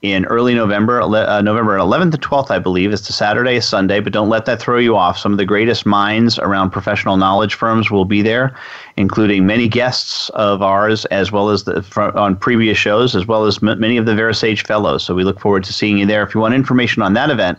in 0.03 0.25
early 0.27 0.55
November, 0.55 1.03
uh, 1.03 1.42
November 1.42 1.77
11th 1.77 2.12
to 2.12 2.18
12th, 2.18 2.51
I 2.51 2.59
believe. 2.59 2.90
It's 2.92 3.09
a 3.11 3.12
Saturday, 3.12 3.61
Sunday, 3.61 4.01
but 4.01 4.14
don't 4.14 4.31
let 4.31 4.46
that 4.46 4.59
throw 4.59 4.79
you 4.79 4.96
off. 4.96 5.18
Some 5.18 5.33
of 5.33 5.38
the 5.38 5.44
greatest 5.44 5.85
minds 5.85 6.38
around 6.38 6.70
professional 6.70 7.18
knowledge 7.18 7.53
firms 7.55 7.90
will 7.90 8.07
be 8.07 8.23
there, 8.23 8.57
including 8.96 9.46
many 9.46 9.68
guests 9.68 10.31
of 10.31 10.62
ours, 10.62 11.05
as 11.07 11.31
well 11.31 11.51
as 11.51 11.64
the, 11.64 11.85
on 12.14 12.35
previous 12.35 12.79
shows, 12.79 13.14
as 13.14 13.27
well 13.27 13.44
as 13.44 13.62
m- 13.62 13.79
many 13.79 13.99
of 13.99 14.07
the 14.07 14.14
Verasage 14.14 14.64
fellows. 14.64 15.05
So 15.05 15.14
we 15.14 15.25
look 15.25 15.38
forward 15.38 15.64
to 15.64 15.73
seeing 15.73 15.99
you 15.99 16.07
there. 16.07 16.23
If 16.23 16.35
you 16.35 16.40
want 16.40 16.55
information 16.55 17.03
on 17.03 17.12
that 17.14 17.29
event, 17.29 17.59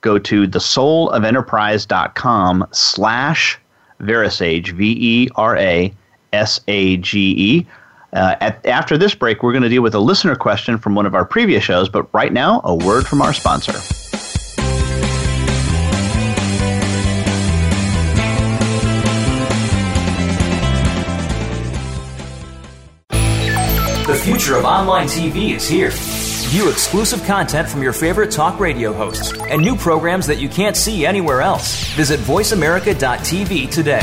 go 0.00 0.18
to 0.18 0.46
thesoulofenterprise.com 0.46 2.68
slash 2.72 3.58
verasage, 4.00 4.72
V-E-R-A-S-A-G-E. 4.72 5.26
Uh, 8.12 8.36
at, 8.40 8.64
after 8.66 8.96
this 8.96 9.14
break, 9.14 9.42
we're 9.42 9.52
going 9.52 9.62
to 9.62 9.68
deal 9.68 9.82
with 9.82 9.94
a 9.94 10.00
listener 10.00 10.34
question 10.34 10.78
from 10.78 10.94
one 10.94 11.04
of 11.04 11.14
our 11.14 11.24
previous 11.24 11.62
shows, 11.62 11.88
but 11.88 12.12
right 12.14 12.32
now, 12.32 12.60
a 12.64 12.74
word 12.74 13.06
from 13.06 13.20
our 13.20 13.34
sponsor. 13.34 13.72
The 24.08 24.18
future 24.24 24.56
of 24.56 24.64
online 24.64 25.06
TV 25.06 25.54
is 25.54 25.68
here. 25.68 25.90
View 26.48 26.70
exclusive 26.70 27.22
content 27.24 27.68
from 27.68 27.82
your 27.82 27.92
favorite 27.92 28.30
talk 28.30 28.58
radio 28.58 28.90
hosts 28.94 29.38
and 29.38 29.60
new 29.60 29.76
programs 29.76 30.26
that 30.28 30.38
you 30.38 30.48
can't 30.48 30.74
see 30.78 31.04
anywhere 31.04 31.42
else. 31.42 31.84
Visit 31.88 32.20
VoiceAmerica.tv 32.20 33.70
today. 33.70 34.00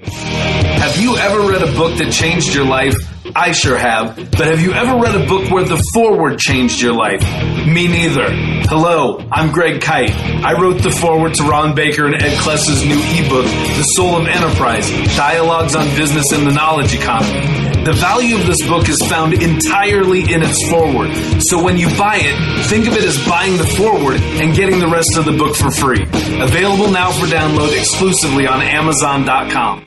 Have 0.00 0.96
you 0.96 1.18
ever 1.18 1.40
read 1.40 1.60
a 1.60 1.70
book 1.76 1.98
that 1.98 2.10
changed 2.10 2.54
your 2.54 2.64
life? 2.64 2.94
I 3.34 3.52
sure 3.52 3.76
have. 3.76 4.16
But 4.16 4.46
have 4.48 4.60
you 4.60 4.72
ever 4.72 4.96
read 5.00 5.14
a 5.14 5.26
book 5.26 5.50
where 5.50 5.64
the 5.64 5.82
foreword 5.92 6.38
changed 6.38 6.80
your 6.80 6.94
life? 6.94 7.22
Me 7.66 7.88
neither. 7.88 8.28
Hello, 8.68 9.18
I'm 9.30 9.52
Greg 9.52 9.80
Kyte. 9.80 10.10
I 10.42 10.60
wrote 10.60 10.82
the 10.82 10.90
foreword 10.90 11.34
to 11.34 11.44
Ron 11.44 11.74
Baker 11.74 12.06
and 12.06 12.14
Ed 12.14 12.38
Kless's 12.38 12.84
new 12.84 12.98
ebook, 12.98 13.46
The 13.76 13.82
Soul 13.94 14.16
of 14.16 14.26
Enterprise 14.26 14.90
Dialogues 15.16 15.74
on 15.74 15.86
Business 15.96 16.32
and 16.32 16.46
the 16.46 16.52
Knowledge 16.52 16.94
Economy. 16.94 17.66
The 17.84 17.92
value 17.92 18.36
of 18.36 18.46
this 18.46 18.66
book 18.66 18.88
is 18.88 19.00
found 19.02 19.34
entirely 19.34 20.32
in 20.32 20.42
its 20.42 20.68
foreword. 20.68 21.14
So 21.40 21.62
when 21.62 21.76
you 21.78 21.88
buy 21.96 22.18
it, 22.20 22.66
think 22.66 22.88
of 22.88 22.94
it 22.94 23.04
as 23.04 23.24
buying 23.28 23.56
the 23.56 23.66
foreword 23.66 24.20
and 24.20 24.54
getting 24.56 24.80
the 24.80 24.88
rest 24.88 25.16
of 25.16 25.24
the 25.24 25.32
book 25.32 25.54
for 25.54 25.70
free. 25.70 26.02
Available 26.42 26.90
now 26.90 27.12
for 27.12 27.26
download 27.26 27.76
exclusively 27.78 28.48
on 28.48 28.60
Amazon.com. 28.60 29.86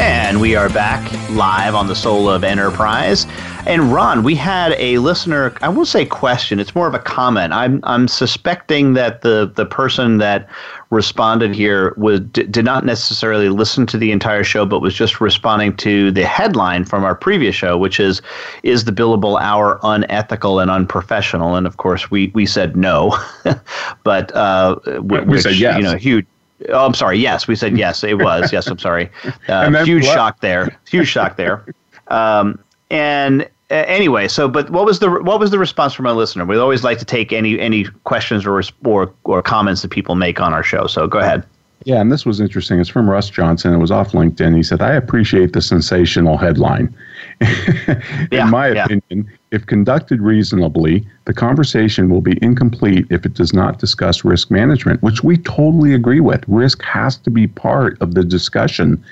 And 0.00 0.40
we 0.40 0.54
are 0.54 0.68
back 0.68 1.10
live 1.30 1.74
on 1.74 1.88
the 1.88 1.96
Soul 1.96 2.30
of 2.30 2.44
Enterprise. 2.44 3.26
And 3.66 3.92
Ron, 3.92 4.22
we 4.22 4.36
had 4.36 4.72
a 4.78 4.98
listener, 4.98 5.52
I 5.60 5.68
won't 5.68 5.88
say 5.88 6.06
question, 6.06 6.60
it's 6.60 6.74
more 6.74 6.86
of 6.86 6.94
a 6.94 7.00
comment. 7.00 7.52
I'm 7.52 7.80
I'm 7.82 8.06
suspecting 8.06 8.94
that 8.94 9.22
the 9.22 9.50
the 9.52 9.66
person 9.66 10.18
that 10.18 10.48
responded 10.90 11.54
here 11.54 11.94
was 11.96 12.20
did 12.20 12.64
not 12.64 12.84
necessarily 12.84 13.48
listen 13.48 13.86
to 13.86 13.98
the 13.98 14.12
entire 14.12 14.44
show 14.44 14.64
but 14.64 14.80
was 14.80 14.94
just 14.94 15.20
responding 15.20 15.76
to 15.78 16.10
the 16.12 16.24
headline 16.24 16.84
from 16.84 17.04
our 17.04 17.14
previous 17.14 17.54
show 17.54 17.76
which 17.76 18.00
is 18.00 18.22
is 18.62 18.84
the 18.84 18.92
billable 18.92 19.38
hour 19.38 19.78
unethical 19.82 20.60
and 20.60 20.70
unprofessional 20.70 21.56
and 21.56 21.66
of 21.66 21.76
course 21.76 22.10
we 22.10 22.28
we 22.34 22.46
said 22.46 22.74
no 22.74 23.14
but 24.02 24.34
uh, 24.34 24.76
we 25.02 25.38
said 25.40 25.56
yes. 25.56 25.76
you 25.76 25.82
know 25.82 25.94
huge 25.94 26.26
Oh, 26.68 26.86
I'm 26.86 26.94
sorry. 26.94 27.18
Yes, 27.18 27.46
we 27.46 27.54
said 27.54 27.78
yes. 27.78 28.02
It 28.02 28.18
was. 28.18 28.52
yes, 28.52 28.66
I'm 28.66 28.78
sorry. 28.78 29.10
Uh, 29.48 29.84
huge 29.84 30.04
what? 30.04 30.14
shock 30.14 30.40
there. 30.40 30.78
Huge 30.88 31.08
shock 31.08 31.36
there. 31.36 31.64
Um, 32.08 32.58
and 32.90 33.42
uh, 33.70 33.84
anyway, 33.86 34.28
so 34.28 34.48
but 34.48 34.68
what 34.70 34.84
was 34.84 34.98
the 34.98 35.10
what 35.10 35.40
was 35.40 35.50
the 35.50 35.58
response 35.58 35.94
from 35.94 36.06
our 36.06 36.12
listener? 36.12 36.44
We 36.44 36.58
always 36.58 36.84
like 36.84 36.98
to 36.98 37.04
take 37.04 37.32
any 37.32 37.58
any 37.58 37.84
questions 38.04 38.46
or 38.46 38.62
or 38.84 39.12
or 39.24 39.42
comments 39.42 39.82
that 39.82 39.90
people 39.90 40.14
make 40.14 40.40
on 40.40 40.52
our 40.52 40.62
show. 40.62 40.86
So 40.86 41.06
go 41.06 41.18
ahead. 41.18 41.46
Yeah, 41.84 42.00
and 42.00 42.10
this 42.10 42.26
was 42.26 42.40
interesting. 42.40 42.80
It's 42.80 42.88
from 42.88 43.08
Russ 43.08 43.30
Johnson. 43.30 43.72
It 43.72 43.78
was 43.78 43.90
off 43.90 44.12
LinkedIn. 44.12 44.56
He 44.56 44.62
said, 44.62 44.82
"I 44.82 44.92
appreciate 44.92 45.52
the 45.52 45.62
sensational 45.62 46.36
headline. 46.36 46.94
In 47.40 48.28
yeah, 48.32 48.44
my 48.46 48.72
yeah. 48.72 48.84
opinion, 48.84 49.30
if 49.52 49.66
conducted 49.66 50.20
reasonably, 50.20 51.06
the 51.24 51.32
conversation 51.32 52.10
will 52.10 52.20
be 52.20 52.36
incomplete 52.42 53.06
if 53.10 53.24
it 53.24 53.34
does 53.34 53.52
not 53.52 53.78
discuss 53.78 54.24
risk 54.24 54.50
management, 54.50 55.02
which 55.02 55.22
we 55.22 55.36
totally 55.36 55.94
agree 55.94 56.20
with. 56.20 56.42
Risk 56.48 56.82
has 56.82 57.16
to 57.18 57.30
be 57.30 57.46
part 57.46 58.00
of 58.02 58.14
the 58.14 58.24
discussion 58.24 59.02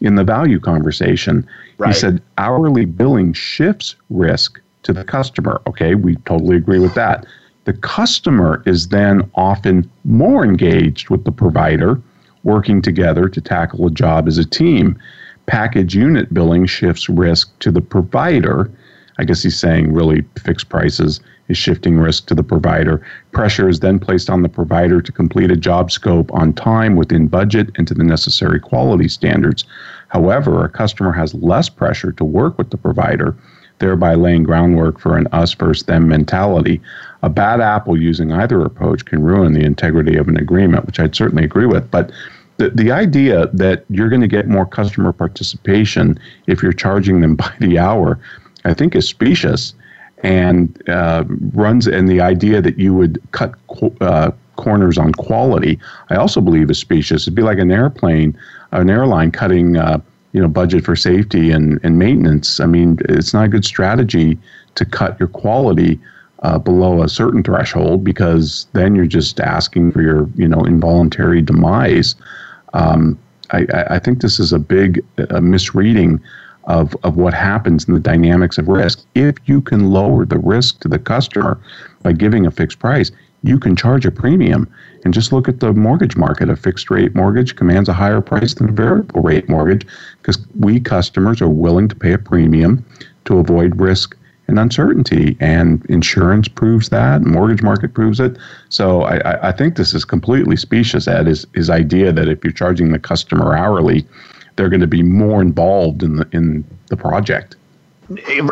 in 0.00 0.16
the 0.16 0.24
value 0.24 0.58
conversation. 0.60 1.46
Right. 1.78 1.94
He 1.94 2.00
said 2.00 2.22
hourly 2.38 2.84
billing 2.84 3.32
shifts 3.34 3.94
risk 4.10 4.60
to 4.82 4.92
the 4.92 5.04
customer. 5.04 5.60
Okay, 5.66 5.94
we 5.94 6.16
totally 6.24 6.56
agree 6.56 6.78
with 6.78 6.94
that. 6.94 7.24
The 7.64 7.72
customer 7.72 8.62
is 8.66 8.88
then 8.88 9.28
often 9.34 9.90
more 10.04 10.44
engaged 10.44 11.10
with 11.10 11.24
the 11.24 11.32
provider, 11.32 12.00
working 12.46 12.80
together 12.80 13.28
to 13.28 13.40
tackle 13.40 13.86
a 13.86 13.90
job 13.90 14.26
as 14.26 14.38
a 14.38 14.44
team. 14.44 14.98
Package 15.46 15.94
unit 15.94 16.32
billing 16.32 16.64
shifts 16.66 17.08
risk 17.08 17.56
to 17.58 17.70
the 17.70 17.82
provider 17.82 18.70
I 19.18 19.24
guess 19.24 19.42
he's 19.42 19.58
saying 19.58 19.92
really 19.92 20.24
fixed 20.38 20.68
prices 20.68 21.20
is 21.48 21.56
shifting 21.56 21.98
risk 21.98 22.26
to 22.26 22.34
the 22.34 22.42
provider. 22.42 23.06
Pressure 23.32 23.68
is 23.68 23.80
then 23.80 23.98
placed 23.98 24.28
on 24.28 24.42
the 24.42 24.48
provider 24.48 25.00
to 25.00 25.12
complete 25.12 25.50
a 25.50 25.56
job 25.56 25.90
scope 25.90 26.32
on 26.34 26.52
time, 26.52 26.96
within 26.96 27.28
budget, 27.28 27.70
and 27.76 27.88
to 27.88 27.94
the 27.94 28.04
necessary 28.04 28.60
quality 28.60 29.08
standards. 29.08 29.64
However, 30.08 30.64
a 30.64 30.68
customer 30.68 31.12
has 31.12 31.34
less 31.34 31.68
pressure 31.68 32.12
to 32.12 32.24
work 32.24 32.58
with 32.58 32.70
the 32.70 32.76
provider, 32.76 33.34
thereby 33.78 34.14
laying 34.14 34.42
groundwork 34.42 35.00
for 35.00 35.16
an 35.16 35.28
us 35.32 35.54
versus 35.54 35.86
them 35.86 36.08
mentality. 36.08 36.80
A 37.26 37.28
bad 37.28 37.60
apple 37.60 38.00
using 38.00 38.30
either 38.32 38.62
approach 38.62 39.04
can 39.04 39.20
ruin 39.20 39.52
the 39.52 39.64
integrity 39.64 40.16
of 40.16 40.28
an 40.28 40.36
agreement, 40.36 40.86
which 40.86 41.00
I'd 41.00 41.16
certainly 41.16 41.42
agree 41.42 41.66
with. 41.66 41.90
But 41.90 42.12
the, 42.58 42.70
the 42.70 42.92
idea 42.92 43.48
that 43.52 43.84
you're 43.90 44.08
going 44.08 44.20
to 44.20 44.28
get 44.28 44.46
more 44.46 44.64
customer 44.64 45.12
participation 45.12 46.20
if 46.46 46.62
you're 46.62 46.72
charging 46.72 47.22
them 47.22 47.34
by 47.44 47.52
the 47.58 47.80
hour 47.80 48.20
I 48.64 48.74
think 48.74 48.94
is 48.94 49.08
specious. 49.08 49.74
and 50.22 50.88
uh, 50.88 51.24
runs 51.52 51.88
and 51.88 52.08
the 52.08 52.20
idea 52.20 52.62
that 52.62 52.78
you 52.78 52.94
would 52.94 53.20
cut 53.32 53.54
uh, 54.00 54.30
corners 54.54 54.96
on 54.96 55.10
quality, 55.12 55.80
I 56.10 56.14
also 56.14 56.40
believe 56.40 56.70
is 56.70 56.78
specious. 56.78 57.24
It'd 57.24 57.34
be 57.34 57.42
like 57.42 57.58
an 57.58 57.72
airplane, 57.72 58.38
an 58.70 58.88
airline 58.88 59.32
cutting, 59.32 59.76
uh, 59.76 59.98
you 60.32 60.40
know, 60.40 60.48
budget 60.48 60.84
for 60.84 60.94
safety 60.94 61.50
and, 61.50 61.80
and 61.82 61.98
maintenance. 61.98 62.60
I 62.60 62.66
mean, 62.66 62.98
it's 63.08 63.34
not 63.34 63.46
a 63.46 63.48
good 63.48 63.64
strategy 63.64 64.38
to 64.76 64.84
cut 64.84 65.18
your 65.18 65.28
quality 65.28 65.98
uh, 66.40 66.58
below 66.58 67.02
a 67.02 67.08
certain 67.08 67.42
threshold 67.42 68.04
because 68.04 68.66
then 68.72 68.94
you're 68.94 69.06
just 69.06 69.40
asking 69.40 69.92
for 69.92 70.02
your, 70.02 70.28
you 70.36 70.46
know, 70.46 70.64
involuntary 70.64 71.40
demise. 71.40 72.14
Um, 72.74 73.18
I, 73.52 73.66
I, 73.90 73.98
think 73.98 74.20
this 74.20 74.38
is 74.38 74.52
a 74.52 74.58
big 74.58 75.04
uh, 75.30 75.40
misreading 75.40 76.20
of, 76.64 76.96
of 77.04 77.16
what 77.16 77.32
happens 77.32 77.86
in 77.86 77.94
the 77.94 78.00
dynamics 78.00 78.58
of 78.58 78.68
risk. 78.68 79.04
If 79.14 79.36
you 79.46 79.60
can 79.60 79.90
lower 79.90 80.26
the 80.26 80.38
risk 80.38 80.80
to 80.80 80.88
the 80.88 80.98
customer 80.98 81.58
by 82.02 82.12
giving 82.12 82.44
a 82.44 82.50
fixed 82.50 82.80
price, 82.80 83.10
you 83.42 83.58
can 83.58 83.76
charge 83.76 84.04
a 84.04 84.10
premium. 84.10 84.68
And 85.04 85.14
just 85.14 85.32
look 85.32 85.48
at 85.48 85.60
the 85.60 85.72
mortgage 85.72 86.16
market. 86.16 86.50
A 86.50 86.56
fixed 86.56 86.90
rate 86.90 87.14
mortgage 87.14 87.54
commands 87.54 87.88
a 87.88 87.92
higher 87.92 88.20
price 88.20 88.54
than 88.54 88.68
a 88.68 88.72
variable 88.72 89.22
rate 89.22 89.48
mortgage 89.48 89.86
because 90.20 90.44
we 90.58 90.80
customers 90.80 91.40
are 91.40 91.48
willing 91.48 91.86
to 91.88 91.94
pay 91.94 92.12
a 92.12 92.18
premium 92.18 92.84
to 93.26 93.38
avoid 93.38 93.78
risk 93.80 94.16
and 94.48 94.58
uncertainty. 94.58 95.36
And 95.40 95.84
insurance 95.86 96.48
proves 96.48 96.88
that, 96.90 97.22
mortgage 97.22 97.62
market 97.62 97.94
proves 97.94 98.20
it. 98.20 98.36
So 98.68 99.02
I, 99.02 99.48
I 99.48 99.52
think 99.52 99.76
this 99.76 99.94
is 99.94 100.04
completely 100.04 100.56
specious, 100.56 101.08
Ed, 101.08 101.26
his, 101.26 101.46
his 101.54 101.70
idea 101.70 102.12
that 102.12 102.28
if 102.28 102.42
you're 102.44 102.52
charging 102.52 102.92
the 102.92 102.98
customer 102.98 103.56
hourly, 103.56 104.06
they're 104.56 104.68
going 104.68 104.80
to 104.80 104.86
be 104.86 105.02
more 105.02 105.42
involved 105.42 106.02
in 106.02 106.16
the 106.16 106.28
in 106.32 106.64
the 106.86 106.96
project. 106.96 107.56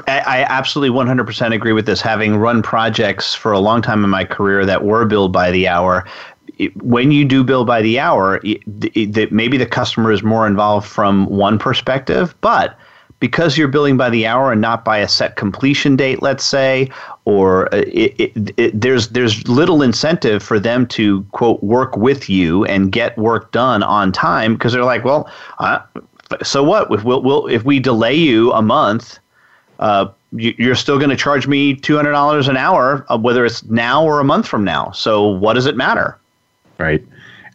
I 0.09 0.45
absolutely 0.49 0.97
100% 0.99 1.55
agree 1.55 1.73
with 1.73 1.87
this. 1.87 2.01
Having 2.01 2.37
run 2.37 2.61
projects 2.61 3.35
for 3.35 3.53
a 3.53 3.61
long 3.61 3.83
time 3.83 4.03
in 4.03 4.11
my 4.11 4.25
career 4.25 4.67
that 4.67 4.85
were 4.85 5.05
billed 5.05 5.33
by 5.33 5.53
the 5.53 5.69
hour, 5.69 6.05
when 6.81 7.13
you 7.13 7.25
do 7.25 7.45
bill 7.45 7.65
by 7.65 7.81
the 7.81 8.01
hour, 8.01 8.41
maybe 8.43 9.57
the 9.57 9.67
customer 9.67 10.11
is 10.11 10.23
more 10.25 10.47
involved 10.47 10.87
from 10.87 11.27
one 11.27 11.59
perspective, 11.59 12.35
but 12.41 12.77
because 13.25 13.57
you're 13.57 13.69
billing 13.69 13.97
by 13.97 14.11
the 14.11 14.27
hour 14.27 14.53
and 14.53 14.61
not 14.61 14.85
by 14.85 14.99
a 14.99 15.09
set 15.09 15.37
completion 15.37 15.97
date, 15.97 16.21
let's 16.21 16.45
say, 16.45 16.91
or 17.25 17.75
uh, 17.75 17.79
it, 17.79 18.15
it, 18.21 18.55
it, 18.59 18.79
there's 18.79 19.09
there's 19.09 19.49
little 19.49 19.81
incentive 19.81 20.43
for 20.43 20.61
them 20.61 20.87
to 20.89 21.23
quote 21.33 21.63
work 21.63 21.97
with 21.97 22.29
you 22.29 22.67
and 22.67 22.93
get 22.93 23.17
work 23.17 23.51
done 23.51 23.83
on 23.83 24.13
time 24.13 24.53
because 24.53 24.75
they're 24.75 24.85
like, 24.85 25.07
well, 25.07 25.27
uh, 25.59 25.79
so 26.43 26.63
what 26.63 26.93
if 26.93 27.03
we'll, 27.03 27.23
we'll 27.23 27.47
if 27.47 27.65
we 27.65 27.81
delay 27.81 28.15
you 28.15 28.53
a 28.53 28.61
month 28.61 29.19
uh, 29.79 30.07
you're 30.33 30.75
still 30.75 30.99
going 30.99 31.09
to 31.09 31.17
charge 31.17 31.47
me 31.47 31.77
$200 31.77 32.47
an 32.47 32.59
hour, 32.59 33.07
uh, 33.09 33.17
whether 33.17 33.47
it's 33.47 33.65
now 33.65 34.05
or 34.05 34.21
a 34.21 34.25
month 34.25 34.47
from 34.47 34.65
now. 34.65 34.91
So 34.91 35.27
what 35.27 35.55
does 35.55 35.65
it 35.65 35.77
matter? 35.77 36.19
Right. 36.77 37.03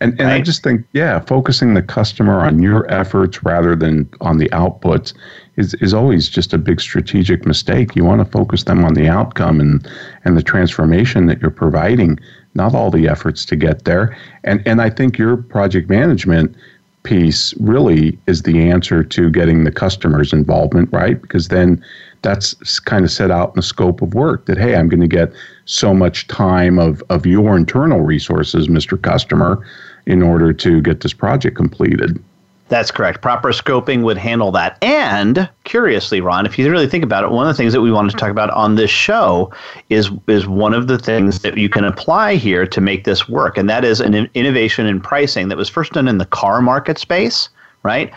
And, 0.01 0.13
and 0.19 0.29
right? 0.29 0.35
I 0.35 0.41
just 0.41 0.63
think, 0.63 0.85
yeah, 0.93 1.19
focusing 1.19 1.73
the 1.73 1.81
customer 1.81 2.39
on 2.39 2.61
your 2.61 2.89
efforts 2.91 3.43
rather 3.43 3.75
than 3.75 4.09
on 4.21 4.37
the 4.37 4.47
outputs 4.49 5.13
is, 5.57 5.73
is 5.75 5.93
always 5.93 6.29
just 6.29 6.53
a 6.53 6.57
big 6.57 6.79
strategic 6.79 7.45
mistake. 7.45 7.95
You 7.95 8.05
want 8.05 8.23
to 8.23 8.31
focus 8.31 8.63
them 8.63 8.85
on 8.85 8.93
the 8.93 9.09
outcome 9.09 9.59
and, 9.59 9.85
and 10.23 10.37
the 10.37 10.43
transformation 10.43 11.25
that 11.25 11.41
you're 11.41 11.51
providing, 11.51 12.17
not 12.53 12.73
all 12.73 12.91
the 12.91 13.09
efforts 13.09 13.43
to 13.45 13.55
get 13.57 13.83
there. 13.83 14.17
And, 14.45 14.65
and 14.65 14.81
I 14.81 14.89
think 14.89 15.17
your 15.17 15.35
project 15.35 15.89
management 15.89 16.55
piece 17.03 17.53
really 17.59 18.17
is 18.27 18.43
the 18.43 18.69
answer 18.69 19.03
to 19.03 19.29
getting 19.29 19.63
the 19.63 19.71
customer's 19.71 20.31
involvement, 20.31 20.91
right? 20.93 21.21
Because 21.21 21.49
then 21.49 21.83
that's 22.21 22.79
kind 22.79 23.05
of 23.05 23.11
set 23.11 23.31
out 23.31 23.49
in 23.49 23.55
the 23.55 23.61
scope 23.61 24.01
of 24.01 24.13
work 24.13 24.45
that 24.45 24.57
hey 24.57 24.75
i'm 24.75 24.89
going 24.89 24.99
to 24.99 25.07
get 25.07 25.31
so 25.65 25.93
much 25.93 26.27
time 26.27 26.77
of, 26.77 27.03
of 27.09 27.25
your 27.25 27.55
internal 27.55 28.01
resources 28.01 28.67
mr 28.67 29.01
customer 29.01 29.65
in 30.09 30.21
order 30.21 30.51
to 30.51 30.81
get 30.81 31.01
this 31.01 31.13
project 31.13 31.55
completed 31.55 32.21
that's 32.69 32.91
correct. 32.91 33.21
Proper 33.21 33.49
scoping 33.49 34.03
would 34.03 34.17
handle 34.17 34.51
that. 34.51 34.77
And 34.83 35.49
curiously, 35.63 36.21
Ron, 36.21 36.45
if 36.45 36.57
you 36.57 36.69
really 36.69 36.87
think 36.87 37.03
about 37.03 37.23
it, 37.23 37.31
one 37.31 37.47
of 37.47 37.55
the 37.55 37.57
things 37.57 37.73
that 37.73 37.81
we 37.81 37.91
wanted 37.91 38.11
to 38.11 38.17
talk 38.17 38.29
about 38.29 38.51
on 38.51 38.75
this 38.75 38.91
show 38.91 39.51
is 39.89 40.11
is 40.27 40.47
one 40.47 40.75
of 40.75 40.87
the 40.87 40.99
things 40.99 41.39
that 41.39 41.57
you 41.57 41.67
can 41.67 41.83
apply 41.83 42.35
here 42.35 42.67
to 42.67 42.79
make 42.79 43.03
this 43.03 43.27
work, 43.27 43.57
and 43.57 43.67
that 43.69 43.83
is 43.83 43.99
an 43.99 44.29
innovation 44.35 44.85
in 44.85 45.01
pricing 45.01 45.49
that 45.49 45.57
was 45.57 45.67
first 45.67 45.93
done 45.93 46.07
in 46.07 46.19
the 46.19 46.27
car 46.27 46.61
market 46.61 46.99
space, 46.99 47.49
right? 47.81 48.13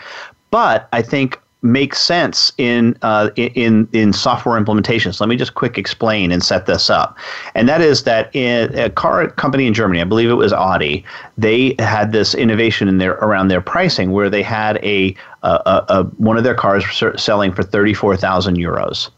But 0.51 0.87
I 0.93 1.01
think 1.01 1.39
makes 1.63 1.99
sense 1.99 2.51
in 2.57 2.95
uh, 3.01 3.29
in 3.37 3.87
in 3.93 4.13
software 4.13 4.61
implementations. 4.61 5.19
Let 5.19 5.29
me 5.29 5.35
just 5.35 5.55
quick 5.55 5.77
explain 5.77 6.31
and 6.31 6.43
set 6.43 6.65
this 6.65 6.89
up. 6.89 7.17
And 7.55 7.67
that 7.69 7.81
is 7.81 8.03
that 8.03 8.33
in 8.35 8.77
a 8.77 8.89
car 8.89 9.29
company 9.29 9.65
in 9.65 9.73
Germany, 9.73 10.01
I 10.01 10.03
believe 10.03 10.29
it 10.29 10.35
was 10.35 10.53
Audi, 10.53 11.03
they 11.37 11.75
had 11.79 12.11
this 12.11 12.35
innovation 12.35 12.87
in 12.87 12.97
their 12.97 13.13
around 13.13 13.47
their 13.47 13.61
pricing 13.61 14.11
where 14.11 14.29
they 14.29 14.43
had 14.43 14.77
a, 14.83 15.15
a, 15.43 15.85
a 15.87 16.03
one 16.17 16.37
of 16.37 16.43
their 16.43 16.55
cars 16.55 16.85
selling 17.15 17.53
for 17.53 17.63
thirty 17.63 17.93
four 17.93 18.15
thousand 18.17 18.57
euros. 18.57 19.09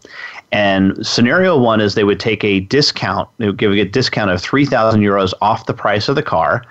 And 0.51 1.05
scenario 1.05 1.57
one 1.57 1.81
is 1.81 1.95
they 1.95 2.03
would 2.05 2.19
take 2.19 2.43
a 2.43 2.61
discount, 2.61 3.27
they 3.39 3.47
would 3.47 3.57
give 3.57 3.73
a 3.73 3.83
discount 3.83 4.31
of 4.31 4.41
3,000 4.41 5.01
euros 5.01 5.33
off 5.41 5.65
the 5.65 5.73
price 5.73 6.07
of 6.07 6.15
the 6.15 6.23
car 6.23 6.63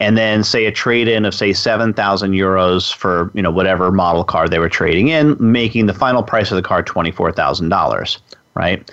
and 0.00 0.16
then 0.16 0.42
say 0.42 0.64
a 0.64 0.72
trade 0.72 1.06
in 1.06 1.24
of 1.24 1.34
say 1.34 1.52
7000 1.52 2.32
euros 2.32 2.92
for 2.92 3.30
you 3.34 3.42
know 3.42 3.50
whatever 3.50 3.92
model 3.92 4.24
car 4.24 4.48
they 4.48 4.58
were 4.58 4.68
trading 4.68 5.08
in 5.08 5.36
making 5.38 5.86
the 5.86 5.94
final 5.94 6.22
price 6.22 6.50
of 6.50 6.56
the 6.56 6.62
car 6.62 6.82
$24000 6.82 8.18
right? 8.54 8.90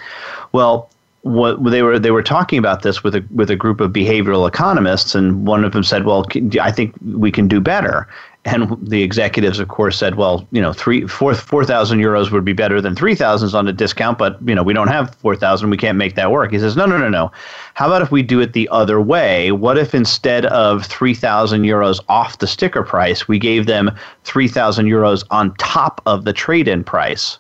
Well 0.51 0.89
what 1.23 1.61
they 1.71 1.81
were 1.81 1.99
they 1.99 2.11
were 2.11 2.23
talking 2.23 2.59
about 2.59 2.83
this 2.83 3.03
with 3.03 3.15
a 3.15 3.25
with 3.31 3.49
a 3.49 3.55
group 3.55 3.81
of 3.81 3.91
behavioral 3.91 4.47
economists 4.47 5.15
and 5.15 5.45
one 5.45 5.65
of 5.65 5.73
them 5.73 5.83
said 5.83 6.05
well 6.05 6.25
i 6.61 6.71
think 6.71 6.95
we 7.15 7.31
can 7.31 7.47
do 7.47 7.59
better 7.59 8.07
and 8.47 8.77
the 8.81 9.03
executives, 9.03 9.59
of 9.59 9.67
course, 9.67 9.97
said, 9.97 10.15
"Well, 10.15 10.47
you 10.51 10.61
know, 10.61 10.71
three, 10.71 11.05
four, 11.05 11.35
four 11.35 11.65
thousand 11.65 11.99
euros 11.99 12.31
would 12.31 12.45
be 12.45 12.53
better 12.53 12.79
than 12.79 12.95
three 12.95 13.13
thousands 13.13 13.53
on 13.53 13.67
a 13.67 13.73
discount, 13.73 14.17
but 14.17 14.37
you 14.47 14.55
know, 14.55 14.63
we 14.63 14.73
don't 14.73 14.87
have 14.87 15.13
four 15.15 15.35
thousand. 15.35 15.69
We 15.69 15.75
can't 15.77 15.97
make 15.97 16.15
that 16.15 16.31
work." 16.31 16.51
He 16.51 16.59
says, 16.59 16.77
"No, 16.77 16.85
no, 16.85 16.97
no, 16.97 17.09
no. 17.09 17.29
How 17.73 17.87
about 17.87 18.01
if 18.01 18.09
we 18.09 18.23
do 18.23 18.39
it 18.39 18.53
the 18.53 18.69
other 18.69 19.01
way? 19.01 19.51
What 19.51 19.77
if 19.77 19.93
instead 19.93 20.45
of 20.45 20.85
three 20.85 21.13
thousand 21.13 21.63
euros 21.63 21.99
off 22.07 22.39
the 22.39 22.47
sticker 22.47 22.83
price, 22.83 23.27
we 23.27 23.37
gave 23.37 23.65
them 23.65 23.91
three 24.23 24.47
thousand 24.47 24.85
euros 24.85 25.25
on 25.29 25.53
top 25.55 26.01
of 26.05 26.23
the 26.23 26.33
trade-in 26.33 26.85
price?" 26.85 27.39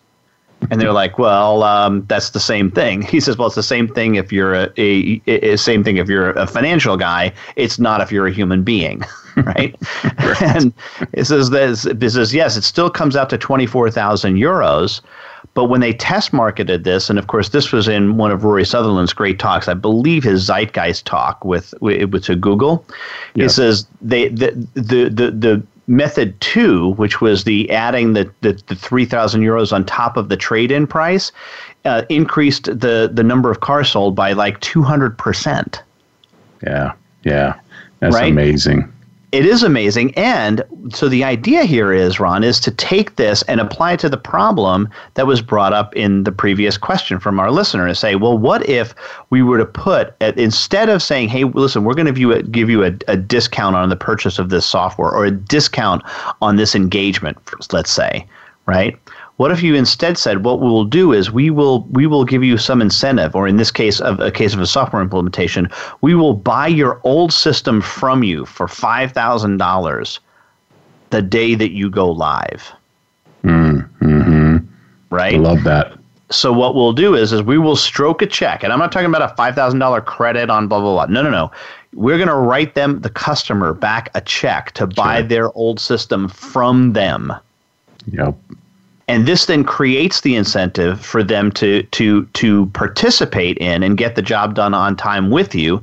And 0.69 0.81
they're 0.81 0.93
like, 0.93 1.17
well, 1.19 1.63
um, 1.63 2.05
that's 2.07 2.31
the 2.31 2.39
same 2.39 2.71
thing. 2.71 3.01
He 3.01 3.19
says, 3.19 3.37
well, 3.37 3.47
it's 3.47 3.55
the 3.55 3.63
same 3.63 3.87
thing 3.87 4.15
if 4.15 4.31
you're 4.31 4.53
a, 4.53 4.69
a, 4.77 5.21
a, 5.27 5.55
same 5.57 5.83
thing 5.83 5.97
if 5.97 6.09
you're 6.09 6.31
a 6.31 6.47
financial 6.47 6.97
guy. 6.97 7.33
It's 7.55 7.79
not 7.79 8.01
if 8.01 8.11
you're 8.11 8.27
a 8.27 8.33
human 8.33 8.63
being, 8.63 9.03
right? 9.37 9.75
right. 10.03 10.41
And 10.41 10.73
it 11.13 11.25
says 11.25 11.51
this. 11.51 11.85
It 11.85 12.09
says 12.09 12.33
yes, 12.33 12.57
it 12.57 12.63
still 12.63 12.89
comes 12.89 13.15
out 13.15 13.29
to 13.29 13.37
twenty 13.37 13.65
four 13.65 13.89
thousand 13.91 14.35
euros. 14.35 15.01
But 15.53 15.65
when 15.65 15.81
they 15.81 15.93
test 15.93 16.33
marketed 16.33 16.83
this, 16.83 17.09
and 17.09 17.17
of 17.17 17.27
course 17.27 17.49
this 17.49 17.71
was 17.71 17.87
in 17.87 18.17
one 18.17 18.31
of 18.31 18.43
Rory 18.43 18.65
Sutherland's 18.65 19.13
great 19.13 19.39
talks, 19.39 19.67
I 19.67 19.73
believe 19.73 20.23
his 20.23 20.47
Zeitgeist 20.47 21.05
talk 21.05 21.43
with 21.45 21.73
with 21.81 22.23
to 22.25 22.35
Google, 22.35 22.85
yes. 23.35 23.51
he 23.51 23.55
says 23.55 23.87
they 24.01 24.29
the 24.29 24.51
the 24.73 25.09
the, 25.09 25.31
the 25.31 25.63
method 25.87 26.39
two, 26.41 26.91
which 26.93 27.21
was 27.21 27.43
the 27.43 27.69
adding 27.71 28.13
the, 28.13 28.31
the, 28.41 28.61
the 28.67 28.75
3,000 28.75 29.41
euros 29.41 29.71
on 29.71 29.85
top 29.85 30.17
of 30.17 30.29
the 30.29 30.37
trade 30.37 30.71
in 30.71 30.85
price, 30.85 31.31
uh, 31.85 32.03
increased 32.09 32.65
the, 32.65 33.09
the 33.11 33.23
number 33.23 33.49
of 33.49 33.61
cars 33.61 33.91
sold 33.91 34.15
by 34.15 34.33
like 34.33 34.59
200%. 34.59 35.81
Yeah, 36.63 36.93
yeah. 37.23 37.59
That's 37.99 38.15
right? 38.15 38.31
amazing 38.31 38.91
it 39.33 39.45
is 39.45 39.61
amazing. 39.61 40.13
And 40.15 40.63
so 40.93 41.09
the 41.09 41.23
idea 41.23 41.65
here 41.65 41.91
is, 41.91 42.19
Ron, 42.19 42.43
is 42.43 42.61
to 42.61 42.71
take 42.71 43.17
this 43.17 43.41
and 43.43 43.59
apply 43.59 43.93
it 43.93 43.99
to 44.01 44.09
the 44.09 44.17
problem 44.17 44.89
that 45.15 45.27
was 45.27 45.41
brought 45.41 45.73
up 45.73 45.93
in 45.95 46.23
the 46.23 46.31
previous 46.31 46.77
question 46.77 47.19
from 47.19 47.39
our 47.39 47.51
listener 47.51 47.85
and 47.85 47.97
say, 47.97 48.15
well, 48.15 48.37
what 48.37 48.67
if 48.69 48.95
we 49.29 49.41
were 49.41 49.57
to 49.57 49.65
put, 49.65 50.15
instead 50.21 50.87
of 50.87 51.03
saying, 51.03 51.27
hey, 51.27 51.43
listen, 51.43 51.83
we're 51.83 51.93
going 51.93 52.13
to 52.13 52.41
give 52.43 52.69
you 52.69 52.83
a, 52.85 52.93
a 53.09 53.17
discount 53.17 53.75
on 53.75 53.89
the 53.89 53.97
purchase 53.97 54.39
of 54.39 54.49
this 54.49 54.65
software 54.65 55.11
or 55.11 55.25
a 55.25 55.31
discount 55.31 56.03
on 56.41 56.55
this 56.55 56.73
engagement, 56.73 57.37
let's 57.73 57.91
say, 57.91 58.25
right? 58.65 58.97
What 59.37 59.51
if 59.51 59.61
you 59.61 59.75
instead 59.75 60.17
said, 60.17 60.43
what 60.43 60.59
we 60.61 60.67
will 60.67 60.83
do 60.83 61.13
is 61.13 61.31
we 61.31 61.51
will 61.51 61.83
we 61.91 62.07
will 62.07 62.25
give 62.25 62.43
you 62.43 62.57
some 62.57 62.81
incentive, 62.81 63.35
or 63.35 63.47
in 63.47 63.57
this 63.57 63.71
case 63.71 64.01
of 64.01 64.19
a 64.19 64.31
case 64.31 64.53
of 64.53 64.59
a 64.59 64.65
software 64.65 65.01
implementation, 65.01 65.69
we 66.01 66.15
will 66.15 66.33
buy 66.33 66.67
your 66.67 66.99
old 67.03 67.31
system 67.31 67.79
from 67.79 68.23
you 68.23 68.45
for 68.45 68.67
five 68.67 69.11
thousand 69.11 69.57
dollars 69.57 70.19
the 71.11 71.21
day 71.21 71.53
that 71.53 71.71
you 71.71 71.89
go 71.89 72.11
live. 72.11 72.71
Mm, 73.43 73.87
hmm 73.99 74.57
Right. 75.11 75.35
I 75.35 75.37
love 75.37 75.63
that. 75.63 75.93
So 76.29 76.51
what 76.51 76.73
we'll 76.73 76.91
do 76.91 77.13
is 77.13 77.31
is 77.31 77.43
we 77.43 77.59
will 77.59 77.75
stroke 77.75 78.23
a 78.23 78.27
check, 78.27 78.63
and 78.63 78.73
I'm 78.73 78.79
not 78.79 78.91
talking 78.91 79.05
about 79.05 79.21
a 79.21 79.35
five 79.35 79.53
thousand 79.53 79.77
dollar 79.77 80.01
credit 80.01 80.49
on 80.49 80.67
blah 80.67 80.79
blah 80.79 80.93
blah. 80.93 81.13
No, 81.13 81.21
no, 81.21 81.29
no. 81.29 81.51
We're 81.93 82.17
going 82.17 82.27
to 82.27 82.35
write 82.35 82.75
them 82.75 83.01
the 83.01 83.09
customer 83.09 83.73
back 83.73 84.09
a 84.13 84.21
check 84.21 84.71
to 84.73 84.85
buy 84.87 85.19
sure. 85.19 85.27
their 85.27 85.51
old 85.53 85.79
system 85.79 86.27
from 86.27 86.93
them. 86.93 87.33
Yep 88.11 88.35
and 89.07 89.25
this 89.25 89.45
then 89.45 89.63
creates 89.63 90.21
the 90.21 90.35
incentive 90.35 91.03
for 91.03 91.23
them 91.23 91.51
to 91.53 91.83
to 91.83 92.25
to 92.25 92.65
participate 92.67 93.57
in 93.57 93.83
and 93.83 93.97
get 93.97 94.15
the 94.15 94.21
job 94.21 94.55
done 94.55 94.73
on 94.73 94.95
time 94.95 95.29
with 95.29 95.55
you, 95.55 95.81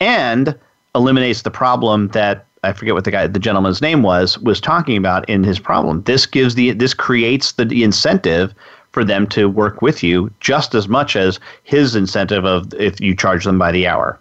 and 0.00 0.58
eliminates 0.94 1.42
the 1.42 1.50
problem 1.50 2.08
that 2.08 2.46
I 2.62 2.72
forget 2.72 2.94
what 2.94 3.04
the 3.04 3.10
guy, 3.10 3.26
the 3.26 3.38
gentleman's 3.38 3.82
name 3.82 4.02
was, 4.02 4.38
was 4.38 4.60
talking 4.60 4.96
about 4.96 5.28
in 5.28 5.44
his 5.44 5.58
problem. 5.58 6.02
This 6.02 6.26
gives 6.26 6.54
the 6.54 6.72
this 6.72 6.94
creates 6.94 7.52
the 7.52 7.64
the 7.64 7.84
incentive 7.84 8.54
for 8.92 9.04
them 9.04 9.26
to 9.26 9.48
work 9.48 9.82
with 9.82 10.02
you 10.02 10.30
just 10.40 10.74
as 10.74 10.88
much 10.88 11.16
as 11.16 11.40
his 11.64 11.96
incentive 11.96 12.44
of 12.44 12.72
if 12.74 13.00
you 13.00 13.14
charge 13.14 13.44
them 13.44 13.58
by 13.58 13.72
the 13.72 13.86
hour. 13.86 14.18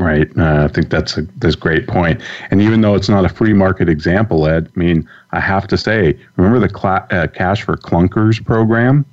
Right. 0.00 0.30
Uh, 0.38 0.64
I 0.64 0.68
think 0.68 0.88
that's 0.88 1.18
a 1.18 1.22
that's 1.36 1.54
a 1.54 1.58
great 1.58 1.86
point. 1.86 2.22
And 2.50 2.62
even 2.62 2.80
though 2.80 2.94
it's 2.94 3.10
not 3.10 3.26
a 3.26 3.28
free 3.28 3.52
market 3.52 3.86
example, 3.88 4.46
Ed, 4.46 4.70
I 4.74 4.78
mean, 4.78 5.06
I 5.32 5.40
have 5.40 5.68
to 5.68 5.76
say, 5.76 6.18
remember 6.36 6.58
the 6.58 6.74
cl- 6.74 7.06
uh, 7.10 7.26
Cash 7.26 7.62
for 7.64 7.76
Clunkers 7.76 8.42
program? 8.42 9.04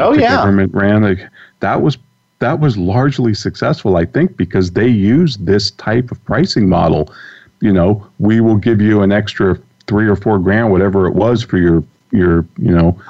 Oh 0.00 0.14
the 0.14 0.22
yeah, 0.22 0.36
government 0.36 0.74
ran 0.74 1.02
like, 1.02 1.20
that 1.60 1.80
was 1.80 1.96
that 2.40 2.58
was 2.58 2.76
largely 2.76 3.34
successful, 3.34 3.96
I 3.96 4.04
think, 4.04 4.36
because 4.36 4.72
they 4.72 4.88
used 4.88 5.46
this 5.46 5.70
type 5.70 6.10
of 6.10 6.22
pricing 6.24 6.68
model. 6.68 7.14
You 7.60 7.72
know, 7.72 8.04
we 8.18 8.40
will 8.40 8.56
give 8.56 8.80
you 8.80 9.02
an 9.02 9.12
extra 9.12 9.56
three 9.86 10.08
or 10.08 10.16
four 10.16 10.40
grand, 10.40 10.72
whatever 10.72 11.06
it 11.06 11.14
was, 11.14 11.44
for 11.44 11.58
your 11.58 11.84
your 12.10 12.44
you 12.58 12.74
know 12.74 13.00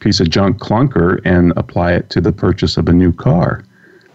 piece 0.00 0.20
of 0.20 0.28
junk 0.28 0.58
clunker, 0.58 1.22
and 1.24 1.54
apply 1.56 1.92
it 1.92 2.10
to 2.10 2.20
the 2.20 2.32
purchase 2.32 2.76
of 2.76 2.86
a 2.86 2.92
new 2.92 3.14
car. 3.14 3.64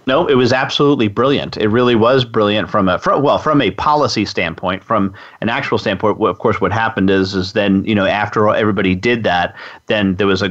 No, 0.06 0.28
it 0.28 0.36
was 0.36 0.52
absolutely 0.52 1.08
brilliant. 1.08 1.58
It 1.58 1.70
really 1.70 1.96
was 1.96 2.26
brilliant 2.26 2.70
from 2.70 2.90
a 2.90 3.00
from, 3.00 3.22
well 3.22 3.38
from 3.38 3.62
a 3.62 3.72
policy 3.72 4.26
standpoint. 4.26 4.84
From 4.84 5.14
an 5.42 5.50
actual 5.50 5.78
standpoint, 5.78 6.22
of 6.22 6.40
course, 6.40 6.60
what 6.60 6.72
happened 6.72 7.10
is 7.10 7.36
is 7.36 7.54
then 7.54 7.86
you 7.86 7.96
know 7.96 8.06
after 8.06 8.48
everybody 8.50 8.96
did 8.96 9.24
that, 9.24 9.56
then 9.88 10.16
there 10.16 10.28
was 10.28 10.42
a 10.42 10.50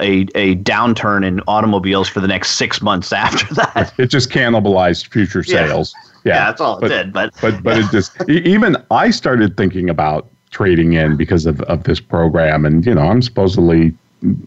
a, 0.00 0.26
a 0.34 0.56
downturn 0.56 1.24
in 1.24 1.40
automobiles 1.48 2.08
for 2.08 2.20
the 2.20 2.28
next 2.28 2.52
six 2.52 2.80
months 2.80 3.12
after 3.12 3.52
that. 3.54 3.92
It 3.98 4.06
just 4.06 4.30
cannibalized 4.30 5.08
future 5.08 5.42
sales. 5.42 5.94
Yeah, 5.94 6.10
yeah, 6.24 6.38
yeah 6.38 6.44
that's 6.46 6.60
all 6.60 6.80
but, 6.80 6.90
it 6.90 7.04
did. 7.04 7.12
But 7.12 7.34
but 7.40 7.62
but 7.62 7.78
it 7.78 7.90
just 7.90 8.28
even 8.28 8.76
I 8.90 9.10
started 9.10 9.56
thinking 9.56 9.90
about 9.90 10.28
trading 10.50 10.92
in 10.92 11.16
because 11.16 11.46
of, 11.46 11.60
of 11.62 11.82
this 11.84 11.98
program, 12.00 12.64
and 12.64 12.86
you 12.86 12.94
know 12.94 13.02
I'm 13.02 13.22
supposedly 13.22 13.94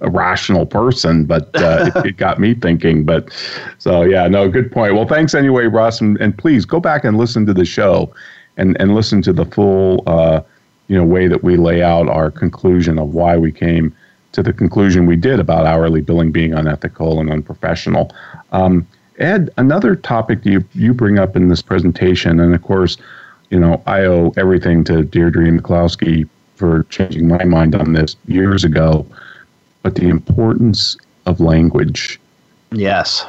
a 0.02 0.10
rational 0.10 0.66
person, 0.66 1.26
but 1.26 1.50
uh, 1.56 1.92
it, 1.96 2.06
it, 2.06 2.18
got 2.18 2.40
me 2.40 2.54
thinking. 2.54 3.04
But 3.04 3.30
so 3.78 4.04
yeah, 4.04 4.28
no, 4.28 4.50
good 4.50 4.72
point. 4.72 4.96
Well, 4.96 5.08
thanks 5.08 5.34
anyway, 5.34 5.66
Russ, 5.66 6.02
and, 6.02 6.20
and 6.20 6.38
please 6.38 6.66
go 6.66 6.80
back 6.80 7.04
and 7.04 7.18
listen 7.18 7.46
to 7.46 7.54
the 7.54 7.66
show, 7.66 8.14
and 8.58 8.80
and 8.80 8.96
listen 8.96 9.22
to 9.24 9.34
the 9.34 9.46
full 9.46 10.04
uh, 10.08 10.42
you 10.88 10.98
know 10.98 11.04
way 11.04 11.28
that 11.28 11.44
we 11.44 11.58
lay 11.58 11.84
out 11.84 12.08
our 12.10 12.32
conclusion 12.32 12.98
of 12.98 13.14
why 13.14 13.38
we 13.38 13.52
came 13.52 13.96
to 14.34 14.44
the 14.44 14.54
conclusion 14.54 15.06
we 15.06 15.16
did 15.16 15.40
about 15.40 15.66
hourly 15.66 16.02
billing 16.02 16.32
being 16.32 16.54
unethical 16.54 17.20
and 17.20 17.30
unprofessional. 17.30 18.14
Um, 18.52 18.88
Ed, 19.18 19.50
another 19.58 19.96
topic 19.96 20.46
you 20.46 20.64
you 20.74 20.94
bring 20.94 21.20
up 21.20 21.36
in 21.36 21.50
this 21.50 21.62
presentation, 21.62 22.40
and 22.40 22.54
of 22.54 22.64
course, 22.64 22.98
you 23.50 23.60
know 23.60 23.82
I 23.86 24.02
owe 24.06 24.34
everything 24.38 24.84
to 24.86 25.04
Deirdre 25.04 25.46
McCloskey 25.52 26.28
for 26.56 26.84
changing 26.90 27.28
my 27.28 27.44
mind 27.44 27.76
on 27.76 27.94
this 27.94 28.16
years 28.26 28.64
ago 28.64 29.06
but 29.88 29.96
the 29.96 30.10
importance 30.10 30.98
of 31.28 31.40
language. 31.40 32.20
Yes. 32.74 33.26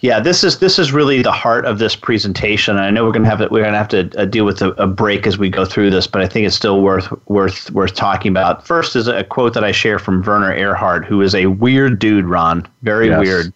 Yeah, 0.00 0.18
this 0.18 0.42
is 0.42 0.58
this 0.58 0.76
is 0.76 0.90
really 0.90 1.22
the 1.22 1.30
heart 1.30 1.64
of 1.66 1.78
this 1.78 1.94
presentation. 1.94 2.78
I 2.78 2.90
know 2.90 3.04
we're 3.04 3.12
gonna 3.12 3.28
have 3.28 3.38
to, 3.38 3.46
we're 3.48 3.62
gonna 3.62 3.78
have 3.78 3.88
to 3.90 4.10
uh, 4.20 4.24
deal 4.24 4.44
with 4.44 4.60
a, 4.60 4.70
a, 4.72 4.88
break 4.88 5.24
as 5.24 5.38
we 5.38 5.48
go 5.48 5.64
through 5.64 5.90
this, 5.90 6.08
but 6.08 6.20
I 6.20 6.26
think 6.26 6.48
it's 6.48 6.56
still 6.56 6.82
worth 6.82 7.12
worth 7.28 7.70
worth 7.70 7.94
talking 7.94 8.32
about. 8.32 8.66
First 8.66 8.96
is 8.96 9.06
a 9.06 9.22
quote 9.22 9.54
that 9.54 9.62
I 9.62 9.70
share 9.70 10.00
from 10.00 10.20
Werner 10.20 10.52
Erhard, 10.52 11.04
who 11.04 11.22
is 11.22 11.32
a 11.32 11.46
weird 11.46 12.00
dude, 12.00 12.24
Ron, 12.24 12.66
very 12.82 13.06
yes. 13.06 13.20
weird. 13.20 13.52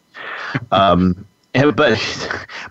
Um, 0.70 1.26
but 1.74 1.98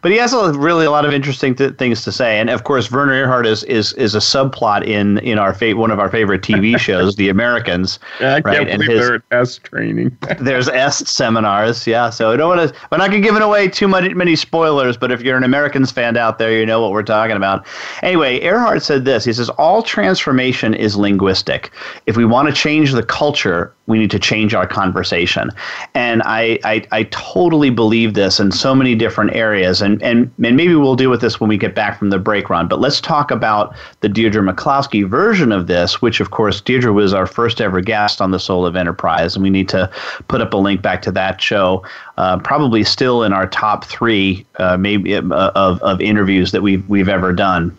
but 0.01 0.11
he 0.11 0.17
has 0.17 0.33
a, 0.33 0.53
really 0.53 0.85
a 0.85 0.91
lot 0.91 1.05
of 1.05 1.13
interesting 1.13 1.55
th- 1.55 1.75
things 1.75 2.03
to 2.03 2.11
say, 2.11 2.39
and 2.39 2.49
of 2.49 2.63
course 2.63 2.91
Werner 2.91 3.13
Erhard 3.13 3.45
is 3.45 3.63
is 3.65 3.93
is 3.93 4.15
a 4.15 4.19
subplot 4.19 4.85
in 4.85 5.17
in 5.19 5.37
our 5.37 5.53
fa- 5.53 5.75
one 5.75 5.91
of 5.91 5.99
our 5.99 6.09
favorite 6.09 6.41
TV 6.41 6.77
shows, 6.87 7.15
The 7.15 7.29
Americans. 7.29 7.99
Yeah, 8.19 8.35
I 8.35 8.39
right? 8.39 8.57
can't 8.67 8.69
believe 8.69 8.89
his, 8.89 9.07
they're 9.07 9.23
S 9.31 9.57
training. 9.57 10.17
there's 10.39 10.69
S 10.69 11.09
seminars, 11.09 11.85
yeah. 11.85 12.09
So 12.09 12.31
I 12.31 12.37
don't 12.37 12.55
want 12.55 12.69
to. 12.69 12.79
We're 12.91 12.97
not 12.97 13.09
gonna 13.09 13.21
giving 13.21 13.41
away 13.41 13.67
too 13.67 13.87
many 13.87 14.13
many 14.13 14.35
spoilers, 14.35 14.97
but 14.97 15.11
if 15.11 15.21
you're 15.21 15.37
an 15.37 15.43
Americans 15.43 15.91
fan 15.91 16.17
out 16.17 16.39
there, 16.39 16.57
you 16.57 16.65
know 16.65 16.81
what 16.81 16.91
we're 16.91 17.03
talking 17.03 17.35
about. 17.35 17.65
Anyway, 18.03 18.39
Erhard 18.39 18.81
said 18.81 19.05
this. 19.05 19.25
He 19.25 19.33
says 19.33 19.49
all 19.51 19.83
transformation 19.83 20.73
is 20.73 20.95
linguistic. 20.95 21.71
If 22.05 22.15
we 22.17 22.25
want 22.25 22.47
to 22.47 22.53
change 22.53 22.93
the 22.93 23.03
culture, 23.03 23.73
we 23.87 23.99
need 23.99 24.11
to 24.11 24.19
change 24.19 24.53
our 24.53 24.67
conversation, 24.67 25.49
and 25.93 26.21
I 26.23 26.59
I, 26.63 26.85
I 26.91 27.03
totally 27.03 27.69
believe 27.69 28.13
this, 28.13 28.39
and 28.39 28.53
so 28.53 28.76
many 28.77 28.95
different 28.95 29.35
areas. 29.35 29.81
And, 29.81 30.01
and, 30.01 30.31
and 30.43 30.55
maybe 30.55 30.75
we'll 30.75 30.95
deal 30.95 31.09
with 31.09 31.21
this 31.21 31.39
when 31.39 31.49
we 31.49 31.57
get 31.57 31.75
back 31.75 31.99
from 31.99 32.09
the 32.09 32.19
break 32.19 32.49
Ron. 32.49 32.67
But 32.67 32.79
let's 32.79 33.01
talk 33.01 33.31
about 33.31 33.75
the 34.01 34.09
Deirdre 34.09 34.41
McCloskey 34.41 35.07
version 35.07 35.51
of 35.51 35.67
this, 35.67 36.01
which, 36.01 36.19
of 36.19 36.31
course, 36.31 36.61
Deirdre 36.61 36.93
was 36.93 37.13
our 37.13 37.27
first 37.27 37.59
ever 37.59 37.81
guest 37.81 38.21
on 38.21 38.31
the 38.31 38.39
Soul 38.39 38.65
of 38.65 38.75
Enterprise. 38.75 39.35
And 39.35 39.43
we 39.43 39.49
need 39.49 39.67
to 39.69 39.91
put 40.27 40.41
up 40.41 40.53
a 40.53 40.57
link 40.57 40.81
back 40.81 41.01
to 41.01 41.11
that 41.11 41.41
show. 41.41 41.83
Uh, 42.17 42.37
probably 42.37 42.83
still 42.83 43.23
in 43.23 43.33
our 43.33 43.47
top 43.47 43.83
three, 43.85 44.45
uh, 44.57 44.77
maybe 44.77 45.15
uh, 45.15 45.51
of, 45.55 45.81
of 45.81 45.99
interviews 45.99 46.51
that 46.51 46.61
we've, 46.61 46.87
we've 46.87 47.09
ever 47.09 47.33
done. 47.33 47.77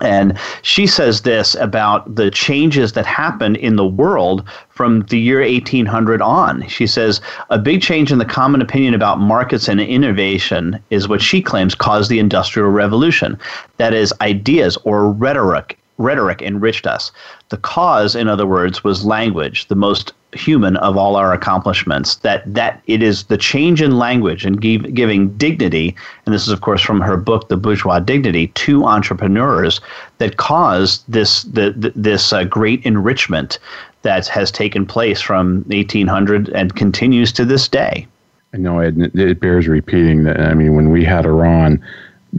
And 0.00 0.38
she 0.62 0.86
says 0.86 1.20
this 1.20 1.54
about 1.56 2.14
the 2.14 2.30
changes 2.30 2.92
that 2.94 3.04
happened 3.04 3.58
in 3.58 3.76
the 3.76 3.86
world 3.86 4.42
from 4.70 5.02
the 5.02 5.18
year 5.18 5.40
1800 5.40 6.22
on. 6.22 6.66
She 6.68 6.86
says 6.86 7.20
a 7.50 7.58
big 7.58 7.82
change 7.82 8.10
in 8.10 8.18
the 8.18 8.24
common 8.24 8.62
opinion 8.62 8.94
about 8.94 9.20
markets 9.20 9.68
and 9.68 9.80
innovation 9.80 10.82
is 10.88 11.08
what 11.08 11.20
she 11.20 11.42
claims 11.42 11.74
caused 11.74 12.10
the 12.10 12.18
Industrial 12.18 12.70
Revolution. 12.70 13.38
That 13.76 13.92
is, 13.92 14.14
ideas 14.22 14.78
or 14.84 15.12
rhetoric 15.12 15.78
rhetoric 16.02 16.42
enriched 16.42 16.86
us. 16.86 17.12
The 17.48 17.56
cause, 17.56 18.14
in 18.14 18.28
other 18.28 18.46
words, 18.46 18.82
was 18.82 19.04
language, 19.04 19.68
the 19.68 19.74
most 19.74 20.12
human 20.32 20.76
of 20.78 20.96
all 20.96 21.16
our 21.16 21.32
accomplishments. 21.32 22.16
That 22.16 22.42
that 22.54 22.82
it 22.86 23.02
is 23.02 23.24
the 23.24 23.38
change 23.38 23.82
in 23.82 23.98
language 23.98 24.44
and 24.44 24.60
give, 24.60 24.94
giving 24.94 25.36
dignity, 25.36 25.94
and 26.26 26.34
this 26.34 26.42
is 26.42 26.48
of 26.48 26.60
course 26.60 26.82
from 26.82 27.00
her 27.00 27.16
book, 27.16 27.48
The 27.48 27.56
Bourgeois 27.56 28.00
Dignity, 28.00 28.48
to 28.48 28.84
entrepreneurs 28.84 29.80
that 30.18 30.36
caused 30.36 31.04
this 31.08 31.44
the, 31.44 31.74
the 31.76 31.92
this 31.94 32.32
uh, 32.32 32.44
great 32.44 32.84
enrichment 32.84 33.58
that 34.02 34.26
has 34.26 34.50
taken 34.50 34.84
place 34.84 35.20
from 35.20 35.64
1800 35.68 36.48
and 36.50 36.74
continues 36.74 37.32
to 37.32 37.44
this 37.44 37.68
day. 37.68 38.06
I 38.52 38.58
know 38.58 38.80
it, 38.80 38.94
it 39.14 39.40
bears 39.40 39.68
repeating 39.68 40.24
that. 40.24 40.40
I 40.40 40.54
mean, 40.54 40.74
when 40.74 40.90
we 40.90 41.04
had 41.04 41.24
Iran, 41.24 41.82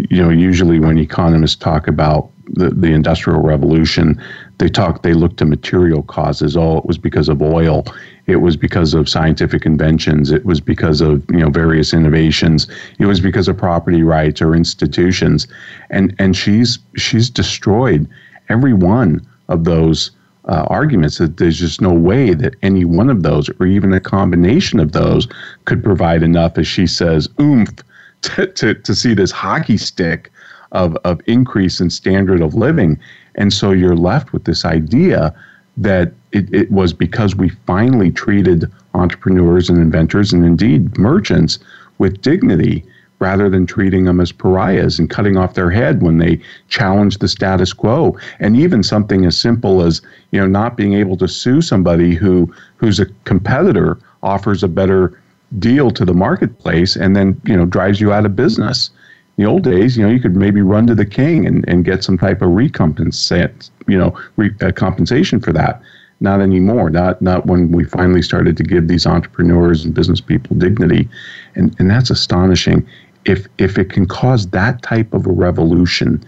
you 0.09 0.21
know, 0.21 0.29
usually 0.29 0.79
when 0.79 0.97
economists 0.97 1.55
talk 1.55 1.87
about 1.87 2.29
the, 2.53 2.69
the 2.69 2.91
industrial 2.91 3.41
revolution, 3.41 4.21
they 4.57 4.69
talk 4.69 5.01
they 5.01 5.13
look 5.13 5.37
to 5.37 5.45
material 5.45 6.03
causes. 6.03 6.55
Oh, 6.55 6.77
it 6.77 6.85
was 6.85 6.97
because 6.97 7.29
of 7.29 7.41
oil. 7.41 7.85
It 8.27 8.37
was 8.37 8.55
because 8.55 8.93
of 8.93 9.09
scientific 9.09 9.65
inventions. 9.65 10.31
It 10.31 10.45
was 10.45 10.61
because 10.61 11.01
of 11.01 11.23
you 11.29 11.39
know 11.39 11.49
various 11.49 11.93
innovations. 11.93 12.67
It 12.99 13.05
was 13.05 13.19
because 13.19 13.47
of 13.47 13.57
property 13.57 14.03
rights 14.03 14.41
or 14.41 14.55
institutions, 14.55 15.47
and 15.89 16.15
and 16.19 16.35
she's 16.35 16.79
she's 16.95 17.29
destroyed 17.29 18.07
every 18.49 18.73
one 18.73 19.25
of 19.49 19.63
those 19.63 20.11
uh, 20.45 20.65
arguments 20.67 21.17
that 21.17 21.37
there's 21.37 21.59
just 21.59 21.81
no 21.81 21.93
way 21.93 22.33
that 22.33 22.55
any 22.61 22.85
one 22.85 23.09
of 23.09 23.23
those 23.23 23.49
or 23.59 23.65
even 23.65 23.93
a 23.93 23.99
combination 23.99 24.79
of 24.79 24.91
those 24.91 25.27
could 25.65 25.83
provide 25.83 26.21
enough, 26.23 26.57
as 26.57 26.67
she 26.67 26.85
says, 26.85 27.29
oomph 27.39 27.73
to, 28.21 28.47
to, 28.47 28.73
to 28.73 28.95
see 28.95 29.13
this 29.13 29.31
hockey 29.31 29.77
stick 29.77 30.31
of, 30.73 30.95
of 31.03 31.21
increase 31.27 31.79
in 31.79 31.89
standard 31.89 32.41
of 32.41 32.55
living. 32.55 32.99
And 33.35 33.53
so 33.53 33.71
you're 33.71 33.95
left 33.95 34.33
with 34.33 34.43
this 34.43 34.65
idea 34.65 35.33
that 35.77 36.13
it, 36.31 36.53
it 36.53 36.71
was 36.71 36.93
because 36.93 37.35
we 37.35 37.49
finally 37.65 38.11
treated 38.11 38.71
entrepreneurs 38.93 39.69
and 39.69 39.79
inventors 39.79 40.33
and 40.33 40.45
indeed 40.45 40.97
merchants 40.97 41.59
with 41.97 42.21
dignity 42.21 42.85
rather 43.19 43.49
than 43.49 43.65
treating 43.65 44.03
them 44.03 44.19
as 44.19 44.31
pariahs 44.31 44.99
and 44.99 45.09
cutting 45.09 45.37
off 45.37 45.53
their 45.53 45.71
head 45.71 46.01
when 46.01 46.17
they 46.17 46.39
challenge 46.67 47.19
the 47.19 47.27
status 47.27 47.71
quo 47.71 48.17
and 48.39 48.57
even 48.57 48.83
something 48.83 49.25
as 49.25 49.37
simple 49.37 49.81
as 49.81 50.01
you 50.31 50.39
know 50.39 50.47
not 50.47 50.75
being 50.75 50.93
able 50.93 51.15
to 51.15 51.27
sue 51.27 51.61
somebody 51.61 52.13
who 52.15 52.53
who's 52.75 52.99
a 52.99 53.05
competitor 53.23 53.97
offers 54.21 54.61
a 54.61 54.67
better 54.67 55.19
deal 55.57 55.89
to 55.89 56.03
the 56.03 56.13
marketplace 56.13 56.95
and 56.95 57.15
then 57.15 57.39
you 57.45 57.55
know 57.55 57.65
drives 57.65 58.01
you 58.01 58.11
out 58.11 58.25
of 58.25 58.35
business 58.35 58.89
in 58.89 58.95
the 59.37 59.45
old 59.45 59.63
days, 59.63 59.97
you 59.97 60.03
know, 60.05 60.11
you 60.11 60.19
could 60.19 60.35
maybe 60.35 60.61
run 60.61 60.85
to 60.87 60.95
the 60.95 61.05
king 61.05 61.45
and, 61.45 61.67
and 61.67 61.83
get 61.83 62.03
some 62.03 62.17
type 62.17 62.41
of 62.41 62.49
recompense, 62.49 63.31
you 63.31 63.97
know, 63.97 64.17
re, 64.35 64.51
uh, 64.61 64.71
compensation 64.71 65.39
for 65.39 65.51
that. 65.53 65.81
Not 66.19 66.39
anymore. 66.39 66.89
Not 66.89 67.21
not 67.21 67.47
when 67.47 67.71
we 67.71 67.83
finally 67.83 68.21
started 68.21 68.55
to 68.57 68.63
give 68.63 68.87
these 68.87 69.05
entrepreneurs 69.05 69.83
and 69.83 69.93
business 69.93 70.21
people 70.21 70.55
dignity, 70.55 71.09
and 71.55 71.75
and 71.79 71.89
that's 71.89 72.09
astonishing. 72.09 72.87
If 73.25 73.47
if 73.57 73.77
it 73.77 73.89
can 73.89 74.05
cause 74.05 74.47
that 74.49 74.81
type 74.83 75.13
of 75.13 75.25
a 75.25 75.31
revolution 75.31 76.23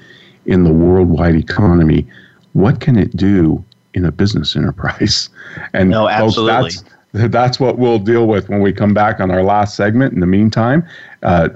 in 0.48 0.64
the 0.64 0.74
worldwide 0.74 1.36
economy, 1.36 2.06
what 2.54 2.82
can 2.82 2.98
it 2.98 3.16
do 3.16 3.64
in 3.94 4.04
a 4.04 4.12
business 4.12 4.56
enterprise? 4.56 5.30
And 5.74 5.90
no, 5.90 6.10
absolutely. 6.10 6.72
Folks, 6.72 6.82
that's 6.82 6.95
that's 7.30 7.60
what 7.60 7.78
we'll 7.78 8.00
deal 8.00 8.28
with 8.28 8.50
when 8.50 8.62
we 8.62 8.74
come 8.74 8.94
back 8.94 9.20
on 9.22 9.32
our 9.32 9.42
last 9.42 9.76
segment. 9.76 10.14
In 10.14 10.20
the 10.20 10.28
meantime, 10.28 10.86
uh, 11.24 11.48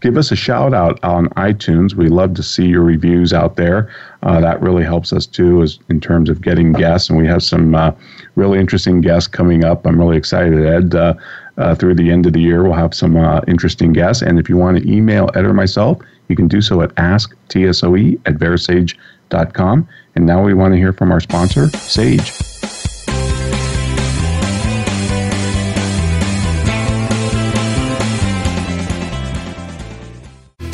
give 0.00 0.16
us 0.16 0.30
a 0.30 0.36
shout 0.36 0.72
out 0.72 1.02
on 1.02 1.28
iTunes. 1.30 1.94
We 1.94 2.08
love 2.08 2.34
to 2.34 2.42
see 2.42 2.66
your 2.66 2.82
reviews 2.82 3.32
out 3.32 3.56
there. 3.56 3.92
Uh, 4.22 4.40
that 4.40 4.60
really 4.60 4.84
helps 4.84 5.12
us 5.12 5.26
too, 5.26 5.62
as 5.62 5.80
in 5.88 6.00
terms 6.00 6.30
of 6.30 6.40
getting 6.40 6.72
guests. 6.72 7.10
And 7.10 7.18
we 7.18 7.26
have 7.26 7.42
some 7.42 7.74
uh, 7.74 7.92
really 8.36 8.60
interesting 8.60 9.00
guests 9.00 9.26
coming 9.26 9.64
up. 9.64 9.84
I'm 9.86 9.98
really 9.98 10.16
excited, 10.16 10.64
Ed. 10.64 10.94
Uh, 10.94 11.14
uh, 11.56 11.74
through 11.74 11.96
the 11.96 12.12
end 12.12 12.24
of 12.24 12.32
the 12.32 12.40
year, 12.40 12.62
we'll 12.62 12.74
have 12.74 12.94
some 12.94 13.16
uh, 13.16 13.40
interesting 13.48 13.92
guests. 13.92 14.22
And 14.22 14.38
if 14.38 14.48
you 14.48 14.56
want 14.56 14.78
to 14.78 14.88
email 14.88 15.28
Ed 15.34 15.44
or 15.44 15.52
myself, 15.52 15.98
you 16.28 16.36
can 16.36 16.46
do 16.46 16.60
so 16.60 16.82
at 16.82 16.94
asktsoe 16.94 18.20
at 18.24 18.34
verasage.com. 18.34 19.88
And 20.14 20.26
now 20.26 20.44
we 20.44 20.54
want 20.54 20.74
to 20.74 20.78
hear 20.78 20.92
from 20.92 21.10
our 21.10 21.20
sponsor, 21.20 21.68
Sage. 21.70 22.57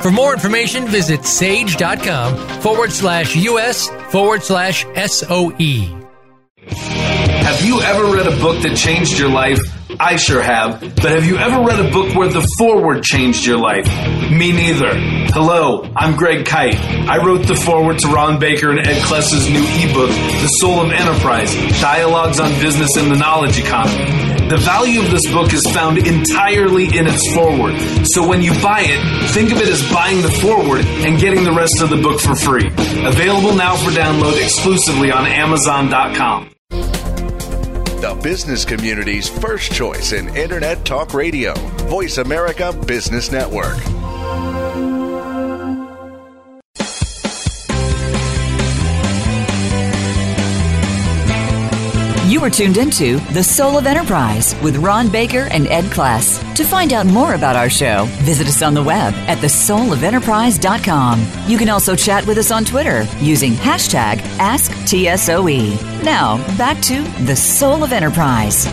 For 0.00 0.10
more 0.10 0.32
information, 0.32 0.86
visit 0.86 1.26
sage.com 1.26 2.34
forward 2.60 2.90
slash 2.90 3.36
US 3.36 3.88
forward 4.10 4.42
slash 4.42 4.86
SOE. 4.96 5.98
Have 6.66 7.64
you 7.64 7.82
ever 7.82 8.04
read 8.16 8.26
a 8.26 8.36
book 8.40 8.62
that 8.62 8.76
changed 8.76 9.18
your 9.18 9.28
life? 9.28 9.60
I 9.98 10.16
sure 10.16 10.40
have. 10.40 10.80
But 10.80 11.10
have 11.10 11.26
you 11.26 11.36
ever 11.36 11.62
read 11.62 11.84
a 11.84 11.90
book 11.90 12.14
where 12.16 12.28
the 12.28 12.40
foreword 12.56 13.02
changed 13.02 13.44
your 13.44 13.58
life? 13.58 13.86
Me 14.30 14.52
neither. 14.52 14.92
Hello, 15.32 15.82
I'm 15.94 16.16
Greg 16.16 16.46
Kyte. 16.46 16.76
I 17.06 17.22
wrote 17.22 17.46
the 17.46 17.54
foreword 17.54 17.98
to 17.98 18.08
Ron 18.08 18.38
Baker 18.38 18.70
and 18.70 18.80
Ed 18.80 19.02
Kless's 19.02 19.50
new 19.50 19.62
ebook, 19.62 20.10
The 20.40 20.48
Soul 20.60 20.80
of 20.80 20.92
Enterprise 20.92 21.52
Dialogues 21.80 22.40
on 22.40 22.50
Business 22.60 22.96
and 22.96 23.10
the 23.10 23.16
Knowledge 23.16 23.58
Economy. 23.58 24.29
The 24.50 24.58
value 24.58 25.00
of 25.00 25.10
this 25.12 25.30
book 25.32 25.52
is 25.52 25.64
found 25.66 25.98
entirely 25.98 26.86
in 26.86 27.06
its 27.06 27.32
forward. 27.32 27.78
So 28.04 28.26
when 28.26 28.42
you 28.42 28.52
buy 28.60 28.82
it, 28.84 29.30
think 29.30 29.52
of 29.52 29.58
it 29.58 29.68
as 29.68 29.80
buying 29.92 30.22
the 30.22 30.30
forward 30.30 30.84
and 30.84 31.20
getting 31.20 31.44
the 31.44 31.52
rest 31.52 31.80
of 31.80 31.88
the 31.88 31.96
book 31.96 32.20
for 32.20 32.34
free. 32.34 32.66
Available 33.06 33.54
now 33.54 33.76
for 33.76 33.90
download 33.90 34.42
exclusively 34.42 35.12
on 35.12 35.26
Amazon.com 35.26 36.50
the 38.00 38.14
business 38.22 38.64
community's 38.64 39.28
first 39.28 39.72
choice 39.72 40.12
in 40.12 40.34
Internet 40.34 40.86
Talk 40.86 41.12
Radio. 41.12 41.52
Voice 41.86 42.16
America 42.16 42.72
Business 42.86 43.30
Network. 43.30 43.76
You 52.30 52.38
are 52.44 52.50
tuned 52.50 52.76
into 52.76 53.18
The 53.32 53.42
Soul 53.42 53.76
of 53.76 53.86
Enterprise 53.86 54.54
with 54.62 54.76
Ron 54.76 55.08
Baker 55.08 55.48
and 55.50 55.66
Ed 55.66 55.86
Kless. 55.86 56.38
To 56.54 56.62
find 56.62 56.92
out 56.92 57.06
more 57.06 57.34
about 57.34 57.56
our 57.56 57.68
show, 57.68 58.04
visit 58.20 58.46
us 58.46 58.62
on 58.62 58.72
the 58.72 58.84
web 58.84 59.12
at 59.26 59.38
thesoulofenterprise.com. 59.38 61.26
You 61.48 61.58
can 61.58 61.68
also 61.68 61.96
chat 61.96 62.24
with 62.28 62.38
us 62.38 62.52
on 62.52 62.64
Twitter 62.64 63.02
using 63.18 63.54
hashtag 63.54 64.18
AskTSOE. 64.38 66.04
Now, 66.04 66.36
back 66.56 66.80
to 66.82 67.02
The 67.24 67.34
Soul 67.34 67.82
of 67.82 67.92
Enterprise. 67.92 68.68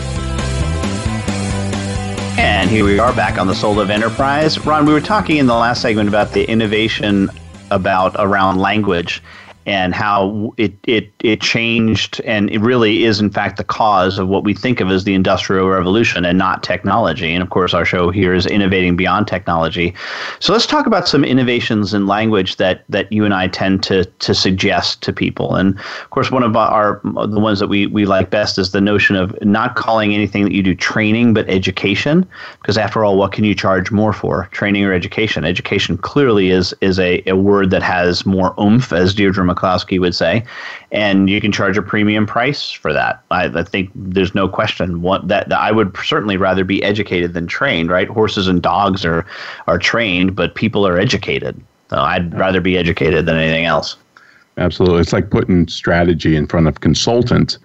And 2.38 2.70
here 2.70 2.84
we 2.84 3.00
are 3.00 3.12
back 3.12 3.38
on 3.38 3.48
The 3.48 3.56
Soul 3.56 3.80
of 3.80 3.90
Enterprise. 3.90 4.64
Ron, 4.64 4.86
we 4.86 4.92
were 4.92 5.00
talking 5.00 5.38
in 5.38 5.48
the 5.48 5.56
last 5.56 5.82
segment 5.82 6.08
about 6.08 6.30
the 6.30 6.48
innovation 6.48 7.28
about 7.72 8.14
around 8.20 8.58
language 8.58 9.20
and 9.68 9.94
how 9.94 10.54
it, 10.56 10.72
it, 10.84 11.12
it 11.20 11.42
changed 11.42 12.22
and 12.24 12.48
it 12.50 12.58
really 12.60 13.04
is 13.04 13.20
in 13.20 13.28
fact 13.28 13.58
the 13.58 13.64
cause 13.64 14.18
of 14.18 14.26
what 14.26 14.42
we 14.42 14.54
think 14.54 14.80
of 14.80 14.90
as 14.90 15.04
the 15.04 15.12
industrial 15.12 15.68
revolution 15.68 16.24
and 16.24 16.38
not 16.38 16.62
technology. 16.62 17.34
And 17.34 17.42
of 17.42 17.50
course 17.50 17.74
our 17.74 17.84
show 17.84 18.10
here 18.10 18.32
is 18.32 18.46
innovating 18.46 18.96
beyond 18.96 19.26
technology. 19.26 19.94
So 20.40 20.54
let's 20.54 20.64
talk 20.64 20.86
about 20.86 21.06
some 21.06 21.22
innovations 21.22 21.92
in 21.92 22.06
language 22.06 22.56
that 22.56 22.84
that 22.88 23.12
you 23.12 23.26
and 23.26 23.34
I 23.34 23.48
tend 23.48 23.82
to 23.84 24.06
to 24.06 24.34
suggest 24.34 25.02
to 25.02 25.12
people. 25.12 25.54
And 25.54 25.78
of 25.78 26.10
course 26.10 26.30
one 26.30 26.42
of 26.42 26.56
our 26.56 27.02
the 27.04 27.38
ones 27.38 27.58
that 27.58 27.68
we, 27.68 27.86
we 27.86 28.06
like 28.06 28.30
best 28.30 28.56
is 28.56 28.72
the 28.72 28.80
notion 28.80 29.16
of 29.16 29.36
not 29.42 29.76
calling 29.76 30.14
anything 30.14 30.44
that 30.44 30.52
you 30.52 30.62
do 30.62 30.74
training 30.74 31.34
but 31.34 31.46
education. 31.50 32.26
Because 32.62 32.78
after 32.78 33.04
all 33.04 33.18
what 33.18 33.32
can 33.32 33.44
you 33.44 33.54
charge 33.54 33.90
more 33.90 34.14
for? 34.14 34.48
Training 34.50 34.82
or 34.84 34.94
education? 34.94 35.44
Education 35.44 35.98
clearly 35.98 36.48
is 36.48 36.74
is 36.80 36.98
a, 36.98 37.22
a 37.26 37.36
word 37.36 37.68
that 37.68 37.82
has 37.82 38.24
more 38.24 38.54
oomph 38.58 38.94
as 38.94 39.14
Deirdre 39.14 39.44
McCloskey 39.58 39.98
would 39.98 40.14
say, 40.14 40.44
and 40.92 41.28
you 41.28 41.40
can 41.40 41.52
charge 41.52 41.76
a 41.76 41.82
premium 41.82 42.26
price 42.26 42.70
for 42.70 42.92
that. 42.92 43.22
I, 43.30 43.46
I 43.46 43.62
think 43.62 43.90
there's 43.94 44.34
no 44.34 44.48
question 44.48 45.02
what, 45.02 45.26
that, 45.28 45.48
that 45.48 45.58
I 45.58 45.72
would 45.72 45.96
certainly 46.04 46.36
rather 46.36 46.64
be 46.64 46.82
educated 46.82 47.34
than 47.34 47.46
trained. 47.46 47.90
Right? 47.90 48.08
Horses 48.08 48.48
and 48.48 48.62
dogs 48.62 49.04
are 49.04 49.26
are 49.66 49.78
trained, 49.78 50.36
but 50.36 50.54
people 50.54 50.86
are 50.86 50.98
educated. 50.98 51.60
So 51.90 51.96
I'd 51.96 52.36
rather 52.38 52.60
be 52.60 52.76
educated 52.76 53.26
than 53.26 53.36
anything 53.36 53.64
else. 53.64 53.96
Absolutely, 54.58 55.00
it's 55.00 55.12
like 55.12 55.30
putting 55.30 55.68
strategy 55.68 56.36
in 56.36 56.46
front 56.46 56.66
of 56.66 56.80
consultant. 56.80 57.58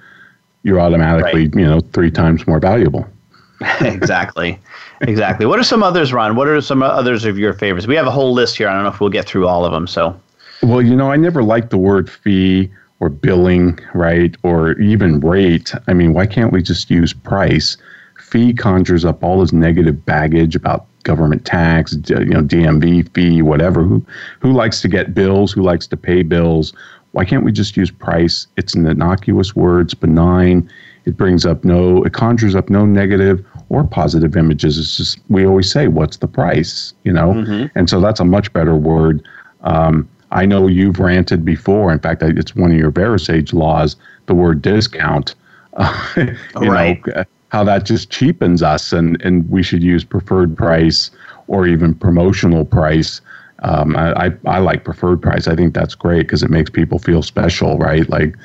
You're 0.63 0.79
automatically, 0.79 1.47
right. 1.47 1.55
you 1.55 1.65
know, 1.65 1.81
three 1.91 2.11
times 2.11 2.47
more 2.47 2.59
valuable. 2.59 3.05
exactly. 3.81 4.59
Exactly. 5.01 5.45
What 5.45 5.59
are 5.59 5.63
some 5.63 5.83
others, 5.83 6.13
Ron? 6.13 6.35
What 6.35 6.47
are 6.47 6.61
some 6.61 6.83
others 6.83 7.25
of 7.25 7.37
your 7.37 7.53
favorites? 7.53 7.87
We 7.87 7.95
have 7.95 8.07
a 8.07 8.11
whole 8.11 8.33
list 8.33 8.57
here. 8.57 8.69
I 8.69 8.73
don't 8.73 8.83
know 8.83 8.89
if 8.89 8.99
we'll 8.99 9.09
get 9.09 9.25
through 9.25 9.47
all 9.47 9.65
of 9.65 9.71
them. 9.71 9.87
So 9.87 10.17
well, 10.63 10.81
you 10.81 10.95
know, 10.95 11.11
I 11.11 11.17
never 11.17 11.43
liked 11.43 11.69
the 11.69 11.77
word 11.77 12.09
fee 12.09 12.71
or 12.99 13.09
billing, 13.09 13.79
right? 13.93 14.35
Or 14.43 14.73
even 14.79 15.19
rate. 15.19 15.73
I 15.87 15.93
mean, 15.93 16.13
why 16.13 16.25
can't 16.25 16.51
we 16.51 16.61
just 16.61 16.89
use 16.89 17.13
price? 17.13 17.77
Fee 18.19 18.53
conjures 18.53 19.05
up 19.05 19.23
all 19.23 19.41
this 19.41 19.53
negative 19.53 20.05
baggage 20.05 20.55
about 20.55 20.87
government 21.03 21.45
tax, 21.45 21.93
you 22.07 22.25
know, 22.25 22.41
DMV 22.41 23.13
fee, 23.13 23.41
whatever. 23.41 23.83
Who 23.83 24.05
who 24.39 24.53
likes 24.53 24.81
to 24.81 24.87
get 24.87 25.13
bills? 25.13 25.51
Who 25.51 25.61
likes 25.61 25.85
to 25.87 25.97
pay 25.97 26.23
bills? 26.23 26.73
Why 27.11 27.25
can't 27.25 27.43
we 27.43 27.51
just 27.51 27.77
use 27.77 27.91
price? 27.91 28.47
It's 28.57 28.73
an 28.73 28.87
innocuous 28.87 29.55
word. 29.55 29.87
It's 29.87 29.93
benign. 29.93 30.69
It 31.05 31.17
brings 31.17 31.45
up 31.45 31.63
no. 31.63 32.03
It 32.03 32.13
conjures 32.13 32.55
up 32.55 32.69
no 32.69 32.85
negative 32.85 33.45
or 33.69 33.83
positive 33.83 34.37
images. 34.37 34.77
It's 34.77 34.97
just 34.97 35.19
we 35.29 35.45
always 35.45 35.69
say, 35.69 35.87
"What's 35.89 36.17
the 36.17 36.27
price?" 36.27 36.93
You 37.03 37.11
know, 37.11 37.33
mm-hmm. 37.33 37.77
and 37.77 37.89
so 37.89 37.99
that's 37.99 38.21
a 38.21 38.25
much 38.25 38.51
better 38.53 38.75
word. 38.75 39.27
Um, 39.61 40.09
I 40.33 40.45
know 40.45 40.67
you've 40.67 40.99
ranted 40.99 41.45
before. 41.45 41.91
In 41.91 41.99
fact, 41.99 42.23
it's 42.23 42.55
one 42.55 42.71
of 42.71 42.77
your 42.77 42.91
Verasage 42.91 43.53
laws, 43.53 43.95
the 44.25 44.33
word 44.33 44.61
discount. 44.61 45.35
Uh, 45.73 46.13
you 46.17 46.71
right. 46.71 47.05
know, 47.05 47.23
how 47.49 47.63
that 47.63 47.85
just 47.85 48.09
cheapens 48.09 48.63
us, 48.63 48.91
and, 48.91 49.21
and 49.21 49.47
we 49.49 49.61
should 49.61 49.83
use 49.83 50.03
preferred 50.03 50.57
price 50.57 51.11
or 51.47 51.67
even 51.67 51.93
promotional 51.93 52.65
price. 52.65 53.21
Um, 53.61 53.95
I, 53.95 54.25
I, 54.25 54.31
I 54.47 54.59
like 54.59 54.83
preferred 54.83 55.21
price. 55.21 55.47
I 55.47 55.55
think 55.55 55.73
that's 55.75 55.93
great 55.95 56.23
because 56.23 56.41
it 56.41 56.49
makes 56.49 56.69
people 56.69 56.97
feel 56.97 57.21
special, 57.21 57.77
right? 57.77 58.09
Like 58.09 58.35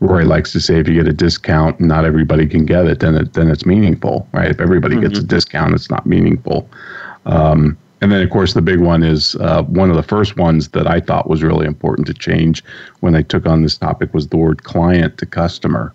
Roy 0.00 0.24
likes 0.24 0.50
to 0.52 0.60
say, 0.60 0.80
if 0.80 0.88
you 0.88 0.94
get 0.94 1.06
a 1.06 1.12
discount 1.12 1.78
and 1.78 1.88
not 1.88 2.06
everybody 2.06 2.46
can 2.46 2.64
get 2.64 2.86
it, 2.86 3.00
then 3.00 3.14
it 3.16 3.34
then 3.34 3.50
it's 3.50 3.66
meaningful, 3.66 4.26
right? 4.32 4.50
If 4.50 4.60
everybody 4.60 4.96
mm-hmm. 4.96 5.08
gets 5.08 5.18
a 5.18 5.22
discount, 5.22 5.74
it's 5.74 5.90
not 5.90 6.06
meaningful. 6.06 6.68
Um, 7.26 7.76
and 8.04 8.12
then, 8.12 8.20
of 8.20 8.28
course, 8.28 8.52
the 8.52 8.60
big 8.60 8.80
one 8.80 9.02
is 9.02 9.34
uh, 9.36 9.62
one 9.62 9.88
of 9.88 9.96
the 9.96 10.02
first 10.02 10.36
ones 10.36 10.68
that 10.68 10.86
I 10.86 11.00
thought 11.00 11.26
was 11.26 11.42
really 11.42 11.64
important 11.64 12.06
to 12.08 12.12
change 12.12 12.62
when 13.00 13.14
they 13.14 13.22
took 13.22 13.46
on 13.46 13.62
this 13.62 13.78
topic 13.78 14.12
was 14.12 14.28
the 14.28 14.36
word 14.36 14.62
client 14.62 15.16
to 15.16 15.24
customer. 15.24 15.94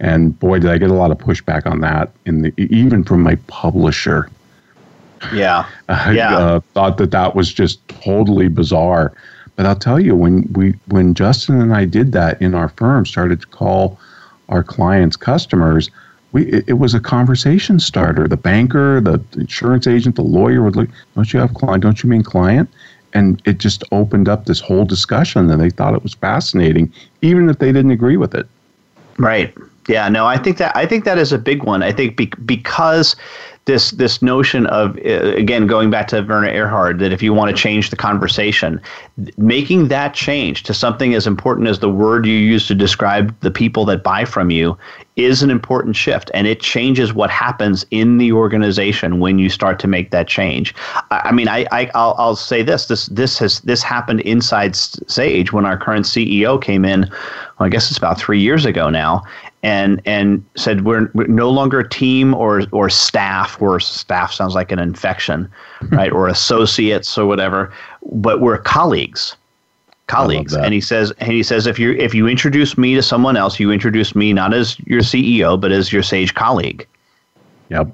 And 0.00 0.36
boy, 0.40 0.58
did 0.58 0.72
I 0.72 0.78
get 0.78 0.90
a 0.90 0.94
lot 0.94 1.12
of 1.12 1.18
pushback 1.18 1.64
on 1.64 1.82
that, 1.82 2.10
in 2.24 2.42
the, 2.42 2.52
even 2.56 3.04
from 3.04 3.22
my 3.22 3.36
publisher. 3.46 4.28
Yeah, 5.32 5.68
I 5.88 6.10
yeah. 6.10 6.36
Uh, 6.36 6.60
thought 6.74 6.98
that 6.98 7.12
that 7.12 7.36
was 7.36 7.54
just 7.54 7.86
totally 7.86 8.48
bizarre. 8.48 9.12
But 9.54 9.66
I'll 9.66 9.76
tell 9.76 10.00
you, 10.00 10.16
when 10.16 10.52
we 10.54 10.74
when 10.88 11.14
Justin 11.14 11.60
and 11.60 11.72
I 11.72 11.84
did 11.84 12.10
that 12.10 12.42
in 12.42 12.56
our 12.56 12.70
firm, 12.70 13.06
started 13.06 13.40
to 13.42 13.46
call 13.46 14.00
our 14.48 14.64
clients 14.64 15.14
customers, 15.14 15.92
we 16.32 16.62
it, 16.66 16.78
was 16.78 16.94
a 16.94 17.00
conversation 17.00 17.78
starter. 17.78 18.28
The 18.28 18.36
banker, 18.36 19.00
the 19.00 19.22
insurance 19.34 19.86
agent, 19.86 20.16
the 20.16 20.22
lawyer 20.22 20.62
would 20.62 20.76
look, 20.76 20.88
"Don't 21.14 21.32
you 21.32 21.40
have 21.40 21.54
client? 21.54 21.82
Don't 21.82 22.02
you 22.02 22.08
mean 22.08 22.22
client?" 22.22 22.68
And 23.14 23.40
it 23.46 23.58
just 23.58 23.84
opened 23.92 24.28
up 24.28 24.44
this 24.44 24.60
whole 24.60 24.84
discussion, 24.84 25.50
and 25.50 25.60
they 25.60 25.70
thought 25.70 25.94
it 25.94 26.02
was 26.02 26.14
fascinating, 26.14 26.92
even 27.22 27.48
if 27.48 27.58
they 27.58 27.72
didn't 27.72 27.92
agree 27.92 28.16
with 28.16 28.34
it. 28.34 28.46
Right. 29.18 29.54
Yeah, 29.88 30.08
no, 30.08 30.26
I 30.26 30.36
think 30.36 30.58
that 30.58 30.76
I 30.76 30.84
think 30.84 31.04
that 31.04 31.16
is 31.16 31.32
a 31.32 31.38
big 31.38 31.62
one. 31.62 31.82
I 31.82 31.92
think 31.92 32.16
be, 32.16 32.26
because 32.44 33.14
this 33.66 33.90
this 33.92 34.22
notion 34.22 34.66
of 34.66 34.96
uh, 34.98 35.34
again 35.36 35.66
going 35.66 35.90
back 35.90 36.08
to 36.08 36.22
Werner 36.22 36.48
Erhard 36.48 36.98
that 37.00 37.12
if 37.12 37.22
you 37.22 37.34
want 37.34 37.54
to 37.54 37.62
change 37.62 37.90
the 37.90 37.96
conversation, 37.96 38.80
making 39.36 39.88
that 39.88 40.14
change 40.14 40.62
to 40.64 40.74
something 40.74 41.14
as 41.14 41.26
important 41.26 41.68
as 41.68 41.80
the 41.80 41.90
word 41.90 42.26
you 42.26 42.36
use 42.36 42.66
to 42.68 42.74
describe 42.74 43.38
the 43.40 43.50
people 43.50 43.84
that 43.84 44.02
buy 44.02 44.24
from 44.24 44.50
you 44.50 44.78
is 45.16 45.42
an 45.42 45.50
important 45.50 45.96
shift, 45.96 46.30
and 46.34 46.46
it 46.46 46.60
changes 46.60 47.12
what 47.12 47.30
happens 47.30 47.84
in 47.90 48.18
the 48.18 48.32
organization 48.32 49.18
when 49.18 49.38
you 49.38 49.48
start 49.48 49.78
to 49.80 49.88
make 49.88 50.10
that 50.10 50.28
change. 50.28 50.74
I, 51.10 51.22
I 51.24 51.32
mean, 51.32 51.48
I, 51.48 51.66
I 51.72 51.84
will 51.94 52.14
I'll 52.18 52.36
say 52.36 52.62
this 52.62 52.86
this 52.86 53.06
this 53.06 53.38
has 53.38 53.60
this 53.60 53.82
happened 53.82 54.20
inside 54.20 54.76
Sage 54.76 55.52
when 55.52 55.66
our 55.66 55.76
current 55.76 56.06
CEO 56.06 56.62
came 56.62 56.84
in. 56.84 57.10
Well, 57.58 57.66
I 57.66 57.68
guess 57.68 57.90
it's 57.90 57.98
about 57.98 58.18
three 58.18 58.40
years 58.40 58.64
ago 58.64 58.90
now, 58.90 59.24
and 59.62 60.00
and 60.04 60.44
said 60.56 60.84
we're, 60.84 61.10
we're, 61.14 61.26
no 61.26 61.50
longer 61.50 61.80
a 61.80 61.88
team 61.88 62.34
or 62.34 62.62
or 62.72 62.88
staff 62.88 63.60
or 63.60 63.80
staff 63.80 64.32
sounds 64.32 64.54
like 64.54 64.70
an 64.70 64.78
infection 64.78 65.50
right 65.90 66.12
or 66.12 66.28
associates 66.28 67.16
or 67.16 67.26
whatever 67.26 67.72
but 68.12 68.40
we're 68.40 68.58
colleagues 68.58 69.36
colleagues. 70.06 70.54
and 70.54 70.72
he 70.72 70.80
says 70.80 71.12
and 71.18 71.32
he 71.32 71.42
says 71.42 71.66
if 71.66 71.78
you 71.78 71.92
if 71.92 72.14
you 72.14 72.28
introduce 72.28 72.78
me 72.78 72.94
to 72.94 73.02
someone 73.02 73.36
else 73.36 73.58
you 73.58 73.72
introduce 73.72 74.14
me 74.14 74.32
not 74.32 74.54
as 74.54 74.78
your 74.80 75.00
CEO 75.00 75.60
but 75.60 75.72
as 75.72 75.92
your 75.92 76.02
sage 76.02 76.34
colleague. 76.34 76.86
Yep 77.70 77.88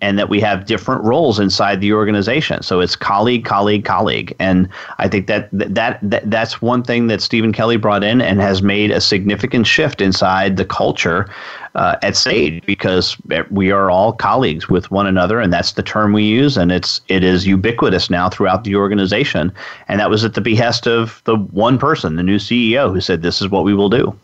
and 0.00 0.18
that 0.18 0.28
we 0.28 0.40
have 0.40 0.66
different 0.66 1.02
roles 1.02 1.38
inside 1.38 1.80
the 1.80 1.92
organization. 1.92 2.62
So 2.62 2.80
it's 2.80 2.94
colleague, 2.94 3.44
colleague, 3.44 3.84
colleague, 3.84 4.34
and 4.38 4.68
I 4.98 5.08
think 5.08 5.26
that 5.26 5.48
that, 5.52 5.98
that 6.02 6.30
that's 6.30 6.62
one 6.62 6.82
thing 6.82 7.08
that 7.08 7.20
Stephen 7.20 7.52
Kelly 7.52 7.76
brought 7.76 8.04
in 8.04 8.20
and 8.20 8.40
has 8.40 8.62
made 8.62 8.90
a 8.90 9.00
significant 9.00 9.66
shift 9.66 10.00
inside 10.00 10.56
the 10.56 10.64
culture 10.64 11.28
uh, 11.74 11.96
at 12.02 12.16
Sage 12.16 12.64
because 12.66 13.16
we 13.50 13.70
are 13.70 13.90
all 13.90 14.12
colleagues 14.12 14.68
with 14.68 14.90
one 14.90 15.06
another, 15.06 15.40
and 15.40 15.52
that's 15.52 15.72
the 15.72 15.82
term 15.82 16.12
we 16.12 16.24
use, 16.24 16.56
and 16.56 16.72
it's 16.72 17.00
it 17.08 17.24
is 17.24 17.46
ubiquitous 17.46 18.10
now 18.10 18.28
throughout 18.28 18.64
the 18.64 18.76
organization. 18.76 19.52
And 19.88 20.00
that 20.00 20.10
was 20.10 20.24
at 20.24 20.34
the 20.34 20.40
behest 20.40 20.86
of 20.86 21.22
the 21.24 21.36
one 21.36 21.78
person, 21.78 22.16
the 22.16 22.22
new 22.22 22.38
CEO, 22.38 22.92
who 22.92 23.00
said, 23.00 23.22
"This 23.22 23.40
is 23.40 23.48
what 23.48 23.64
we 23.64 23.74
will 23.74 23.88
do." 23.90 24.16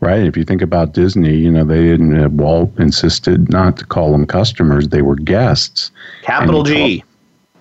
Right. 0.00 0.26
If 0.26 0.36
you 0.36 0.44
think 0.44 0.60
about 0.60 0.92
Disney, 0.92 1.34
you 1.34 1.50
know, 1.50 1.64
they 1.64 1.82
didn't, 1.82 2.18
uh, 2.18 2.28
Walt 2.28 2.78
insisted 2.78 3.50
not 3.50 3.78
to 3.78 3.86
call 3.86 4.12
them 4.12 4.26
customers, 4.26 4.88
they 4.88 5.00
were 5.00 5.16
guests. 5.16 5.90
Capital 6.22 6.62
G. 6.62 7.02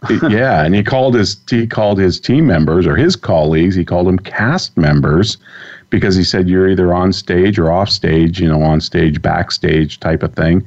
Called, 0.02 0.32
yeah. 0.32 0.64
And 0.64 0.76
he 0.76 0.84
called 0.84 1.16
his, 1.16 1.38
he 1.50 1.66
called 1.66 1.98
his 1.98 2.20
team 2.20 2.46
members 2.46 2.86
or 2.86 2.96
his 2.98 3.16
colleagues, 3.16 3.76
he 3.76 3.86
called 3.86 4.08
them 4.08 4.20
cast 4.20 4.76
members 4.76 5.38
because 5.90 6.16
he 6.16 6.24
said 6.24 6.50
you're 6.50 6.70
either 6.70 6.94
on 6.94 7.14
stage 7.14 7.58
or 7.58 7.72
off 7.72 7.90
stage, 7.90 8.40
you 8.40 8.48
know, 8.48 8.62
on 8.62 8.82
stage, 8.82 9.22
backstage 9.22 10.00
type 10.02 10.22
of 10.22 10.34
thing. 10.36 10.64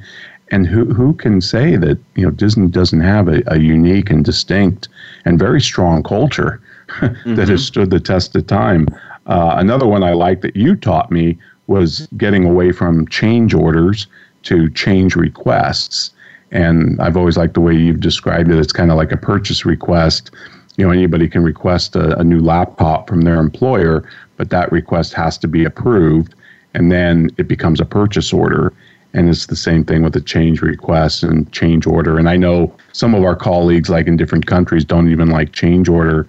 And 0.51 0.65
who, 0.65 0.85
who 0.85 1.13
can 1.13 1.41
say 1.41 1.75
that, 1.75 1.99
you 2.15 2.25
know, 2.25 2.31
Disney 2.31 2.67
doesn't 2.67 3.01
have 3.01 3.27
a, 3.27 3.43
a 3.47 3.59
unique 3.59 4.09
and 4.09 4.25
distinct 4.25 4.89
and 5.25 5.37
very 5.37 5.61
strong 5.61 6.01
culture 6.01 6.59
that 7.01 7.13
mm-hmm. 7.13 7.39
has 7.39 7.63
stood 7.63 7.91
the 7.91 7.99
test 7.99 8.35
of 8.35 8.47
time? 8.47 8.87
Uh, 9.27 9.53
another 9.57 9.85
one 9.85 10.03
I 10.03 10.13
like 10.13 10.41
that 10.41 10.55
you 10.55 10.75
taught 10.75 11.11
me 11.11 11.37
was 11.69 12.07
getting 12.17 12.43
away 12.43 12.71
from 12.71 13.07
change 13.07 13.53
orders 13.53 14.07
to 14.43 14.69
change 14.71 15.15
requests. 15.15 16.11
And 16.51 16.99
I've 16.99 17.15
always 17.15 17.37
liked 17.37 17.53
the 17.53 17.61
way 17.61 17.75
you've 17.75 17.99
described 17.99 18.49
it. 18.49 18.57
It's 18.57 18.73
kind 18.73 18.89
of 18.89 18.97
like 18.97 19.11
a 19.11 19.17
purchase 19.17 19.65
request. 19.65 20.31
You 20.77 20.85
know, 20.85 20.91
anybody 20.91 21.29
can 21.29 21.43
request 21.43 21.95
a, 21.95 22.17
a 22.17 22.23
new 22.23 22.39
laptop 22.39 23.07
from 23.07 23.21
their 23.21 23.39
employer, 23.39 24.09
but 24.35 24.49
that 24.49 24.71
request 24.71 25.13
has 25.13 25.37
to 25.39 25.47
be 25.47 25.63
approved, 25.63 26.33
and 26.73 26.91
then 26.91 27.29
it 27.37 27.47
becomes 27.47 27.79
a 27.79 27.85
purchase 27.85 28.33
order. 28.33 28.73
And 29.13 29.29
it's 29.29 29.47
the 29.47 29.55
same 29.55 29.83
thing 29.83 30.03
with 30.03 30.15
a 30.15 30.21
change 30.21 30.61
request 30.61 31.23
and 31.23 31.51
change 31.51 31.85
order. 31.85 32.17
And 32.17 32.29
I 32.29 32.37
know 32.37 32.75
some 32.93 33.13
of 33.13 33.23
our 33.23 33.35
colleagues, 33.35 33.89
like 33.89 34.07
in 34.07 34.17
different 34.17 34.45
countries, 34.45 34.85
don't 34.85 35.11
even 35.11 35.29
like 35.29 35.51
change 35.51 35.89
order 35.89 36.27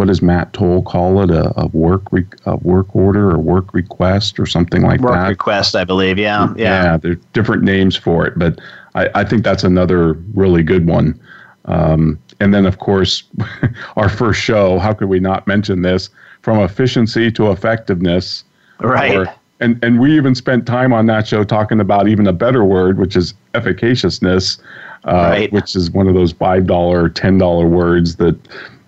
what 0.00 0.08
does 0.08 0.22
Matt 0.22 0.54
Toll 0.54 0.80
call 0.82 1.22
it? 1.22 1.30
A, 1.30 1.52
a 1.60 1.66
work 1.66 2.10
re, 2.10 2.24
a 2.46 2.56
work 2.56 2.96
order 2.96 3.30
or 3.30 3.36
work 3.36 3.74
request 3.74 4.40
or 4.40 4.46
something 4.46 4.80
like 4.80 5.00
work 5.00 5.12
that. 5.12 5.20
Work 5.24 5.28
request, 5.28 5.76
I 5.76 5.84
believe. 5.84 6.16
Yeah, 6.16 6.54
yeah. 6.56 6.84
Yeah, 6.84 6.96
there's 6.96 7.18
different 7.34 7.64
names 7.64 7.96
for 7.96 8.26
it, 8.26 8.38
but 8.38 8.58
I, 8.94 9.10
I 9.14 9.24
think 9.24 9.44
that's 9.44 9.62
another 9.62 10.14
really 10.32 10.62
good 10.62 10.86
one. 10.86 11.20
Um, 11.66 12.18
and 12.40 12.54
then, 12.54 12.64
of 12.64 12.78
course, 12.78 13.24
our 13.96 14.08
first 14.08 14.40
show. 14.40 14.78
How 14.78 14.94
could 14.94 15.10
we 15.10 15.20
not 15.20 15.46
mention 15.46 15.82
this? 15.82 16.08
From 16.40 16.60
efficiency 16.60 17.30
to 17.32 17.50
effectiveness. 17.50 18.44
Right. 18.80 19.14
Or, 19.14 19.34
and 19.60 19.84
and 19.84 20.00
we 20.00 20.16
even 20.16 20.34
spent 20.34 20.64
time 20.64 20.94
on 20.94 21.04
that 21.08 21.28
show 21.28 21.44
talking 21.44 21.78
about 21.78 22.08
even 22.08 22.26
a 22.26 22.32
better 22.32 22.64
word, 22.64 22.98
which 22.98 23.16
is 23.16 23.34
efficaciousness, 23.52 24.62
uh, 25.04 25.12
right. 25.12 25.52
which 25.52 25.76
is 25.76 25.90
one 25.90 26.08
of 26.08 26.14
those 26.14 26.32
five 26.32 26.66
dollar, 26.66 27.10
ten 27.10 27.36
dollar 27.36 27.68
words 27.68 28.16
that 28.16 28.38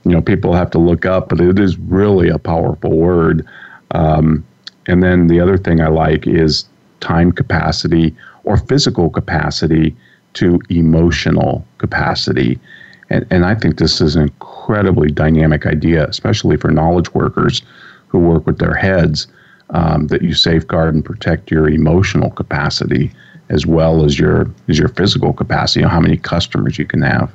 you 0.05 0.13
know 0.13 0.23
people 0.23 0.53
have 0.55 0.71
to 0.73 0.79
look 0.79 1.07
up, 1.07 1.29
but 1.29 1.41
it 1.41 1.59
is 1.59 1.79
really 1.79 2.29
a 2.29 2.39
powerful 2.39 2.97
word. 2.97 3.47
Um, 3.93 4.45
and 4.87 5.03
then 5.03 5.29
the 5.29 5.41
other 5.41 5.57
thing 5.59 5.81
I 5.81 5.89
like 5.89 6.27
is 6.27 6.65
time 7.01 7.33
capacity 7.33 8.15
or 8.45 8.57
physical 8.57 9.11
capacity 9.11 9.95
to 10.35 10.61
emotional 10.71 11.65
capacity. 11.79 12.59
And, 13.11 13.27
and 13.31 13.45
I 13.45 13.55
think 13.55 13.77
this 13.77 14.01
is 14.01 14.17
an 14.17 14.23
incredibly 14.23 15.11
dynamic 15.11 15.67
idea, 15.67 16.07
especially 16.09 16.57
for 16.57 16.71
knowledge 16.71 17.13
workers 17.15 17.63
who 18.09 18.19
work 18.19 18.47
with 18.47 18.59
their 18.59 18.75
heads, 18.75 19.27
um, 19.71 20.07
that 20.09 20.23
you 20.23 20.35
safeguard 20.35 20.95
and 20.95 21.05
protect 21.05 21.51
your 21.51 21.69
emotional 21.69 22.31
capacity 22.31 23.13
as 23.49 23.67
well 23.67 24.05
as 24.05 24.19
your 24.19 24.51
as 24.69 24.79
your 24.79 24.89
physical 24.89 25.33
capacity, 25.33 25.81
you 25.81 25.85
know, 25.85 25.91
how 25.91 26.01
many 26.01 26.17
customers 26.17 26.79
you 26.79 26.87
can 26.87 27.03
have. 27.03 27.31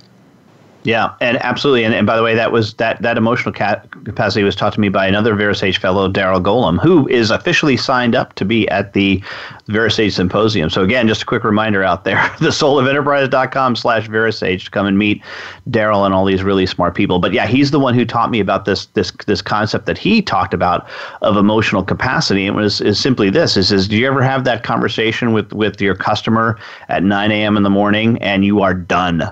Yeah, 0.87 1.15
and 1.19 1.35
absolutely. 1.43 1.83
And, 1.83 1.93
and 1.93 2.07
by 2.07 2.15
the 2.15 2.23
way, 2.23 2.33
that 2.33 2.53
was 2.53 2.75
that 2.75 3.01
that 3.01 3.17
emotional 3.17 3.51
capacity 3.51 4.43
was 4.43 4.55
taught 4.55 4.71
to 4.71 4.79
me 4.79 4.87
by 4.87 5.05
another 5.05 5.35
Verasage 5.35 5.79
fellow, 5.81 6.09
Daryl 6.09 6.41
Golem, 6.41 6.79
who 6.81 7.09
is 7.09 7.29
officially 7.29 7.75
signed 7.75 8.15
up 8.15 8.35
to 8.35 8.45
be 8.45 8.69
at 8.69 8.93
the 8.93 9.21
Verasage 9.67 10.13
Symposium. 10.13 10.69
So 10.69 10.83
again, 10.83 11.09
just 11.09 11.23
a 11.23 11.25
quick 11.25 11.43
reminder 11.43 11.83
out 11.83 12.05
there: 12.05 12.15
the 12.39 12.51
soulofenterprise.com 12.51 13.75
slash 13.75 14.07
Verasage 14.07 14.63
to 14.63 14.71
come 14.71 14.85
and 14.85 14.97
meet 14.97 15.21
Daryl 15.69 16.05
and 16.05 16.13
all 16.13 16.23
these 16.23 16.41
really 16.41 16.65
smart 16.65 16.95
people. 16.95 17.19
But 17.19 17.33
yeah, 17.33 17.47
he's 17.47 17.71
the 17.71 17.81
one 17.81 17.93
who 17.93 18.05
taught 18.05 18.31
me 18.31 18.39
about 18.39 18.63
this 18.63 18.85
this 18.93 19.11
this 19.25 19.41
concept 19.41 19.87
that 19.87 19.97
he 19.97 20.21
talked 20.21 20.53
about 20.53 20.87
of 21.21 21.35
emotional 21.35 21.83
capacity. 21.83 22.45
It 22.45 22.53
was 22.53 22.79
is 22.79 22.97
simply 22.97 23.29
this: 23.29 23.57
is 23.57 23.73
is 23.73 23.89
do 23.89 23.97
you 23.97 24.07
ever 24.07 24.23
have 24.23 24.45
that 24.45 24.63
conversation 24.63 25.33
with 25.33 25.51
with 25.51 25.81
your 25.81 25.95
customer 25.95 26.57
at 26.87 27.03
9 27.03 27.29
a.m. 27.29 27.57
in 27.57 27.63
the 27.63 27.69
morning 27.69 28.17
and 28.21 28.45
you 28.45 28.61
are 28.61 28.73
done? 28.73 29.29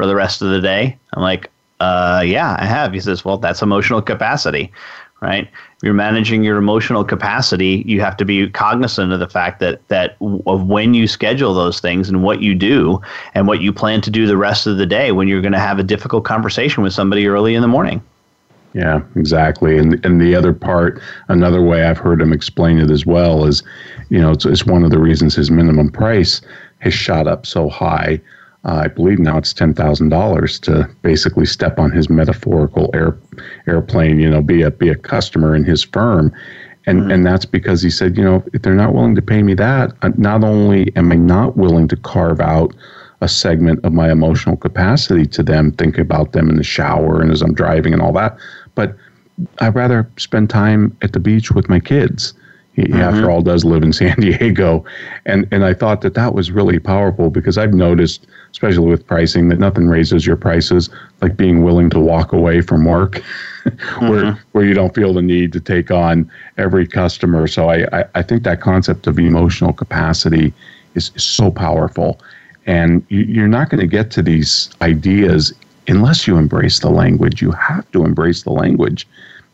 For 0.00 0.06
the 0.06 0.14
rest 0.14 0.40
of 0.40 0.48
the 0.48 0.62
day? 0.62 0.96
I'm 1.12 1.22
like, 1.22 1.50
uh, 1.78 2.22
yeah, 2.24 2.56
I 2.58 2.64
have. 2.64 2.94
He 2.94 3.00
says, 3.00 3.22
well, 3.22 3.36
that's 3.36 3.60
emotional 3.60 4.00
capacity, 4.00 4.72
right? 5.20 5.46
If 5.46 5.82
you're 5.82 5.92
managing 5.92 6.42
your 6.42 6.56
emotional 6.56 7.04
capacity, 7.04 7.82
you 7.86 8.00
have 8.00 8.16
to 8.16 8.24
be 8.24 8.48
cognizant 8.48 9.12
of 9.12 9.20
the 9.20 9.28
fact 9.28 9.60
that 9.60 9.86
that 9.88 10.16
of 10.46 10.66
when 10.66 10.94
you 10.94 11.06
schedule 11.06 11.52
those 11.52 11.80
things 11.80 12.08
and 12.08 12.22
what 12.22 12.40
you 12.40 12.54
do 12.54 12.98
and 13.34 13.46
what 13.46 13.60
you 13.60 13.74
plan 13.74 14.00
to 14.00 14.10
do 14.10 14.26
the 14.26 14.38
rest 14.38 14.66
of 14.66 14.78
the 14.78 14.86
day 14.86 15.12
when 15.12 15.28
you're 15.28 15.42
going 15.42 15.52
to 15.52 15.58
have 15.58 15.78
a 15.78 15.82
difficult 15.82 16.24
conversation 16.24 16.82
with 16.82 16.94
somebody 16.94 17.26
early 17.26 17.54
in 17.54 17.60
the 17.60 17.68
morning. 17.68 18.00
Yeah, 18.72 19.02
exactly. 19.16 19.76
And 19.76 20.02
and 20.02 20.18
the 20.18 20.34
other 20.34 20.54
part, 20.54 20.98
another 21.28 21.60
way 21.60 21.84
I've 21.84 21.98
heard 21.98 22.22
him 22.22 22.32
explain 22.32 22.78
it 22.78 22.90
as 22.90 23.04
well 23.04 23.44
is, 23.44 23.62
you 24.08 24.18
know, 24.18 24.30
it's, 24.30 24.46
it's 24.46 24.64
one 24.64 24.82
of 24.82 24.90
the 24.90 24.98
reasons 24.98 25.34
his 25.34 25.50
minimum 25.50 25.90
price 25.90 26.40
has 26.78 26.94
shot 26.94 27.26
up 27.26 27.44
so 27.44 27.68
high 27.68 28.18
uh, 28.64 28.82
I 28.84 28.88
believe 28.88 29.18
now 29.18 29.38
it's 29.38 29.54
ten 29.54 29.72
thousand 29.72 30.10
dollars 30.10 30.60
to 30.60 30.88
basically 31.02 31.46
step 31.46 31.78
on 31.78 31.90
his 31.90 32.10
metaphorical 32.10 32.90
air 32.92 33.16
airplane. 33.66 34.20
You 34.20 34.30
know, 34.30 34.42
be 34.42 34.62
a 34.62 34.70
be 34.70 34.88
a 34.88 34.94
customer 34.94 35.54
in 35.54 35.64
his 35.64 35.82
firm, 35.82 36.32
and 36.86 37.00
mm-hmm. 37.00 37.10
and 37.10 37.26
that's 37.26 37.46
because 37.46 37.82
he 37.82 37.90
said, 37.90 38.18
you 38.18 38.24
know, 38.24 38.44
if 38.52 38.62
they're 38.62 38.74
not 38.74 38.94
willing 38.94 39.14
to 39.14 39.22
pay 39.22 39.42
me 39.42 39.54
that, 39.54 39.92
uh, 40.02 40.10
not 40.16 40.44
only 40.44 40.94
am 40.96 41.10
I 41.10 41.16
not 41.16 41.56
willing 41.56 41.88
to 41.88 41.96
carve 41.96 42.40
out 42.40 42.74
a 43.22 43.28
segment 43.28 43.84
of 43.84 43.92
my 43.92 44.10
emotional 44.10 44.56
capacity 44.56 45.26
to 45.26 45.42
them, 45.42 45.72
think 45.72 45.98
about 45.98 46.32
them 46.32 46.48
in 46.48 46.56
the 46.56 46.64
shower 46.64 47.20
and 47.20 47.30
as 47.30 47.42
I'm 47.42 47.54
driving 47.54 47.92
and 47.92 48.00
all 48.00 48.12
that, 48.14 48.38
but 48.74 48.96
I'd 49.60 49.74
rather 49.74 50.10
spend 50.16 50.48
time 50.48 50.96
at 51.02 51.12
the 51.12 51.20
beach 51.20 51.50
with 51.50 51.68
my 51.68 51.80
kids 51.80 52.34
he, 52.72 52.82
mm-hmm. 52.82 53.00
after 53.00 53.30
all, 53.30 53.42
does 53.42 53.64
live 53.64 53.82
in 53.82 53.92
San 53.92 54.16
Diego, 54.20 54.84
and 55.26 55.46
and 55.50 55.64
I 55.64 55.74
thought 55.74 56.00
that 56.02 56.14
that 56.14 56.34
was 56.34 56.50
really 56.50 56.78
powerful 56.78 57.30
because 57.30 57.58
I've 57.58 57.74
noticed, 57.74 58.26
especially 58.52 58.88
with 58.88 59.06
pricing, 59.06 59.48
that 59.48 59.58
nothing 59.58 59.88
raises 59.88 60.26
your 60.26 60.36
prices 60.36 60.90
like 61.22 61.36
being 61.36 61.62
willing 61.62 61.90
to 61.90 62.00
walk 62.00 62.32
away 62.32 62.60
from 62.60 62.84
work, 62.84 63.22
where 63.98 64.24
mm-hmm. 64.24 64.40
where 64.52 64.64
you 64.64 64.74
don't 64.74 64.94
feel 64.94 65.14
the 65.14 65.22
need 65.22 65.52
to 65.52 65.60
take 65.60 65.90
on 65.90 66.30
every 66.58 66.86
customer. 66.86 67.46
So 67.46 67.68
I 67.68 67.86
I, 67.92 68.04
I 68.16 68.22
think 68.22 68.42
that 68.44 68.60
concept 68.60 69.06
of 69.06 69.18
emotional 69.18 69.72
capacity 69.72 70.52
is, 70.94 71.10
is 71.14 71.24
so 71.24 71.50
powerful, 71.50 72.20
and 72.66 73.04
you, 73.08 73.20
you're 73.20 73.48
not 73.48 73.70
going 73.70 73.80
to 73.80 73.86
get 73.86 74.10
to 74.12 74.22
these 74.22 74.70
ideas 74.82 75.52
unless 75.88 76.26
you 76.26 76.36
embrace 76.36 76.80
the 76.80 76.90
language. 76.90 77.42
You 77.42 77.52
have 77.52 77.90
to 77.92 78.04
embrace 78.04 78.42
the 78.42 78.52
language 78.52 79.06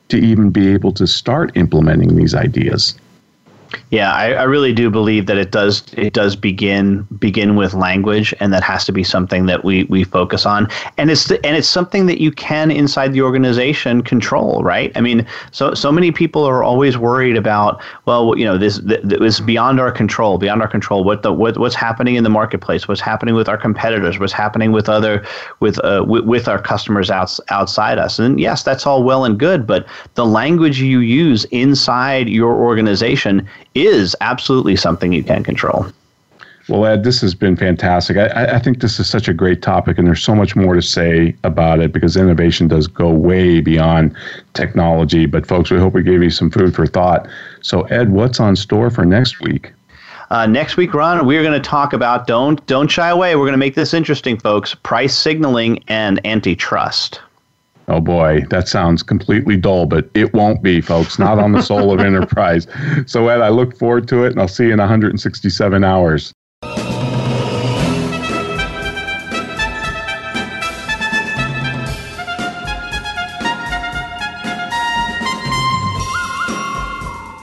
to 0.09 0.19
even 0.19 0.51
be 0.51 0.69
able 0.69 0.93
to 0.93 1.07
start 1.07 1.57
implementing 1.57 2.17
these 2.17 2.35
ideas. 2.35 2.95
Yeah, 3.91 4.13
I, 4.13 4.33
I, 4.33 4.43
really 4.43 4.73
do 4.73 4.91
believe 4.91 5.27
that 5.27 5.37
it 5.39 5.53
does 5.53 5.85
it 5.93 6.13
does 6.13 6.35
begin 6.35 7.03
begin 7.21 7.55
with 7.55 7.73
language, 7.73 8.35
and 8.41 8.53
that 8.53 8.65
has 8.65 8.85
to 8.87 8.93
be 8.93 9.05
something 9.05 9.47
that 9.47 9.65
we, 9.65 9.85
we 9.85 10.03
focus 10.03 10.45
on, 10.45 10.69
and 10.99 11.09
it's 11.09 11.27
the, 11.27 11.45
and 11.47 11.57
it's 11.57 11.69
something 11.69 12.07
that 12.07 12.21
you 12.21 12.33
can 12.33 12.73
inside 12.73 13.13
the 13.13 13.23
organization 13.23 14.03
control, 14.03 14.65
right? 14.65 14.91
I 14.97 15.01
mean, 15.01 15.25
so 15.53 15.73
so 15.73 15.93
many 15.93 16.11
people 16.11 16.45
are 16.45 16.65
always 16.65 16.99
worried 16.99 17.37
about 17.37 17.81
well, 18.07 18.37
you 18.37 18.45
know, 18.45 18.59
this 18.59 18.81
this 18.83 19.39
beyond 19.39 19.79
our 19.79 19.93
control, 19.93 20.37
beyond 20.37 20.63
our 20.63 20.69
control. 20.69 21.05
What 21.05 21.23
the 21.23 21.33
what, 21.33 21.57
what's 21.57 21.77
happening 21.77 22.17
in 22.17 22.25
the 22.25 22.31
marketplace? 22.31 22.89
What's 22.89 23.01
happening 23.01 23.37
with 23.37 23.49
our 23.49 23.59
competitors? 23.59 24.19
What's 24.19 24.33
happening 24.33 24.73
with 24.73 24.89
other 24.89 25.25
with 25.61 25.79
uh, 25.85 26.05
with, 26.09 26.25
with 26.25 26.49
our 26.49 26.61
customers 26.61 27.09
outs, 27.09 27.41
outside 27.51 27.99
us? 27.99 28.19
And 28.19 28.41
yes, 28.41 28.65
that's 28.65 28.85
all 28.85 29.05
well 29.05 29.25
and 29.25 29.39
good, 29.39 29.65
but 29.65 29.87
the 30.15 30.27
language 30.27 30.81
you 30.81 30.99
use 30.99 31.45
inside 31.47 32.29
your 32.29 32.57
organization 32.57 33.49
is 33.77 34.17
absolutely 34.21 34.77
something 34.77 35.13
you 35.13 35.23
can 35.23 35.43
control. 35.45 35.87
Well, 36.69 36.85
Ed, 36.85 37.05
this 37.05 37.21
has 37.21 37.33
been 37.35 37.57
fantastic. 37.57 38.17
I, 38.17 38.57
I, 38.57 38.59
think 38.59 38.81
this 38.81 38.99
is 38.99 39.09
such 39.09 39.29
a 39.29 39.33
great 39.33 39.63
topic, 39.63 39.99
and 39.99 40.07
there's 40.07 40.23
so 40.23 40.35
much 40.35 40.57
more 40.57 40.75
to 40.75 40.83
say 40.83 41.37
about 41.45 41.79
it 41.79 41.93
because 41.93 42.17
innovation 42.17 42.67
does 42.67 42.89
go 42.89 43.09
way 43.09 43.61
beyond 43.61 44.17
technology. 44.55 45.27
But, 45.27 45.47
folks, 45.47 45.71
we 45.71 45.79
hope 45.79 45.95
we 45.95 46.03
gave 46.03 46.25
you 46.25 46.31
some 46.31 46.51
food 46.51 46.75
for 46.75 46.85
thought. 46.85 47.29
So, 47.61 47.83
Ed, 47.83 48.11
what's 48.11 48.41
on 48.41 48.57
store 48.57 48.91
for 48.91 49.05
next 49.05 49.41
week? 49.41 49.73
Uh, 50.31 50.47
next 50.47 50.77
week, 50.77 50.93
Ron, 50.93 51.25
we're 51.25 51.45
going 51.45 51.61
to 51.61 51.69
talk 51.69 51.93
about 51.93 52.27
don't 52.27 52.65
don't 52.67 52.91
shy 52.91 53.11
away. 53.11 53.37
We're 53.37 53.43
going 53.43 53.53
to 53.53 53.59
make 53.59 53.77
this 53.77 53.95
interesting, 53.95 54.37
folks. 54.37 54.75
Price 54.75 55.17
signaling 55.17 55.85
and 55.87 56.25
antitrust. 56.27 57.21
Oh 57.89 58.01
boy, 58.01 58.45
that 58.51 58.67
sounds 58.67 59.03
completely 59.05 59.57
dull, 59.57 59.87
but 59.87 60.09
it 60.15 60.35
won't 60.35 60.61
be, 60.61 60.81
folks. 60.81 61.19
Not 61.21 61.39
on 61.39 61.53
the 61.53 61.63
soul 61.63 61.93
of 61.93 62.01
enterprise. 62.07 62.67
So, 63.07 63.29
Ed, 63.29 63.41
I 63.41 63.49
look 63.49 63.77
forward 63.79 64.09
to 64.09 64.25
it, 64.25 64.33
and 64.33 64.41
I'll 64.41 64.49
see 64.49 64.67
you 64.67 64.73
in 64.73 64.79
167 64.79 65.85
hours. 65.85 66.33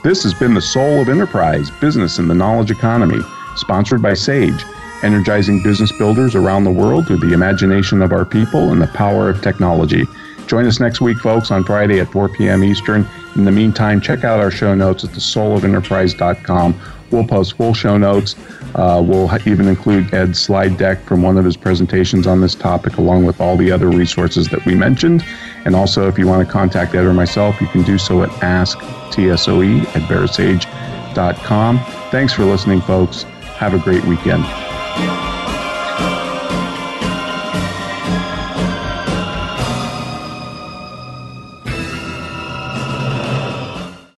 This 0.02 0.22
has 0.24 0.34
been 0.34 0.52
the 0.52 0.60
Soul 0.60 1.00
of 1.00 1.08
Enterprise 1.08 1.70
Business 1.80 2.18
in 2.18 2.28
the 2.28 2.34
Knowledge 2.34 2.70
Economy, 2.70 3.22
sponsored 3.56 4.02
by 4.02 4.12
Sage, 4.12 4.62
energizing 5.02 5.62
business 5.62 5.90
builders 5.92 6.34
around 6.34 6.64
the 6.64 6.70
world 6.70 7.06
through 7.06 7.20
the 7.20 7.32
imagination 7.32 8.02
of 8.02 8.12
our 8.12 8.26
people 8.26 8.70
and 8.70 8.82
the 8.82 8.86
power 8.88 9.30
of 9.30 9.40
technology. 9.40 10.06
Join 10.46 10.66
us 10.66 10.80
next 10.80 11.00
week, 11.00 11.18
folks, 11.18 11.50
on 11.50 11.64
Friday 11.64 12.00
at 12.00 12.10
4 12.12 12.28
p.m. 12.28 12.62
Eastern. 12.64 13.06
In 13.36 13.44
the 13.44 13.52
meantime, 13.52 14.00
check 14.00 14.24
out 14.24 14.40
our 14.40 14.50
show 14.50 14.74
notes 14.74 15.04
at 15.04 15.10
thesoulofenterprise.com. 15.10 16.80
We'll 17.10 17.26
post 17.26 17.56
full 17.56 17.74
show 17.74 17.96
notes. 17.96 18.34
Uh, 18.74 19.02
we'll 19.06 19.30
even 19.46 19.68
include 19.68 20.12
Ed's 20.12 20.40
slide 20.40 20.76
deck 20.76 21.00
from 21.04 21.22
one 21.22 21.38
of 21.38 21.44
his 21.44 21.56
presentations 21.56 22.26
on 22.26 22.40
this 22.40 22.54
topic, 22.54 22.96
along 22.96 23.24
with 23.24 23.40
all 23.40 23.56
the 23.56 23.70
other 23.70 23.88
resources 23.88 24.48
that 24.48 24.64
we 24.66 24.74
mentioned. 24.74 25.24
And 25.64 25.76
also, 25.76 26.08
if 26.08 26.18
you 26.18 26.26
want 26.26 26.46
to 26.46 26.52
contact 26.52 26.94
Ed 26.94 27.04
or 27.04 27.14
myself, 27.14 27.60
you 27.60 27.68
can 27.68 27.82
do 27.82 27.98
so 27.98 28.22
at 28.22 28.30
asktsoe 28.40 29.84
at 29.94 30.02
verasage.com. 30.08 31.78
Thanks 32.10 32.32
for 32.32 32.44
listening, 32.44 32.80
folks. 32.80 33.22
Have 33.22 33.74
a 33.74 33.78
great 33.78 34.04
weekend. 34.04 34.44